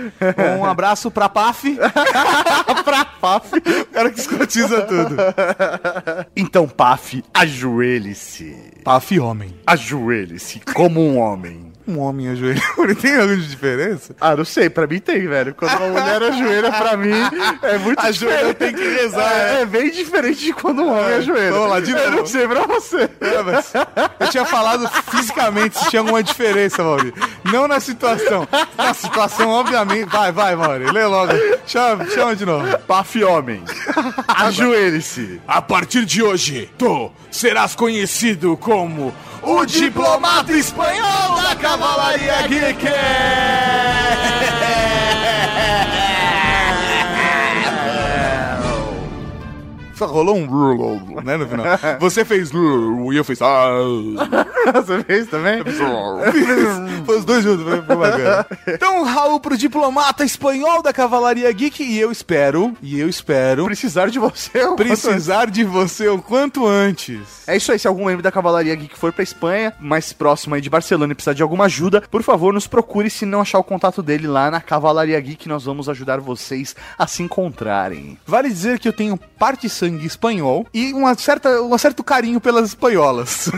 [0.58, 1.78] Um abraço pra PAF.
[2.84, 3.52] pra PAF.
[3.56, 5.16] O cara que escotiza tudo.
[6.36, 8.56] Então, Paf, ajoelhe-se.
[8.84, 9.54] PAF homem.
[9.66, 11.69] Ajoelhe-se como um homem.
[11.90, 12.60] Um homem ajoelha.
[13.00, 14.14] Tem alguma diferença?
[14.20, 15.54] Ah, não sei, pra mim tem, velho.
[15.54, 17.10] Quando uma mulher ajoelha, pra mim,
[17.62, 18.56] é muito Ajoelha diferente.
[18.56, 21.52] tem que rezar, É, é bem diferente de quando um homem ajoelha.
[21.52, 22.16] Vamos lá, de Eu novo.
[22.18, 23.10] não sei pra você.
[23.20, 23.72] É, mas
[24.20, 27.12] eu tinha falado fisicamente se tinha alguma diferença, Mauri.
[27.50, 28.46] Não na situação.
[28.76, 30.06] Na situação, obviamente.
[30.08, 30.90] Vai, vai, Mauri.
[30.92, 31.32] Lê logo.
[31.66, 32.78] Chama, chama de novo.
[32.86, 33.62] Paf, homem.
[34.28, 35.40] Ajoelhe-se.
[35.46, 39.12] A partir de hoje, tu serás conhecido como
[39.42, 42.84] o diplomata espanhol da Cavalaria Geek!
[50.00, 51.66] Só rolou um né, no final.
[52.00, 53.42] Você fez e eu fiz.
[53.42, 53.68] Ah.
[54.72, 55.62] Você fez também?
[57.04, 58.46] Foi os dois juntos, foi, bacana.
[58.66, 64.08] Então, Raul pro diplomata espanhol da Cavalaria Geek e eu espero, e eu espero Precisar
[64.08, 64.64] de você.
[64.64, 67.42] o precisar de você o quanto antes.
[67.46, 70.62] É isso aí, se algum membro da Cavalaria Geek for pra Espanha, mais próximo aí
[70.62, 73.64] de Barcelona e precisar de alguma ajuda, por favor, nos procure se não achar o
[73.64, 78.16] contato dele lá na Cavalaria Geek, nós vamos ajudar vocês a se encontrarem.
[78.26, 82.68] Vale dizer que eu tenho parte sangue espanhol e uma certa, um certo carinho pelas
[82.68, 83.50] espanholas.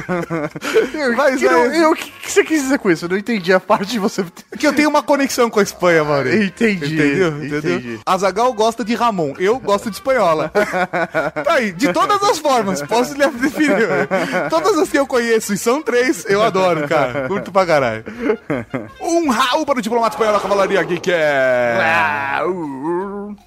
[1.16, 3.04] Mas Que não- é, eu- O que, que você quis dizer com isso?
[3.04, 4.24] Eu não entendi a parte de você...
[4.58, 6.42] que eu tenho uma conexão com a Espanha, Maurício.
[6.44, 7.28] Entendi, Entendeu?
[7.44, 7.56] entendi.
[7.56, 8.00] Entendeu?
[8.06, 10.50] Azagal gosta de Ramon, eu gosto de espanhola.
[11.44, 13.88] tá aí, de todas as formas, posso lhe definir.
[14.50, 17.28] Todas as que eu conheço, e são três, eu adoro, cara.
[17.28, 18.04] Curto pra caralho.
[19.00, 22.38] Um Raul para o diplomata espanhol da Cavalaria Geek é...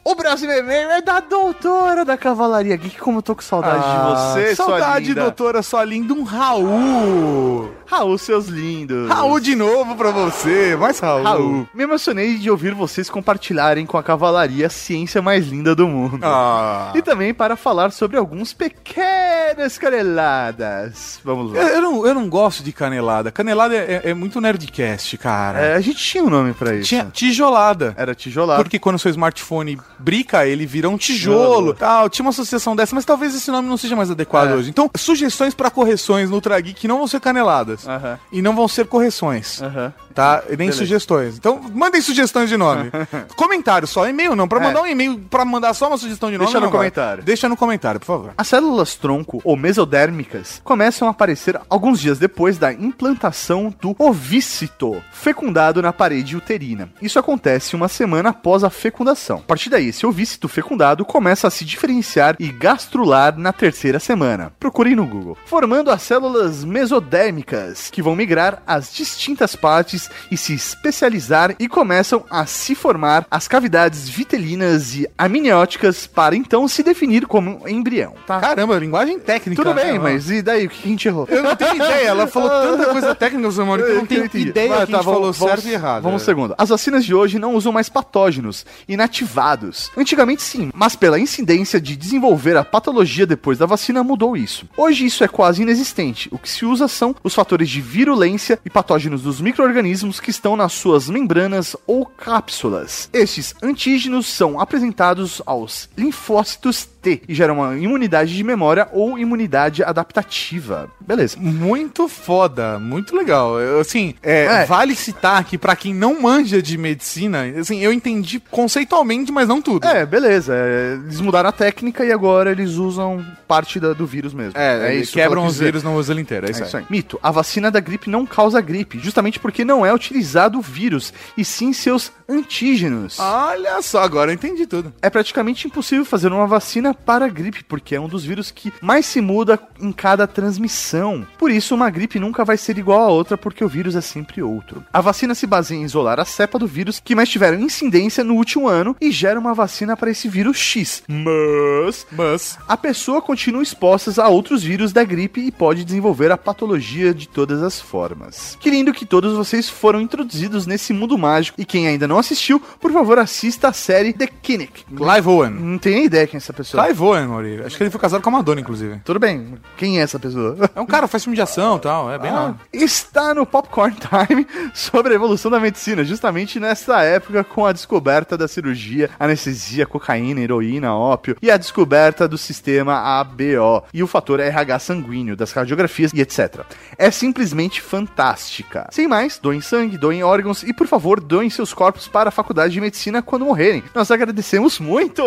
[0.04, 0.16] O
[0.60, 2.98] e-mail é da doutora da Cavalaria Geek.
[3.00, 5.22] Como eu tô com saudade Ah, de você, sua Saudade, linda.
[5.22, 6.14] doutora, sua linda.
[6.14, 7.72] Um Raul.
[7.86, 9.10] Raul, seus lindos.
[9.10, 10.76] Raul de novo pra você.
[10.76, 11.24] Mais Raul.
[11.24, 11.68] Raul.
[11.74, 16.20] Me emocionei de ouvir vocês compartilharem com a Cavalaria a ciência mais linda do mundo.
[16.24, 16.92] Ah.
[16.96, 21.20] E também para falar sobre alguns pequenas caneladas.
[21.24, 21.70] Vamos Eu, lá.
[21.70, 23.32] eu não, eu não gosto de canelada.
[23.32, 25.60] Canelada é, é- é muito nerdcast, cara.
[25.60, 26.90] É, a gente tinha um nome pra isso.
[26.90, 27.94] Tinha tijolada.
[27.98, 28.64] Era tijolado.
[28.64, 31.74] Porque quando seu smartphone brica, ele vira um tijolo.
[31.74, 32.10] Tal.
[32.10, 34.54] Tinha uma associação dessa, mas talvez esse nome não seja mais adequado É.
[34.56, 34.70] hoje.
[34.70, 37.88] Então, sugestões pra correções no Ultra Geek não vão ser caneladas.
[37.88, 38.18] Aham.
[38.32, 39.62] E não vão ser correções.
[39.62, 39.94] Aham.
[40.16, 40.42] Tá?
[40.46, 40.78] E nem Beleza.
[40.78, 41.36] sugestões.
[41.38, 42.90] Então, mandem sugestões de nome.
[43.36, 44.48] comentário só, e-mail não.
[44.48, 44.64] Pra É.
[44.64, 46.46] mandar um e-mail, pra mandar só uma sugestão de nome.
[46.46, 46.72] Deixa no vai.
[46.78, 47.24] comentário.
[47.24, 48.34] Deixa no comentário, por favor.
[48.38, 55.02] As células tronco ou mesodérmicas começam a aparecer alguns dias depois da implantação do ovícito
[55.12, 56.90] fecundado na parede uterina.
[57.02, 59.38] Isso acontece uma semana após a fecundação.
[59.40, 64.54] A partir daí, esse ovícito fecundado começa a se diferenciar e gastrular na terceira semana.
[64.60, 65.38] Procurem no Google.
[65.46, 72.24] Formando as células mesodérmicas, que vão migrar às distintas partes e se especializar e começam
[72.30, 78.14] a se formar as cavidades vitelinas e amnióticas para então se definir como um embrião.
[78.28, 78.40] Tá?
[78.40, 79.62] Caramba, linguagem técnica.
[79.64, 80.00] Tudo bem, né?
[80.00, 80.66] mas e daí?
[80.66, 81.28] O que a gente errou?
[81.30, 82.08] Eu não tenho ideia.
[82.08, 84.50] Ela falou tanta coisa técnica, seu Maurício, que eu não tenho entendi.
[84.50, 86.04] ideia Vai, que tá, a gente vamos- falou vamos- certo e errado.
[86.04, 86.26] Vamos um É.
[86.26, 86.56] segundo.
[86.58, 89.92] As vacinas de hoje não usam mais patógenos inativados.
[89.96, 94.68] Antigamente sim, mas pela incidência de desenvolver a patologia depois da vacina mudou isso.
[94.76, 96.28] Hoje isso é quase inexistente.
[96.32, 100.56] O que se usa são os fatores de virulência e patógenos dos micro-organismos que estão
[100.56, 103.10] nas suas membranas ou cápsulas.
[103.14, 106.88] Estes antígenos são apresentados aos linfócitos
[107.28, 110.90] E geram uma imunidade de memória ou imunidade adaptativa.
[111.00, 111.38] Beleza.
[111.40, 113.60] Muito foda, muito legal.
[113.60, 114.66] Eu, Assim, é, É.
[114.66, 119.62] vale citar que pra quem não manja de medicina, assim, eu entendi conceitualmente, mas não
[119.62, 119.86] tudo.
[119.86, 120.54] É, beleza.
[120.56, 124.58] é, Eles mudaram a técnica e agora eles usam parte da- do vírus mesmo.
[124.60, 126.48] É, isso que quebram os vírus, não usa ele inteiro.
[126.48, 126.86] É isso, É isso aí.
[126.90, 131.14] Mito: a vacina da gripe não causa gripe, justamente porque não é utilizado o vírus,
[131.38, 133.20] e sim seus antígenos.
[133.20, 134.94] Olha só, agora eu entendi tudo.
[135.02, 138.74] É praticamente impossível fazer uma vacina para a gripe, porque é um dos vírus que
[138.82, 141.26] mais se muda em cada transmissão.
[141.38, 144.42] Por isso, uma gripe nunca vai ser igual a outra, porque o vírus é sempre
[144.42, 144.84] outro.
[144.92, 148.36] A vacina se baseia em isolar a cepa do vírus que mais tiveram incidência no
[148.36, 151.04] último ano e gera uma vacina para esse vírus X.
[151.08, 156.38] Mas, mas a pessoa continua exposta a outros vírus da gripe e pode desenvolver a
[156.38, 158.58] patologia de todas as formas.
[158.60, 162.60] Que lindo que todos vocês foram introduzidos nesse mundo mágico e quem ainda não assistiu,
[162.60, 164.86] por favor, assista a série The Kinnick.
[164.86, 165.52] Clive Owen.
[165.52, 166.84] Não tenho ideia quem é essa pessoa.
[166.86, 167.62] Clive Owen, Mauri.
[167.66, 169.00] Acho que ele foi casado com a Madonna, inclusive.
[169.04, 169.56] Tudo bem.
[169.78, 170.56] Quem é essa pessoa?
[170.76, 172.56] É um cara faz filme de ação e tal, é bem Ah, lá.
[172.74, 178.38] está no Popcorn Time sobre a evolução da medicina, justamente nessa época com a descoberta
[178.38, 184.40] da cirurgia, anestesia, cocaína, heroína, ópio e a descoberta do sistema ABO e o fator
[184.40, 186.62] RH sanguíneo, das radiografias e etc.
[186.98, 188.88] É simplesmente fantástica.
[188.92, 192.74] Sem mais, doem sangue, doem órgãos e, por favor, doem seus corpos para a faculdade
[192.74, 193.84] de medicina quando morrerem.
[193.94, 195.24] Nós agradecemos muito!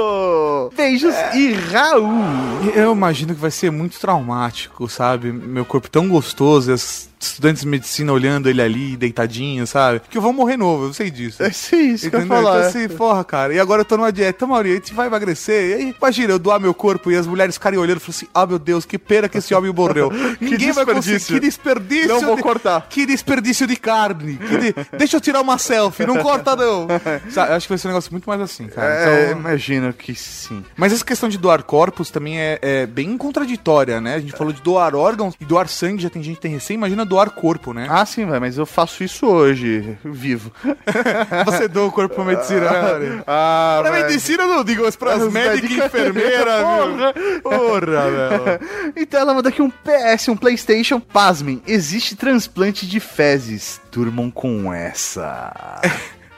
[0.77, 1.38] Beijos e
[1.71, 2.73] Raul!
[2.75, 5.33] Eu imagino que vai ser muito traumático, sabe?
[5.33, 10.01] Meu corpo tão gostoso, e as estudantes de medicina olhando ele ali, deitadinho, sabe?
[10.11, 11.43] Que eu vou morrer novo, eu sei disso.
[11.49, 12.43] É sim, isso que eu ia Entendeu?
[12.43, 12.59] falar.
[12.59, 13.55] Então, assim, porra, cara.
[13.55, 15.71] E agora eu tô numa dieta, Mauri, a gente vai emagrecer.
[15.71, 18.27] E aí, imagina, eu doar meu corpo e as mulheres ficarem olhando e falam assim:
[18.35, 20.11] ah, meu Deus, que pena que esse homem morreu.
[20.41, 21.21] Ninguém vai conseguir.
[21.25, 22.09] Que desperdício.
[22.09, 22.87] Não vou de- cortar.
[22.89, 24.35] Que desperdício de carne.
[24.35, 26.87] De- Deixa eu tirar uma selfie, não corta não.
[27.31, 28.89] Sabe, eu acho que vai ser um negócio muito mais assim, cara.
[28.95, 30.65] É, Então- imagino que sim.
[30.77, 34.15] mas essa questão de doar corpos também é, é bem contraditória, né?
[34.17, 36.75] A gente falou de doar órgãos e doar sangue, já tem gente que tem recém,
[36.75, 37.87] imagina doar corpo, né?
[37.91, 40.53] Ah, sim, vai, mas eu faço isso hoje, vivo.
[41.47, 43.23] Você doa o corpo pra medicina, né?
[43.27, 44.07] Ah, Pra velho.
[44.07, 46.63] medicina eu não digo, mas pras As médicas e enfermeiras,
[47.23, 47.41] viu?
[47.43, 48.93] Porra, velho.
[48.97, 51.01] Então ela manda aqui um PS, um Playstation.
[51.01, 53.81] Pasmem, existe transplante de fezes.
[53.91, 55.53] Durmam com essa.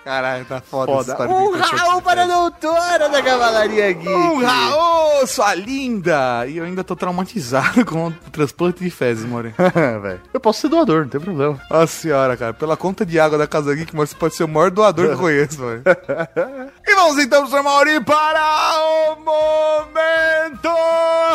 [0.04, 1.12] Caralho, tá foda, Foda.
[1.12, 4.08] essa Um transplante Raul para a doutora da Cavalaria Geek.
[4.08, 6.46] Um Raul, sua linda!
[6.48, 9.54] E eu ainda tô traumatizado com o transplante de fezes, More.
[10.02, 11.60] Velho, Eu posso ser doador, não tem problema.
[11.70, 12.54] Nossa senhora, cara.
[12.54, 15.18] Pela conta de água da Casa Geek, você pode ser o maior doador que eu
[15.18, 15.82] conheço, mano.
[16.86, 17.62] e vamos então, Sr.
[17.62, 18.72] Mauri, para
[19.12, 20.68] o Momento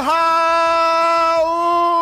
[0.02, 1.95] Raul!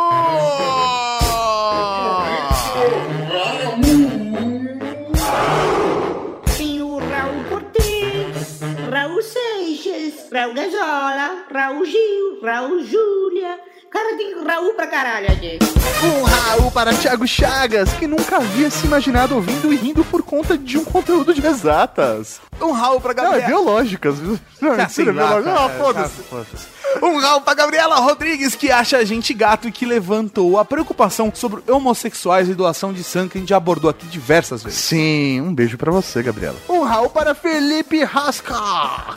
[10.43, 13.57] Raul Gazola, Raul Gil, Raul Júlia.
[13.89, 15.57] Cara, tem Raul pra caralho aqui.
[16.03, 20.57] Um Raul para Thiago Chagas, que nunca havia se imaginado ouvindo e rindo por conta
[20.57, 22.41] de um conteúdo de exatas.
[22.61, 24.19] Um Raul pra Não, é biológicas.
[24.59, 25.43] Não, mentira, biológico.
[25.43, 25.65] cara.
[25.65, 26.72] Ah, foda-se.
[27.01, 31.31] Um Raul pra Gabriela Rodrigues, que acha a gente gato e que levantou a preocupação
[31.33, 34.79] sobre homossexuais e doação de sangue que a gente abordou aqui diversas vezes.
[34.79, 36.55] Sim, um beijo pra você, Gabriela.
[36.69, 38.55] Um Raul para Felipe Rasca,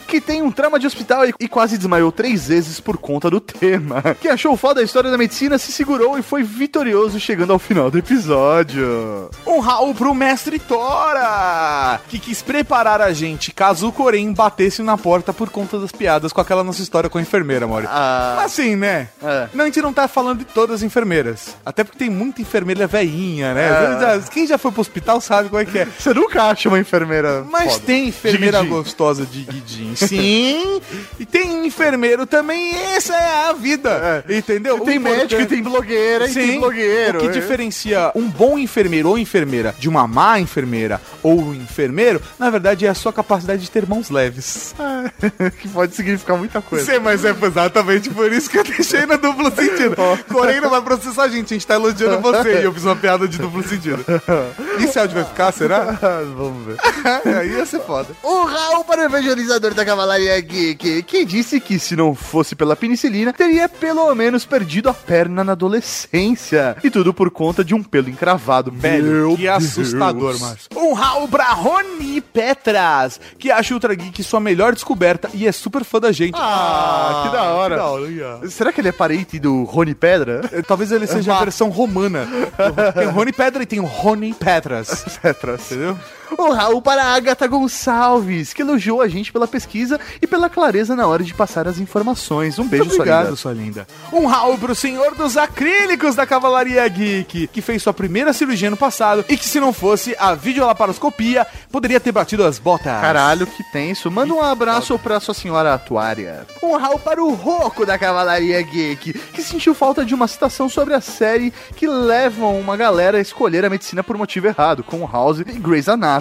[0.06, 3.40] que tem um trauma de hospital e, e quase desmaiou três vezes por conta do
[3.40, 4.02] tema.
[4.20, 7.90] Que achou foda a história da medicina, se segurou e foi vitorioso chegando ao final
[7.90, 9.30] do episódio.
[9.46, 14.96] Um Raul pro mestre Tora, que quis preparar a gente caso o Corém batesse na
[14.96, 17.94] porta por conta das piadas com aquela nossa história com a enfermeira, Maurício.
[17.94, 18.42] Ah.
[18.44, 19.08] Assim, né?
[19.22, 19.48] É.
[19.54, 21.56] Não, a gente não tá falando de todas as enfermeiras.
[21.64, 23.68] Até porque tem muita enfermeira veinha, né?
[23.68, 24.20] É.
[24.30, 25.86] Quem já foi pro hospital sabe como é que é.
[25.98, 27.84] Você nunca acha uma enfermeira Mas foda.
[27.86, 28.82] tem enfermeira Diguidinho.
[28.82, 29.96] gostosa de guidinho.
[29.96, 30.80] Sim.
[31.18, 32.72] e tem enfermeiro também.
[32.74, 34.24] e Essa é a vida.
[34.28, 34.78] Entendeu?
[34.78, 37.18] E tem O médico, importante- e tem blogueira, e Sim, tem blogueiro.
[37.18, 37.30] O que é.
[37.30, 42.86] diferencia um bom enfermeiro ou enfermeira de uma má enfermeira ou um enfermeiro, na verdade,
[42.86, 44.74] é a sua capacidade de ter mãos leves.
[45.60, 46.92] que pode significar muita coisa.
[46.92, 49.96] Sim, mas é exatamente por isso que eu deixei no duplo sentido.
[50.28, 52.94] Porém, não vai processar a gente, a gente tá elogiando você e eu fiz uma
[52.96, 54.04] piada de duplo sentido.
[54.78, 55.92] E se áudio vai ficar, será?
[56.36, 56.76] Vamos ver.
[57.38, 58.08] Aí ia ser foda.
[58.22, 62.76] O Raul para o evangelizador da Cavalaria Geek, que disse que se não fosse pela
[62.76, 66.76] penicilina, teria pelo menos perdido a perna na adolescência.
[66.84, 68.70] E tudo por conta de um pelo encravado.
[68.70, 69.56] Velho, Meu que Deus.
[69.56, 70.68] assustador, Márcio.
[70.76, 75.52] Um Raul pra Rony Petras, que acha o Ultra Geek sua melhor descoberta e é
[75.52, 76.34] super fã da gente.
[76.36, 78.48] Ah, que da da hora, da hora.
[78.50, 80.42] Será que ele é parente do Rony Pedra?
[80.52, 82.26] Eh, Talvez ele seja a versão romana.
[82.96, 85.18] Tem o Rony Pedra e tem o Rony Petras.
[85.22, 85.70] Petras.
[85.72, 85.98] Entendeu?
[86.38, 90.94] Um Raul para a Agatha Gonçalves, que elogiou a gente pela pesquisa e pela clareza
[90.96, 92.58] na hora de passar as informações.
[92.58, 93.36] Um beijo, Muito sua obrigado, linda.
[93.36, 93.86] sua linda.
[94.12, 98.76] Um Raul pro senhor dos acrílicos da Cavalaria Geek, que fez sua primeira cirurgia no
[98.76, 103.00] passado e que se não fosse a videolaparoscopia, poderia ter batido as botas.
[103.00, 104.10] Caralho, que tenso.
[104.10, 106.46] Manda um abraço pra sua senhora atuária.
[106.62, 110.94] Um Raul para o Roco da Cavalaria Geek, que sentiu falta de uma citação sobre
[110.94, 115.40] a série que levam uma galera a escolher a medicina por motivo errado, como House
[115.40, 116.15] e Grey's Anatomy.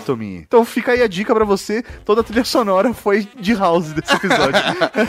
[0.48, 4.14] Então fica aí a dica pra você, toda a trilha sonora foi de House desse
[4.16, 4.62] episódio.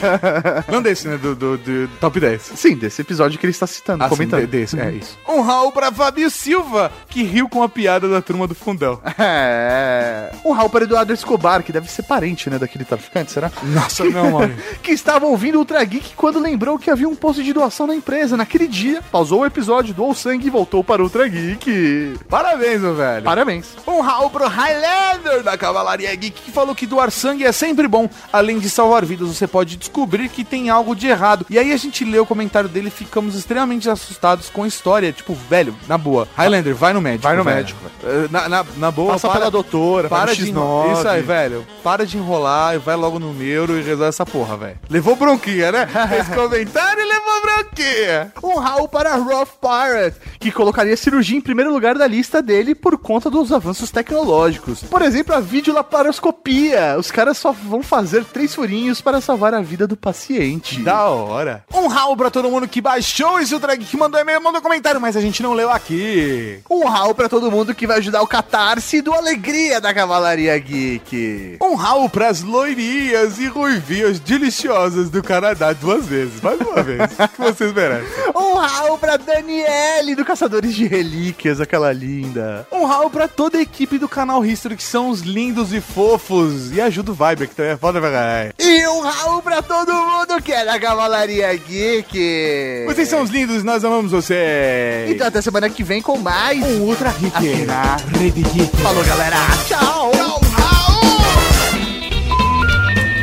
[0.70, 1.16] Não desse, né?
[1.16, 2.42] Do, do, do top 10.
[2.56, 4.40] Sim, desse episódio que ele está citando, Ah, sim, comentando.
[4.40, 5.18] de- desse, é isso.
[5.28, 9.00] Um Raul pra Fabio Silva, que riu com a piada da turma do fundão.
[9.18, 10.30] É.
[10.44, 13.50] Um Raul para Eduardo Escobar, que deve ser parente, né, daquele traficante, será?
[13.62, 14.54] Nossa, não, mano.
[14.82, 17.94] que estava ouvindo o Ultra Geek quando lembrou que havia um posto de doação na
[17.94, 18.36] empresa.
[18.36, 22.14] Naquele dia, pausou o episódio, doou sangue e voltou para o Ultra Geek.
[22.28, 23.24] Parabéns, meu velho.
[23.24, 23.66] Parabéns.
[23.86, 24.46] Um Raul pro
[24.81, 28.09] Highlander da Cavalaria Geek, que falou que doar sangue é sempre bom.
[28.32, 31.47] Além de salvar vidas, você pode descobrir que tem algo de errado.
[31.48, 35.12] E aí a gente leu o comentário dele e ficamos extremamente assustados com a história.
[35.12, 36.28] Tipo, velho, na boa.
[36.36, 37.23] Highlander, vai no médico.
[37.23, 37.57] Vai no velho.
[37.57, 40.93] médico, Eh, Na, na, na boa, Passa pela doutora, Para de X9.
[40.98, 41.66] Isso aí, velho.
[41.82, 44.78] Para de enrolar e vai logo no neuro e resolve essa porra, velho.
[44.90, 45.86] Levou bronquinha, né?
[46.09, 48.32] Fez comentário levou bronquinha.
[48.43, 52.97] Um Raul para Rough Pirate, que colocaria cirurgia em primeiro lugar da lista dele por
[52.98, 54.65] conta dos avanços tecnológicos.
[54.90, 56.97] Por exemplo, a videolaparoscopia.
[56.98, 60.80] Os caras só vão fazer três furinhos para salvar a vida do paciente.
[60.80, 61.64] Da hora.
[61.74, 65.16] Um Raul pra todo mundo que baixou esse Geek, que mandou e-mail, mandou comentário, mas
[65.16, 66.60] a gente não leu aqui.
[66.70, 71.59] Um Raul para todo mundo que vai ajudar o catarse do Alegria da Cavalaria Geek.
[71.60, 76.40] Um Raul pras loirinhas e ruivinhas deliciosas do Canadá duas vezes.
[76.40, 77.01] Mais uma vez.
[77.01, 78.06] O que vocês merecem?
[78.36, 82.66] Um Raul pra Daniele do Caçadores de Relíquias, aquela linda.
[82.72, 86.72] Um Raul pra toda a equipe do canal History, que são os lindos e fofos.
[86.72, 88.54] E ajuda o Viber, que também é foda pra caralho.
[88.58, 92.84] E um Raul pra todo mundo que é da Cavalaria Geek.
[92.86, 95.10] Vocês são os lindos, nós amamos vocês.
[95.10, 97.36] Então até semana que vem com mais um Ultra Geek.
[97.36, 98.76] Aqui na Rede Geek.
[98.78, 99.36] Falou, galera.
[99.68, 100.10] Tchau.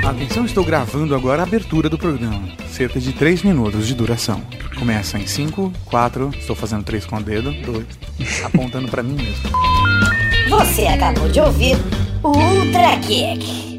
[0.07, 2.47] Atenção, estou gravando agora a abertura do programa.
[2.71, 4.41] Cerca de 3 minutos de duração.
[4.77, 7.85] Começa em 5, 4, estou fazendo 3 com o dedo, 2,
[8.43, 10.22] apontando pra mim mesmo.
[10.59, 11.75] Você acabou de ouvir
[12.21, 13.72] o Ultra Geek.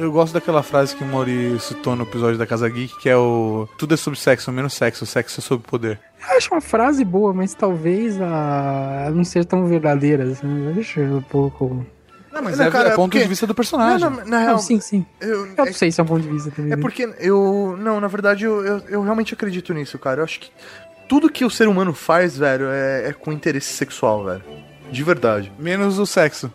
[0.00, 3.14] Eu gosto daquela frase que o Mori citou no episódio da Casa Geek, que é
[3.14, 6.00] o tudo é sobre sexo, menos sexo, sexo é sobre poder.
[6.26, 9.02] Eu acho uma frase boa, mas talvez a...
[9.04, 10.24] ela não seja tão verdadeira.
[10.24, 10.46] Assim.
[10.46, 11.84] Eu acho um pouco.
[12.32, 14.08] Não, mas é- é ponto de vista do personagem.
[14.08, 15.04] Não, não, na real, Não, sim, sim.
[15.20, 16.72] Eu, Eu não sei se é um ponto de vista também.
[16.72, 16.80] É né?
[16.80, 17.76] porque eu.
[17.78, 20.20] Não, na verdade, eu, eu, eu realmente acredito nisso, cara.
[20.20, 20.50] Eu acho que
[21.10, 24.42] tudo que o ser humano faz, velho, é, é com interesse sexual, velho.
[24.90, 25.52] De verdade.
[25.58, 26.50] Menos o sexo.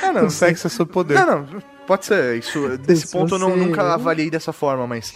[0.00, 0.26] Ah, não.
[0.26, 1.14] o sexo é sobre poder.
[1.14, 1.75] Não, não.
[1.86, 2.36] Pode ser.
[2.38, 5.14] Isso, desse Se ponto eu não- nunca avaliei dessa forma, mas.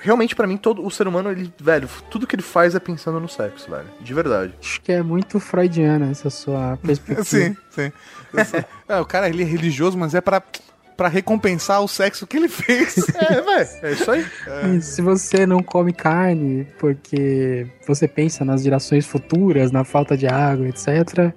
[0.00, 3.18] Realmente, pra mim, todo o ser humano, ele, velho, tudo que ele faz é pensando
[3.18, 3.86] no sexo, velho.
[4.00, 4.54] De verdade.
[4.60, 7.24] Acho que é muito freudiana essa sua perspectiva.
[7.24, 7.92] Sim, sim.
[8.88, 10.40] É, o cara ele é religioso, mas é pra,
[10.96, 12.94] pra recompensar o sexo que ele fez.
[13.18, 13.68] É, velho.
[13.82, 14.26] É isso aí.
[14.76, 20.26] E Se você não come carne porque você pensa nas gerações futuras, na falta de
[20.28, 21.34] água, etc.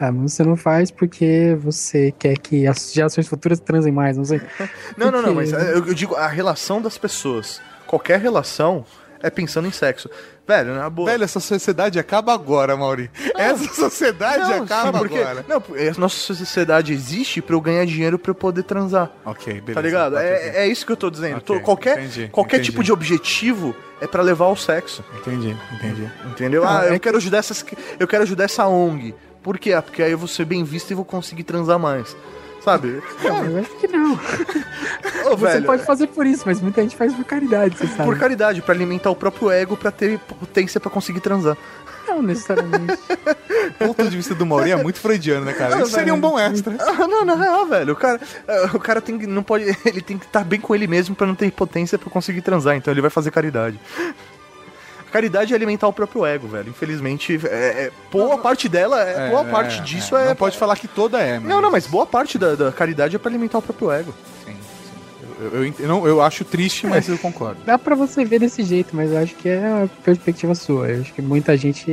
[0.00, 4.24] Ah, mas você não faz porque você quer que as gerações futuras transem mais, não
[4.24, 4.40] sei.
[4.96, 7.60] Não, não, não, mas é, eu, eu digo a relação das pessoas.
[7.86, 8.84] Qualquer relação
[9.22, 10.08] é pensando em sexo.
[10.48, 11.10] Velho, na boa.
[11.10, 13.10] Velho, essa sociedade acaba agora, Mauri.
[13.36, 15.44] Essa sociedade Não, acaba porque, agora.
[15.46, 19.10] Não, a nossa sociedade existe pra eu ganhar dinheiro pra eu poder transar.
[19.24, 19.74] Ok, beleza.
[19.74, 20.14] Tá ligado?
[20.16, 21.36] Ok, É, é isso que eu tô dizendo.
[21.36, 22.70] Ok, Tô- qualquer entendi, qualquer entendi.
[22.72, 25.04] tipo de objetivo é pra levar ao sexo.
[25.20, 26.10] Entendi, entendi.
[26.26, 26.62] Entendeu?
[26.64, 27.64] Não, ah, é eu quero ajudar essas,
[27.98, 29.14] eu quero ajudar essa ONG.
[29.42, 29.72] Por quê?
[29.72, 32.16] Ah, Porque aí eu vou ser bem visto e vou conseguir transar mais.
[32.64, 33.02] Sabe?
[33.24, 34.12] Não, eu acho que não.
[35.32, 38.04] Ô, Você velho, pode fazer por isso, mas muita gente faz por caridade, você sabe.
[38.04, 41.56] por caridade, pra alimentar o próprio ego, pra ter potência pra conseguir transar.
[42.06, 42.98] Não necessariamente.
[43.80, 45.76] O ponto de vista do Mauri é muito freudiano, né, cara?
[45.76, 46.76] Não, Isso seria um bom extra.
[46.80, 47.92] Ah, não, na real, velho.
[47.94, 50.74] O cara, ah, o cara tem que, não pode, ele tem que estar bem com
[50.74, 52.76] ele mesmo pra não ter potência pra conseguir transar.
[52.76, 53.80] Então ele vai fazer caridade.
[55.10, 56.68] Caridade é alimentar o próprio ego, velho.
[56.70, 60.28] Infelizmente, é, é- boa parte dela, é, boa parte disso é.
[60.28, 63.18] Não pode falar que toda é, Não, não, mas boa parte da, da caridade é
[63.18, 64.14] pra alimentar o próprio ego.
[65.42, 67.60] Eu, eu, ent- eu não- eu acho triste, mas eu concordo.
[67.64, 70.88] Dá pra você ver desse jeito, mas eu acho que é uma perspectiva sua.
[70.90, 71.90] Eu acho que muita gente.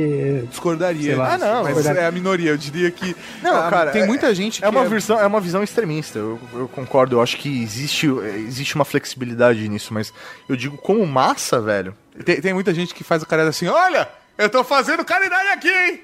[0.50, 1.16] Discordaria.
[1.16, 2.02] Lá, Ah, não, mas discordaria.
[2.02, 2.50] é a minoria.
[2.50, 3.16] Eu diria que.
[3.42, 4.66] Não, ah, cara, tem é- muita gente que.
[4.66, 7.16] É uma, visão, é uma visão extremista, eu, eu concordo.
[7.16, 8.06] Eu acho que existe,
[8.46, 10.12] existe uma flexibilidade nisso, mas
[10.46, 11.94] eu digo como massa, velho.
[12.24, 15.68] Tem, tem muita gente que faz a caridade assim: olha, eu tô fazendo caridade aqui,
[15.68, 16.00] hein?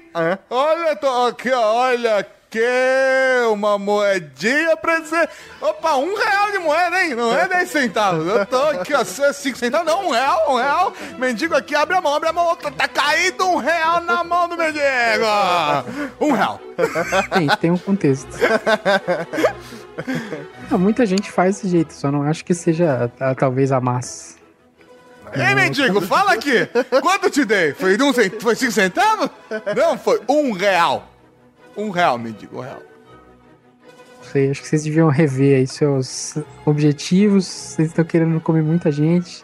[0.49, 2.59] Olha, eu tô aqui, olha aqui,
[3.51, 5.29] uma moedinha pra dizer.
[5.61, 7.15] Opa, um real de moeda, hein?
[7.15, 8.27] Não é 10 centavos.
[8.27, 10.93] Eu tô aqui, ó, 5 centavos, não, um real, um real.
[11.17, 12.55] Mendigo aqui, abre a mão, abre a mão.
[12.55, 14.83] Tá, tá caído um real na mão do mendigo.
[16.19, 16.59] Um real.
[17.31, 18.29] Tem, tem um contexto.
[20.69, 24.35] Não, muita gente faz desse jeito, só não acho que seja ah, talvez a massa.
[25.35, 26.67] Ei, mendigo, fala aqui.
[27.01, 27.73] Quanto eu te dei?
[27.73, 28.33] Foi um cent...
[28.41, 29.29] Foi 5 centavos?
[29.75, 31.11] Não, foi um real.
[31.75, 32.81] Um real, mendigo, um real.
[34.17, 37.45] Não sei, acho que vocês deviam rever aí seus objetivos.
[37.45, 39.43] Vocês estão querendo comer muita gente.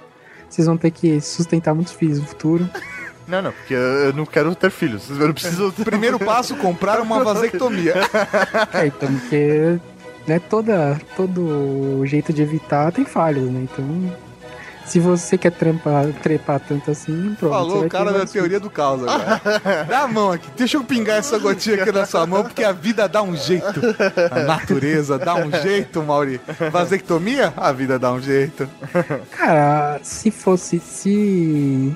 [0.49, 2.69] Vocês vão ter que sustentar muitos filhos no futuro.
[3.27, 5.09] Não, não, porque eu não quero ter filhos.
[5.09, 5.71] Eu não preciso.
[5.71, 7.95] Primeiro passo, comprar uma vasectomia.
[8.73, 9.79] É, então, porque
[10.27, 13.61] né, toda, todo jeito de evitar tem falhas, né?
[13.71, 14.17] Então,
[14.91, 17.53] se você quer trampar, trepar tanto assim, pronto.
[17.53, 19.41] Falou o cara da teoria do caos agora.
[19.87, 20.49] Dá a mão aqui.
[20.57, 23.79] Deixa eu pingar essa gotinha aqui na sua mão, porque a vida dá um jeito.
[24.29, 26.41] A natureza dá um jeito, Mauri.
[26.69, 27.53] Vasectomia?
[27.55, 28.67] A vida dá um jeito.
[29.31, 30.81] Cara, se fosse.
[30.81, 31.95] Se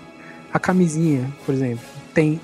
[0.53, 2.39] a camisinha, por exemplo, tem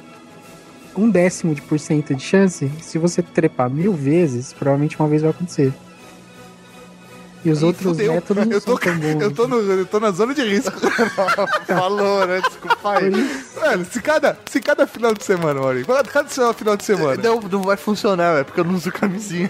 [0.97, 5.21] um décimo de por cento de chance, se você trepar mil vezes, provavelmente uma vez
[5.21, 5.73] vai acontecer.
[7.43, 8.13] E os Ih, outros fudeu.
[8.13, 9.21] métodos eu tô, tão bons.
[9.21, 10.71] eu, tô no, eu tô na zona de risco.
[11.65, 12.39] Falou, né?
[12.41, 13.09] Desculpa aí.
[13.09, 17.21] Velho, se cada, se cada final de semana, Mauri, cada, final de semana.
[17.21, 19.49] Não, não vai funcionar, é porque eu não uso camisinha.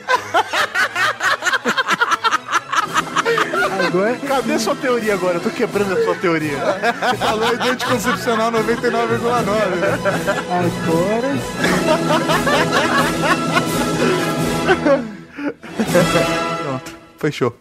[3.87, 5.35] Agora, Cadê sua teoria agora?
[5.37, 6.57] Eu tô quebrando a sua teoria.
[7.17, 9.31] Falou aí de anticoncepcional 99,9.
[10.87, 11.31] agora.
[17.21, 17.53] Fechou.